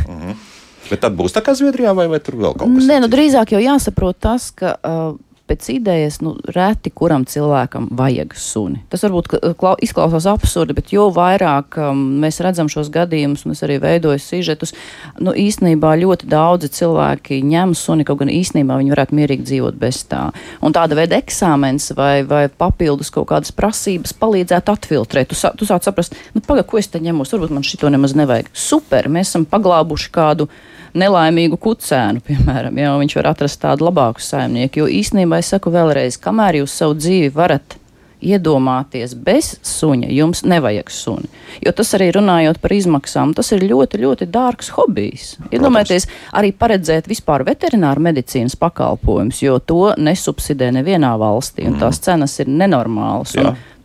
Bet 0.86 1.02
tad 1.02 1.16
būs 1.18 1.34
tā 1.34 1.42
kā 1.42 1.54
Zviedrijā, 1.58 1.92
vai, 1.98 2.06
vai 2.10 2.20
tur 2.22 2.38
vēl 2.38 2.54
kaut 2.54 2.70
kas 2.76 2.88
Nē, 2.88 3.00
nu, 3.02 3.10
drīzāk 3.10 3.56
jau 3.56 3.62
jāsaprot 3.62 4.20
tas, 4.22 4.52
ka. 4.54 4.76
Uh, 4.86 5.16
Pēc 5.46 5.68
idejas, 5.70 6.16
nu, 6.26 6.32
reti 6.50 6.90
kuram 6.90 7.22
cilvēkam 7.28 7.84
vajag 7.94 8.32
suni. 8.34 8.80
Tas 8.90 9.04
varbūt 9.06 9.28
klau, 9.60 9.76
izklausās 9.78 10.26
absurdi, 10.26 10.74
bet 10.74 10.90
jo 10.90 11.04
vairāk 11.14 11.78
um, 11.84 12.00
mēs 12.24 12.40
redzam 12.42 12.66
šos 12.72 12.90
gadījumus, 12.90 13.44
un 13.46 13.54
es 13.54 13.62
arī 13.62 13.76
veidoju 13.82 14.18
sižetus, 14.24 14.74
nu, 15.22 15.30
īstenībā 15.30 15.92
ļoti 16.02 16.26
daudzi 16.32 16.72
cilvēki 16.80 17.38
ņem 17.46 17.76
suni, 17.78 18.06
kaut 18.08 18.24
gan 18.24 18.32
īstenībā 18.34 18.80
viņi 18.80 18.94
varētu 18.96 19.18
mierīgi 19.20 19.46
dzīvot 19.46 19.78
bez 19.78 20.02
tā. 20.10 20.24
Un 20.66 20.74
tāda 20.74 20.98
veida 20.98 21.20
eksāmens 21.22 21.92
vai, 21.94 22.24
vai 22.26 22.48
papildus 22.50 23.14
kaut 23.14 23.30
kādas 23.30 23.54
prasības 23.54 24.16
palīdzētu 24.18 24.74
atfiltrēt. 24.74 25.30
Tu, 25.30 25.38
sā, 25.38 25.54
tu 25.54 25.68
sāc 25.68 25.86
saprast, 25.86 26.18
nu, 26.34 26.42
pagaidi, 26.42 26.66
ko 26.72 26.82
es 26.82 26.90
te 26.90 26.98
ņemos, 26.98 27.36
varbūt 27.36 27.54
man 27.54 27.66
šito 27.66 27.92
nemaz 27.94 28.18
nevajag. 28.18 28.50
Super, 28.50 29.06
mēs 29.06 29.30
esam 29.30 29.46
paglābuši 29.46 30.10
kādu 30.10 30.50
nelaimīgu 30.98 31.58
kucēnu, 31.62 32.22
piemēram, 32.26 32.78
ja 32.80 32.94
viņš 33.00 33.16
var 33.20 33.32
atrast 33.32 33.62
tādu 33.62 33.88
labāku 33.88 34.24
saimnieku. 34.24 34.82
Jo 34.82 34.92
īstenībā 35.00 35.40
es 35.42 35.52
saku 35.54 35.72
vēlreiz, 35.74 36.20
kamēr 36.22 36.62
jūs 36.62 36.76
savu 36.80 36.96
dzīvi 36.98 37.34
varat 37.36 37.78
iedomāties 38.26 39.14
bez 39.26 39.52
suņa, 39.66 40.08
jums 40.14 40.42
nevajag 40.48 40.90
suni. 40.92 41.28
Jo 41.64 41.72
tas 41.76 41.92
arī 41.98 42.08
runājot 42.16 42.58
par 42.62 42.72
izmaksām, 42.76 43.34
tas 43.36 43.52
ir 43.54 43.66
ļoti, 43.68 44.00
ļoti 44.02 44.28
dārgs 44.32 44.72
hobijs. 44.76 45.36
Iedomājieties, 45.52 46.08
arī 46.36 46.52
paredzēt 46.56 47.10
vispār 47.10 47.44
veterināru 47.46 48.02
medicīnas 48.08 48.56
pakalpojumus, 48.60 49.42
jo 49.44 49.58
to 49.60 49.92
nesubsidē 50.00 50.72
nevienā 50.78 51.12
valstī, 51.20 51.68
un 51.68 51.78
tās 51.80 52.00
cenas 52.02 52.38
ir 52.42 52.50
nenormālas. 52.50 53.36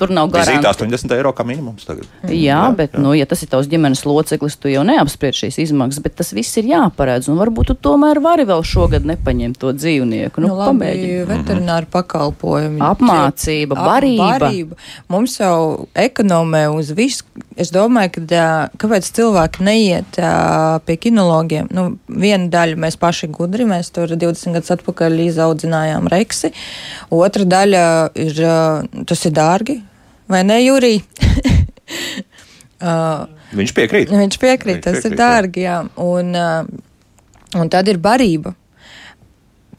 Tur 0.01 0.09
nav 0.13 0.31
Vizīte 0.33 0.57
garantija. 0.63 0.71
80 0.97 1.13
eiro 1.19 1.31
kā 1.37 1.45
minimums 1.45 1.85
tagad. 1.85 2.07
Jā, 2.25 2.33
jā, 2.41 2.61
bet, 2.77 2.95
jā. 2.97 3.01
Nu, 3.03 3.11
ja 3.13 3.27
tas 3.29 3.43
ir 3.45 3.49
tavs 3.51 3.67
ģimenes 3.69 4.01
loceklis, 4.09 4.55
tu 4.57 4.71
jau 4.71 4.81
neapspriež 4.87 5.43
šīs 5.43 5.59
izmaksas, 5.67 6.01
bet 6.01 6.15
tas 6.17 6.31
viss 6.33 6.57
ir 6.57 6.65
jāparedz. 6.71 7.29
Un 7.29 7.37
varbūt 7.37 7.69
tu 7.71 7.75
tomēr 7.89 8.17
vari 8.23 8.47
vēl 8.49 8.63
šogad 8.65 9.05
nepaņemt 9.05 9.59
to 9.61 9.73
dzīvnieku. 9.77 10.41
Nu, 10.41 10.51
Nu, 10.51 10.57
labi, 10.57 11.21
veterināri 11.29 11.87
pakalpojumi. 11.93 12.81
Apmācība, 12.83 13.77
Ap- 13.77 13.87
barība. 13.87 14.27
barība. 14.39 14.75
Mums 15.13 15.37
jau 15.39 15.87
ekonomē 15.95 16.65
uz 16.73 16.89
visu. 16.97 17.23
Es 17.55 17.69
domāju, 17.71 18.25
ka 18.27 18.71
kāpēc 18.81 19.07
cilvēki 19.15 19.63
neiet 19.63 20.17
pie 20.85 20.97
kinologiem? 20.97 21.69
Nu, 21.71 21.85
viena 22.09 22.49
daļa 22.51 22.79
mēs 22.81 22.97
paši 22.99 23.29
gudri, 23.31 23.65
mēs 23.69 23.91
tur 23.93 24.07
20 24.11 24.57
gadus 24.57 24.73
atpakaļ 24.75 25.19
izaudzinājām 25.29 26.09
reksi. 26.11 26.51
Otra 27.11 27.45
daļa 27.45 27.85
ir, 28.15 28.41
tas 29.07 29.25
ir 29.29 29.31
dārgi, 29.37 29.77
vai 30.31 30.41
ne, 30.47 30.61
Jurī? 30.63 30.95
Ā, 32.81 32.95
Viņš 33.59 33.73
piekrīt. 33.75 34.11
Viņš 34.15 34.39
piekrīt, 34.39 34.79
Viņš 34.79 34.85
tas 34.85 34.97
piekrīt, 35.01 35.11
ir 35.11 35.19
dārgi, 35.19 35.65
jā. 35.67 35.77
Un, 35.99 36.31
uh, 36.39 37.59
un 37.59 37.71
tad 37.71 37.91
ir 37.91 37.99
barība. 38.01 38.55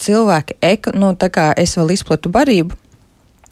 Cilvēki, 0.02 0.58
eko, 0.66 0.92
nu, 0.98 1.12
tā 1.16 1.28
kā 1.32 1.52
es 1.56 1.76
vēl 1.78 1.94
izplatu 1.94 2.32
barību, 2.32 2.76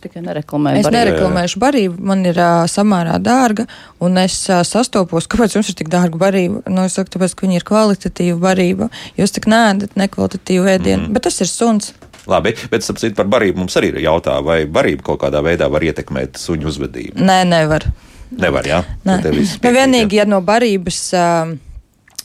Tikai 0.00 0.22
nereklamēju. 0.24 0.80
es 0.80 0.86
barību. 0.86 0.96
nereklamēšu 0.96 1.60
barību, 1.60 1.96
man 2.08 2.24
ir 2.24 2.38
uh, 2.40 2.64
samērā 2.70 3.18
dārga, 3.20 3.66
un 4.00 4.16
es 4.22 4.36
uh, 4.48 4.62
sastopos, 4.64 5.28
kāpēc 5.28 5.58
jums 5.58 5.68
ir 5.68 5.76
tik 5.76 5.90
dārga 5.92 6.16
barība. 6.20 6.62
Nu, 6.72 6.86
es 6.88 6.96
saku, 6.96 7.12
tāpēc, 7.12 7.34
ka 7.36 7.44
viņi 7.44 7.60
ir 7.60 7.66
kvalitatīva 7.68 8.38
barība. 8.40 8.88
Jūs 9.20 9.36
tik 9.36 9.48
nēdat 9.50 9.98
nekvalitatīvu 10.00 10.72
ēdienu, 10.72 11.04
mm. 11.04 11.16
bet 11.16 11.28
tas 11.28 11.36
ir 11.44 11.52
suns. 11.52 11.92
Labi, 12.28 12.52
bet 12.72 12.84
sapcīt 12.84 13.16
par 13.16 13.30
barību 13.32 13.62
mums 13.62 13.76
arī 13.80 13.94
ir 13.94 14.02
jautā, 14.04 14.36
vai 14.44 14.62
barība 14.68 15.06
kaut 15.10 15.22
kādā 15.22 15.40
veidā 15.44 15.70
var 15.72 15.84
ietekmēt 15.86 16.40
suņu 16.40 16.68
uzvedību. 16.72 17.16
Nē, 17.24 17.40
nevar. 17.48 17.86
Nevar, 18.30 18.66
jā? 18.68 18.82
Nē. 19.08 19.18
Nu, 19.24 19.72
vienīgi, 19.74 20.20
ja 20.20 20.26
no 20.28 20.42
barības. 20.44 21.00
Uh, 21.16 21.56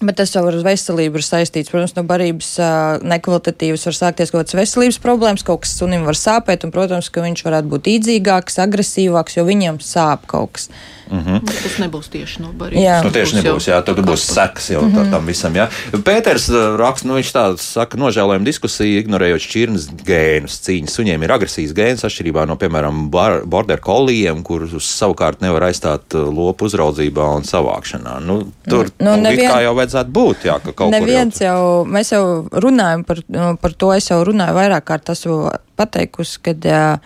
Bet 0.06 0.18
tas 0.20 0.34
jau 0.36 0.44
ar 0.50 0.58
veselību 0.66 1.20
ir 1.22 1.26
saistīts. 1.26 1.72
Protams, 1.74 1.96
no 1.98 2.04
barības 2.08 2.50
uh, 2.62 3.04
nekvalitatīvas 3.06 3.86
var 3.90 3.98
sākties 4.00 4.34
kaut 4.34 4.44
kādas 4.44 4.58
veselības 4.60 5.00
problēmas, 5.04 5.46
kaut 5.48 5.64
kas 5.66 5.76
sunim 5.80 6.04
var 6.08 6.18
sāpēt, 6.20 6.66
un, 6.68 6.74
protams, 6.76 7.10
ka 7.10 7.24
viņš 7.26 7.46
varētu 7.48 7.72
būt 7.72 7.90
īdzīgāks, 7.96 8.60
agresīvāks, 8.66 9.40
jo 9.40 9.48
viņam 9.48 9.80
sāp 9.84 10.28
kaut 10.32 10.58
kas. 10.60 10.70
Tas 11.06 11.76
nebūs 11.78 12.08
tieši 12.10 12.40
no 12.42 12.50
barības. 12.58 12.82
Jā. 12.82 12.96
Nu, 13.06 13.12
tieši 13.14 13.38
nebūs, 13.38 13.68
jā, 13.70 13.78
tad 13.86 14.00
būs 14.08 14.24
sekas 14.26 14.72
jau 14.74 14.82
tā, 14.90 15.04
tam 15.12 15.28
visam. 15.30 15.54
Jā. 15.54 15.68
Pēters 16.02 16.48
raksta, 16.82 17.06
nu, 17.06 17.20
viņš 17.20 17.30
tā 17.36 17.44
saka, 17.62 18.00
nožēlojam 18.02 18.46
diskusiju, 18.48 19.04
ignorējot 19.04 19.44
šķirnes 19.46 19.86
gēnus. 20.08 20.56
Cīņas 20.66 20.96
suņiem 20.98 21.26
ir 21.28 21.34
agresijas 21.36 21.76
gēns, 21.78 22.02
atšķirībā 22.10 22.48
no, 22.50 22.58
piemēram, 22.58 23.04
bar- 23.14 23.44
border 23.46 23.84
kollijiem, 23.86 24.42
kurus 24.48 24.74
savukārt 24.98 25.46
nevar 25.46 25.68
aizstāt 25.70 26.18
lopu 26.18 26.66
uzraudzībā 26.72 27.28
un 27.38 27.46
savākšanā. 27.46 28.18
Nu, 28.26 28.40
tur 28.66 28.90
Nu, 28.98 29.12
nu, 29.14 29.22
nevien- 29.28 29.52
kā 29.52 29.62
jau 29.62 29.76
vajadzētu 29.78 29.95
būt, 30.04 30.44
jā, 30.46 30.60
ka 30.60 30.72
kaut 30.74 30.92
Neviens 30.92 31.40
jau. 31.40 31.56
jau, 31.56 31.86
mēs 31.88 32.12
jau 32.12 32.26
runājam 32.52 33.06
par, 33.06 33.22
nu, 33.28 33.56
par 33.58 33.72
to, 33.74 33.94
es 33.94 34.10
jau 34.10 34.24
runāju 34.28 34.54
vairāk 34.54 34.84
kārt, 34.84 35.10
esmu 35.10 35.50
pateikusi, 35.76 36.42
ka 36.44 36.52
uh, 36.52 37.00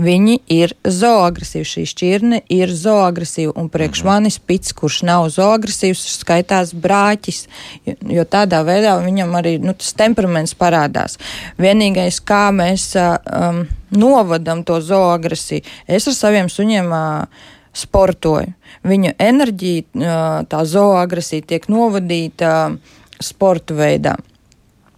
viņi 0.00 0.40
ir 0.50 0.74
zooagresīvi. 0.82 1.64
Šī 1.64 1.84
šķirne 1.86 2.42
ir 2.50 2.68
zooagresīva, 2.68 3.52
un 3.56 3.68
priekš 3.70 4.02
Mhm. 4.02 4.06
manis 4.06 4.38
pits, 4.38 4.72
kurš 4.72 5.02
nav 5.02 5.28
zooagresīvs, 5.30 6.18
skaitās 6.18 6.74
brāķis, 6.74 7.46
jo, 7.86 7.94
jo 8.02 8.24
tādā 8.24 8.64
veidā 8.66 8.98
viņam 9.04 9.30
arī 9.38 9.60
nu, 9.62 9.72
tas 9.72 9.92
temperaments 9.92 10.54
parādās. 10.54 11.16
Vienīgais, 11.58 12.20
kā 12.20 12.50
mēs 12.50 12.96
um, 12.96 13.68
novadam 13.90 14.64
to 14.64 14.80
zooagresiju, 14.80 15.62
es 15.86 16.08
ar 16.08 16.14
saviem 16.14 16.46
suņiem. 16.48 16.90
Uh, 16.90 17.26
sportoju. 17.74 18.52
Viņa 18.84 19.14
enerģija, 19.18 20.44
tā 20.50 20.62
zooagresija 20.68 21.46
tiek 21.54 21.66
novadīta 21.72 22.76
sporta 23.22 23.76
veidā. 23.78 24.16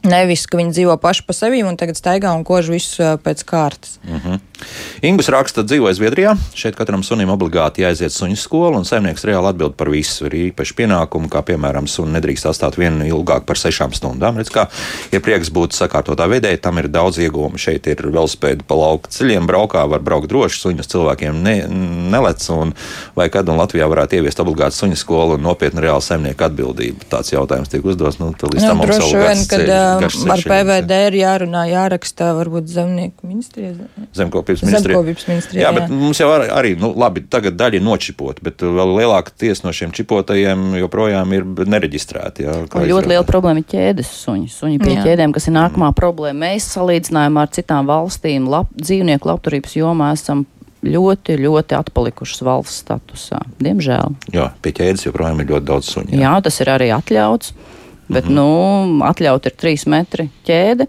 Nevis, 0.07 0.45
ka 0.47 0.59
viņi 0.61 0.75
dzīvo 0.75 0.97
paši 1.03 1.25
pa 1.27 1.35
sevi 1.35 1.65
un 1.67 1.79
tagad 1.81 1.99
staigā 1.99 2.31
un 2.37 2.45
kož 2.47 2.69
visu 2.71 3.17
pēc 3.25 3.43
kārtas. 3.49 3.99
Ingus 5.05 5.29
raksta, 5.29 5.61
dzīvoja 5.67 5.95
Zviedrijā. 5.99 6.33
Šeit 6.57 6.77
katram 6.79 7.03
sunim 7.05 7.29
obligāti 7.33 7.83
jāaiziet 7.85 8.15
suņu 8.15 8.39
skolu, 8.41 8.81
un 8.81 8.87
saimnieks 8.89 9.27
reāli 9.29 9.51
atbild 9.51 9.77
par 9.77 9.91
visu. 9.93 10.27
Ir 10.29 10.37
īpaši 10.49 10.77
pienākumi, 10.79 11.29
kā 11.33 11.43
piemēram, 11.47 11.89
sunu 11.91 12.15
nedrīkst 12.15 12.49
atstāt 12.49 12.79
vienu 12.81 13.05
ilgāk 13.05 13.45
par 13.49 13.61
sešām 13.61 13.93
stundām. 13.97 14.41
Redz, 14.41 14.51
kā, 14.55 14.67
ja 15.13 15.21
prieks 15.25 15.53
būtu 15.53 15.77
sakārtotā 15.77 16.29
veidē, 16.33 16.55
tam 16.63 16.81
ir 16.81 16.89
daudz 16.93 17.21
ieguvumu. 17.21 17.61
Šeit 17.61 17.89
ir 17.93 18.01
velospēda 18.09 18.65
pa 18.67 18.79
lauku 18.81 19.13
ceļiem, 19.13 19.49
braukā, 19.51 19.85
var 19.93 20.05
braukt 20.07 20.31
droši, 20.33 20.63
suņus 20.63 20.91
cilvēkiem 20.95 21.43
ne, 21.45 21.57
nelec, 22.15 22.49
un 22.55 22.73
vai 23.19 23.29
kad 23.33 23.49
un 23.53 23.61
Latvijā 23.61 23.89
varētu 23.93 24.21
ieviest 24.21 24.41
obligātu 24.41 24.81
suņu 24.81 24.97
skolu 24.97 25.37
un 25.37 25.45
nopietnu 25.45 25.85
reālu 25.85 26.05
saimnieku 26.05 26.49
atbildību. 26.49 27.11
Tāds 27.13 27.35
jautājums 27.35 27.71
tiek 27.73 27.85
uzdots. 27.85 28.19
Nu, 28.23 28.33
līdz 28.33 28.65
tam 28.65 28.81
mums 28.81 28.97
vēl 28.97 29.15
vien, 29.21 29.45
kad 29.51 29.67
garš 30.07 30.19
ceļš 30.23 30.33
ar 30.33 30.43
ir. 30.43 30.51
PVD 30.55 31.01
ir 31.11 31.21
jārunā, 31.21 31.67
jāraksta 31.69 32.33
varbūt 32.39 32.73
zemnieku 32.73 33.29
ministrijas. 33.29 33.79
Zem 34.17 34.33
ko 34.33 34.46
zemkopības 34.47 34.63
ministrija. 34.63 34.95
Zemkopības 34.95 35.27
ministrija, 35.29 35.63
jā, 35.63 35.69
jā. 35.69 35.75
bet 35.79 35.93
mums 35.93 36.21
jau 36.21 36.31
ar, 36.31 36.47
arī, 36.55 36.75
nu, 36.81 36.93
labi, 36.97 37.25
tagad 37.31 37.59
daļa 37.59 37.81
ir 37.81 37.85
nočipota, 37.85 38.45
bet 38.47 38.63
vēl 38.63 38.95
lielāka 39.01 39.35
tiesa 39.35 39.67
no 39.67 39.75
šiem 39.77 39.93
čipotajiem 39.97 40.77
joprojām 40.81 41.35
ir 41.37 41.47
nereģistrēti. 41.67 42.47
Jā, 42.47 42.59
ļoti 42.65 42.87
izrādās. 42.87 43.11
liela 43.13 43.27
problēma 43.29 43.63
ir 43.63 43.69
ķēdes 43.75 44.13
suņi. 44.23 44.51
Suņi 44.55 44.83
pie 44.83 44.95
Jā. 44.95 45.07
ķēdēm, 45.09 45.35
kas 45.37 45.49
ir 45.51 45.57
nākamā 45.59 45.93
problēma. 45.97 46.47
Mēs 46.47 46.69
salīdzinājumā 46.77 47.47
ar 47.47 47.55
citām 47.57 47.89
valstīm 47.91 48.47
lab, 48.51 48.71
dzīvnieku 48.79 49.33
labturības 49.33 49.77
jomā 49.79 50.13
esam 50.17 50.47
ļoti, 50.87 51.39
ļoti 51.41 51.77
atpalikušas 51.79 52.45
valsts 52.47 52.83
statusā. 52.85 53.41
Diemžēl. 53.63 54.15
Jā, 54.35 54.51
pie 54.63 54.75
ķēdes 54.77 55.09
joprojām 55.09 55.43
ir 55.43 55.51
ļoti 55.55 55.69
daudz 55.69 55.91
suņu. 55.95 56.21
Jā, 56.21 56.37
tas 56.45 56.61
ir 56.63 56.71
arī 56.73 56.93
atļauts, 56.95 57.53
bet, 58.09 58.29
mm 58.29 58.31
-hmm. 58.31 58.37
nu, 58.37 59.05
atļaut 59.09 59.49
ir 59.51 59.57
trīs 59.57 59.87
metri 59.91 60.31
ķēde. 60.47 60.87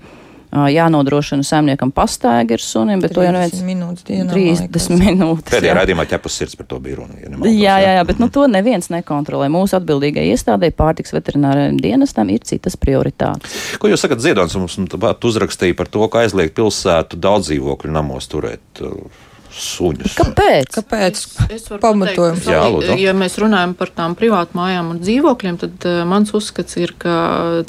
Jānodrošina 0.48 1.44
saimniekam 1.44 1.92
pastaigi 1.92 2.56
ar 2.56 2.62
sunim, 2.64 3.02
bet 3.04 3.12
to 3.14 3.24
jau 3.26 3.34
neviens 3.36 3.52
30 3.52 3.68
minūtes 3.68 4.06
dienā. 4.08 4.30
30 4.32 4.96
minūtes. 5.02 5.52
Pēdējā 5.52 5.74
jā. 5.74 5.76
raidījumā 5.82 6.06
ķepus 6.08 6.38
sirds 6.40 6.56
par 6.56 6.70
to 6.72 6.80
bija 6.84 7.02
runa. 7.02 7.18
Ja 7.20 7.32
nemaldos, 7.34 7.58
Jā, 7.58 7.76
jā, 7.84 7.92
jā, 8.00 8.06
bet 8.08 8.22
nu, 8.24 8.30
to 8.32 8.48
neviens 8.52 8.88
nekontrolē. 8.94 9.50
Mūsu 9.52 9.76
atbildīgai 9.82 10.24
iestādē, 10.32 10.72
pārtiks 10.72 11.12
veterinārajam 11.16 11.82
dienestam, 11.84 12.32
ir 12.32 12.48
citas 12.48 12.80
prioritātes. 12.80 13.60
Ko 13.82 13.92
jūs 13.92 14.06
sakat, 14.08 14.24
Ziedonis 14.24 14.56
mums 14.56 14.80
nu, 14.80 14.88
uzrakstīja 14.88 15.76
par 15.76 15.92
to, 15.92 16.08
ka 16.08 16.24
aizliegt 16.24 16.56
pilsētu 16.56 17.20
daudz 17.20 17.52
dzīvokļu 17.52 17.92
namos 17.92 18.32
turēt 18.32 18.86
uh, 18.88 19.27
suņus? 19.62 20.16
Kāpēc? 20.18 20.70
Kāpēc? 20.78 21.22
Es 21.54 21.68
varu 21.70 21.82
Pamatojums. 21.82 22.46
Jā, 22.48 22.64
lūdzu. 22.72 22.98
ja 23.02 23.14
mēs 23.18 23.38
runājam 23.42 23.74
par 23.78 23.90
tām 23.96 24.16
privātmājām 24.20 24.92
un 24.94 25.00
dzīvokļiem, 25.04 25.58
tad 25.62 25.88
uh, 25.90 26.02
mans 26.10 26.34
uzskats 26.38 26.78
ir, 26.78 26.94
ka 27.00 27.16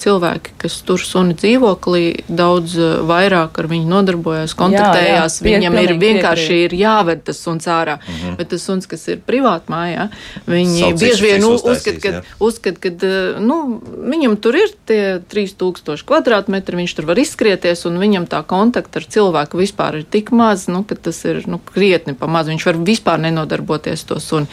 cilvēki, 0.01 0.57
kas 0.63 0.81
tur 0.87 1.03
suni 1.05 1.35
dzīvoklī, 1.39 2.05
daudz 2.29 2.77
uh, 2.79 3.01
vairāk 3.09 3.59
ar 3.63 3.71
viņu 3.71 3.89
nodarbojas, 3.89 4.55
kontaktējās. 4.59 5.39
jā, 5.41 5.45
pie- 5.45 5.57
Viņam 5.59 5.79
ir 5.83 5.95
vienkārši 5.99 6.59
ir 6.67 6.77
jāved 6.79 7.25
tas 7.25 7.41
suns 7.43 7.67
ārā. 7.67 7.99
Mm 7.99 8.15
-hmm. 8.15 8.37
Bet 8.37 8.49
tas 8.49 8.63
suns, 8.63 8.87
kas 8.87 9.09
ir 9.09 9.19
privātmājā, 9.27 10.09
viņi 10.47 10.81
Savu 10.81 10.99
bieži 10.99 11.23
vien 11.25 11.45
uzskata, 11.45 12.01
ka, 12.01 12.09
jā. 12.09 12.23
uzskat, 12.41 12.79
ka 12.79 12.89
uh, 12.89 13.41
nu, 13.41 13.81
viņam 14.13 14.37
tur 14.41 14.57
ir 14.57 14.69
tie 14.87 15.21
3000 15.29 16.05
kvadrātmetri, 16.05 16.77
viņš 16.77 16.95
tur 16.95 17.05
var 17.07 17.19
izskrieties, 17.19 17.85
un 17.87 17.99
viņam 17.99 18.27
tā 18.29 18.43
kontakta 18.47 18.99
ar 19.01 19.05
cilvēku 19.05 19.59
vispār 19.59 19.97
ir 20.01 20.05
tik 20.05 20.31
maz, 20.31 20.69
nu, 20.69 20.85
ka 20.85 20.95
tas 20.95 21.25
ir 21.25 21.43
nu, 21.49 21.61
krietni 21.79 22.15
pa 22.19 22.27
maz. 22.27 22.51
Viņš 22.51 22.67
var 22.67 22.79
vispār 22.83 23.23
nenodarboties 23.23 24.03
to 24.11 24.19
suni. 24.21 24.47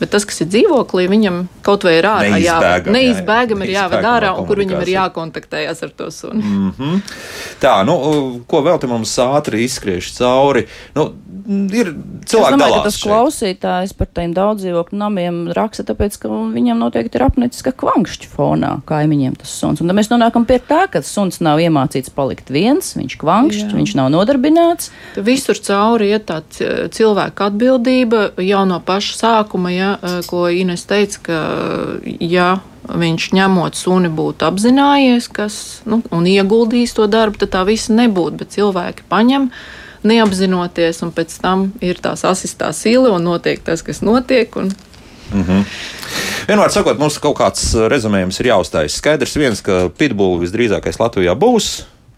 Bet 0.00 0.12
tas, 0.12 0.26
kas 0.28 0.42
ir 0.44 0.50
dzīvoklī, 0.52 1.06
viņam 1.08 1.42
kaut 1.64 1.86
vai 1.88 1.96
ir 1.98 2.04
ārā 2.10 2.34
Neizbēgam, 2.36 2.92
jāved. 2.92 3.64
jā, 3.64 3.64
ir 3.64 3.74
jāved 3.76 4.04
ārā, 4.12 4.34
un 4.38 4.46
kur 4.46 4.60
viņam 4.60 4.82
ir 4.84 4.92
jākontaktējas 4.94 5.82
ar 5.88 5.94
to 5.96 6.10
suni. 6.12 6.42
Mhm. 6.44 7.00
Tā, 7.62 7.78
nu, 7.88 7.96
ko 8.48 8.60
vēl 8.66 8.78
te 8.82 8.86
mums 8.90 9.14
ātri 9.24 9.64
izskriež 9.64 10.12
cauri? 10.18 10.66
Nu, 10.96 11.08
ir 11.72 11.92
cilvēki 12.26 12.52
domāju, 12.52 12.58
ka 12.58 12.58
dalās 12.58 12.84
tas 12.86 12.96
šeit. 12.98 13.06
klausītājs 13.06 13.92
par 13.96 14.08
tiem 14.18 14.34
daudzdzīvokļu 14.36 14.98
namiem 15.00 15.36
raksta, 15.56 15.84
tāpēc, 15.88 16.18
ka 16.20 16.28
viņam 16.28 16.80
noteikti 16.82 17.16
ir 17.20 17.24
apnicis, 17.26 17.62
ka 17.66 17.72
kvangšķi 17.72 18.28
fonā 18.32 18.72
kaimiņiem 18.88 19.36
tas 19.40 19.52
suns. 19.60 19.80
Un 19.80 19.88
tad 19.90 19.96
mēs 19.98 20.10
nonākam 20.12 20.44
pie 20.48 20.58
tā, 20.58 20.84
ka 20.90 21.00
suns 21.06 21.38
nav 21.44 21.62
iemācīts 21.62 22.12
palikt 22.16 22.50
viens, 22.52 22.92
viņš 22.98 23.16
kvangšķi, 23.22 23.68
Jā. 23.70 23.76
viņš 23.78 23.94
nav 24.00 24.10
nodarbināts. 24.16 24.90
Tur 25.14 25.26
Visur 25.26 25.58
cauri 25.62 26.10
iet 26.12 26.26
tā 26.28 26.40
c- 26.50 26.65
cilvēka 26.92 27.50
atbildība 27.50 28.30
jau 28.42 28.62
no 28.68 28.80
paša 28.84 29.18
sākuma, 29.20 29.72
ja, 29.74 29.96
eh, 30.02 30.20
ko 30.26 30.46
Ines 30.48 30.86
teica, 30.88 31.22
ka 31.22 31.40
ja 32.20 32.60
viņš 32.86 33.30
ņemot 33.34 33.74
suni 33.74 34.08
būtu 34.08 34.46
apzinājies, 34.46 35.26
kas 35.32 35.80
nu, 35.86 36.02
un 36.14 36.28
ieguldījis 36.30 36.94
to 36.94 37.08
darbu, 37.10 37.40
tad 37.42 37.54
tā 37.56 37.64
viss 37.66 37.90
nebūtu. 37.90 38.42
Bet 38.42 38.54
cilvēki 38.54 39.08
paņem. 39.10 39.50
Neapzinoties, 40.06 41.00
un 41.02 41.10
pēc 41.10 41.32
tam 41.42 41.72
ir 41.82 41.98
tās 41.98 42.22
asistā 42.28 42.68
sila, 42.76 43.10
un 43.16 43.24
notiek 43.26 43.58
tas, 43.64 43.82
kas 43.82 44.04
notiek. 44.06 44.54
Un, 44.54 44.70
Vienmēr 46.46 46.70
sakot, 46.70 47.00
mums 47.00 47.18
kaut 47.18 47.40
kāds 47.40 47.72
rezumējums 47.90 48.38
ir 48.38 48.52
jāuzstājas. 48.52 49.00
Skaidrs 49.00 49.34
viens, 49.34 49.62
ka 49.64 49.88
pitbulli 49.90 50.44
visdrīzākais 50.44 51.00
Latvijā 51.00 51.34
būs. 51.34 51.72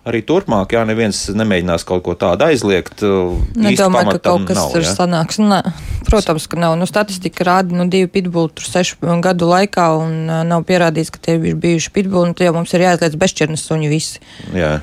Arī 0.07 0.21
turpmāk, 0.25 0.73
ja 0.73 0.85
neviens 0.89 1.25
nemēģinās 1.37 1.83
kaut 1.89 2.05
ko 2.07 2.15
tādu 2.17 2.47
aizliegt, 2.47 3.03
uh, 3.05 3.35
Nedomāju, 3.59 4.15
ka 4.15 4.21
kaut 4.31 4.45
kas 4.49 4.57
nav, 4.57 4.69
tur 4.73 4.85
ja? 4.87 4.93
sanāks. 4.95 5.41
Nē, 5.43 5.59
protams, 6.07 6.47
ka 6.49 6.61
nav. 6.61 6.77
Nu, 6.81 6.87
statistika 6.89 7.45
rāda, 7.45 7.75
nu, 7.77 7.89
divi 7.91 8.09
pitbulli 8.15 8.55
tur 8.57 8.69
sešu 8.69 9.19
gadu 9.25 9.51
laikā, 9.51 9.89
un 9.99 10.15
uh, 10.31 10.45
nav 10.49 10.65
pierādīts, 10.69 11.11
ka 11.13 11.21
tie 11.27 11.35
ir 11.51 11.59
bijuši 11.61 11.93
pitbulli. 11.99 12.31
Nu, 12.31 12.39
tie 12.39 12.49
mums 12.55 12.73
ir 12.73 12.87
jāizliedz 12.87 13.19
bezšķirnes 13.21 13.67
suņi 13.69 13.91
visi. 13.91 14.23
Jā, 14.57 14.79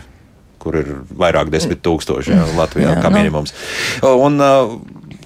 kur 0.61 0.77
ir 0.83 0.93
vairāk 1.15 1.49
desmit 1.53 1.81
tūkstoši 1.85 2.35
jā, 2.35 2.43
Latvijā, 2.59 2.91
Jā, 2.93 3.01
kā 3.01 3.09
nu. 3.09 3.21
minimums. 3.21 3.55
Un 4.05 4.37
uh, 4.43 4.77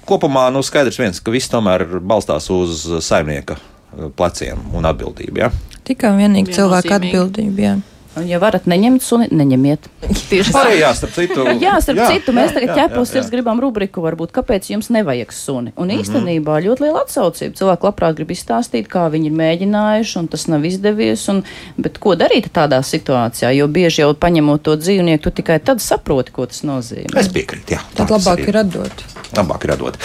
kopumā 0.08 0.48
nu, 0.54 0.64
skaidrs 0.64 1.02
viens, 1.02 1.20
ka 1.20 1.34
viss 1.34 1.52
tomēr 1.52 1.98
balstās 1.98 2.48
uz 2.54 2.86
saimnieka 3.04 3.58
uh, 3.58 4.08
pleciem 4.16 4.64
un 4.76 4.88
atbildību. 4.88 5.44
Ja? 5.44 5.52
Tikai 5.84 6.14
un 6.14 6.20
vienīgi 6.24 6.56
cilvēka 6.56 7.02
atbildība. 7.02 7.66
Jā. 7.66 7.78
Un, 8.18 8.24
ja 8.26 8.40
varat 8.42 8.64
neņemt 8.66 9.04
suni, 9.06 9.28
neņemiet. 9.30 9.86
tieši 10.30 10.54
tā. 10.54 10.64
Jā, 10.74 10.90
starp 10.98 11.12
citu. 11.14 11.44
Jā, 11.64 11.76
starp 11.84 12.00
jā, 12.00 12.08
citu, 12.10 12.32
mēs 12.34 12.50
tagad 12.56 12.72
jā, 12.72 12.76
ķepos 12.80 13.06
jā, 13.06 13.12
sirds 13.12 13.28
gribam 13.30 13.60
rubriku, 13.62 14.02
varbūt, 14.02 14.32
kāpēc 14.34 14.66
jums 14.72 14.90
nevajag 14.90 15.30
suni. 15.34 15.70
Un 15.78 15.92
īstenībā 15.94 16.56
ļoti 16.64 16.86
liela 16.86 17.04
atsaucība. 17.04 17.54
Cilvēki 17.60 17.86
labprāt 17.86 18.18
grib 18.18 18.32
izstāstīt, 18.34 18.88
kā 18.90 19.04
viņi 19.12 19.30
ir 19.30 19.36
mēģinājuši, 19.38 20.16
un 20.18 20.30
tas 20.32 20.46
nav 20.50 20.66
izdevies. 20.66 21.22
Un, 21.30 21.44
bet 21.78 22.00
ko 22.02 22.16
darīt 22.18 22.50
tādā 22.56 22.80
situācijā? 22.86 23.52
Jo 23.54 23.68
bieži 23.70 24.02
jau 24.02 24.10
paņemot 24.18 24.66
to 24.66 24.74
dzīvnieku, 24.80 25.22
tu 25.28 25.34
tikai 25.42 25.60
tad 25.62 25.84
saproti, 25.84 26.34
ko 26.34 26.48
tas 26.50 26.64
nozīmē. 26.66 27.14
Es 27.20 27.30
piekrītu. 27.30 27.76
Jā, 27.76 27.84
Tad 27.94 28.10
labāk 28.10 28.42
arī 28.42 28.50
ir 28.50 28.60
atdot. 28.64 29.06
Labāk 29.38 29.68
ir 29.68 29.76
atdot. 29.76 30.02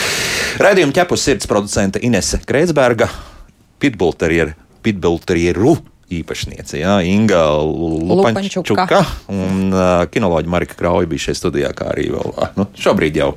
Radījuma 0.61 0.93
ķepus 0.99 1.25
sirds 1.25 1.49
producente 1.49 2.03
Inese 2.05 2.43
Kreitsberga, 2.45 3.09
pitbullterieru. 3.81 4.53
Pitbullterieru 4.85 5.73
īpašniece, 6.13 6.79
jā, 6.81 6.97
Inga 7.09 7.43
Lupaņčuka. 7.65 8.99
un 9.33 9.71
uh, 9.73 10.03
kinoloģija 10.11 10.51
Marika 10.51 10.77
Krauja 10.77 11.09
bija 11.09 11.29
šeit 11.29 11.39
studijā, 11.39 11.71
kā 11.77 11.89
arī 11.95 12.11
vēl. 12.13 12.35
Nu, 12.59 12.69
šobrīd 12.77 13.17
jau 13.21 13.33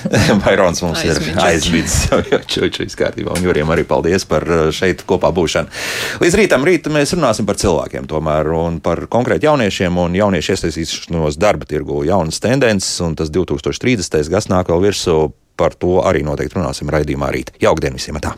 Vairons 0.44 0.82
mums 0.82 1.02
ir 1.04 1.18
Aizmidzis. 1.42 2.06
jau, 2.32 2.40
čučuļs 2.54 2.96
kārtībā. 2.98 3.34
Un 3.36 3.48
Jurijam 3.48 3.72
arī 3.74 3.84
paldies 3.88 4.26
par 4.28 4.46
šeit 4.74 5.04
kopā 5.08 5.32
būšanu. 5.36 5.72
Līdz 6.22 6.38
rītam, 6.40 6.64
rīt 6.66 6.88
mēs 6.92 7.14
runāsim 7.16 7.48
par 7.48 7.58
cilvēkiem 7.60 8.08
tomēr 8.10 8.52
un 8.56 8.80
par 8.84 9.04
konkrēti 9.12 9.48
jauniešiem 9.48 10.00
un 10.00 10.16
jauniešu 10.18 10.56
iesaistīšanos 10.56 11.40
darba 11.40 11.68
tirgu 11.68 12.04
jaunas 12.08 12.40
tendences. 12.42 12.94
Un 13.04 13.18
tas 13.18 13.32
2030. 13.34 14.32
gads 14.32 14.50
nāk 14.52 14.72
vēl 14.72 14.88
virsū. 14.90 15.20
Par 15.60 15.74
to 15.76 15.98
arī 16.08 16.22
noteikti 16.24 16.56
runāsim 16.56 16.88
raidījumā 16.88 17.28
rīt. 17.34 17.52
Jauktdien 17.60 17.92
visiem! 17.98 18.16
Tā. 18.24 18.32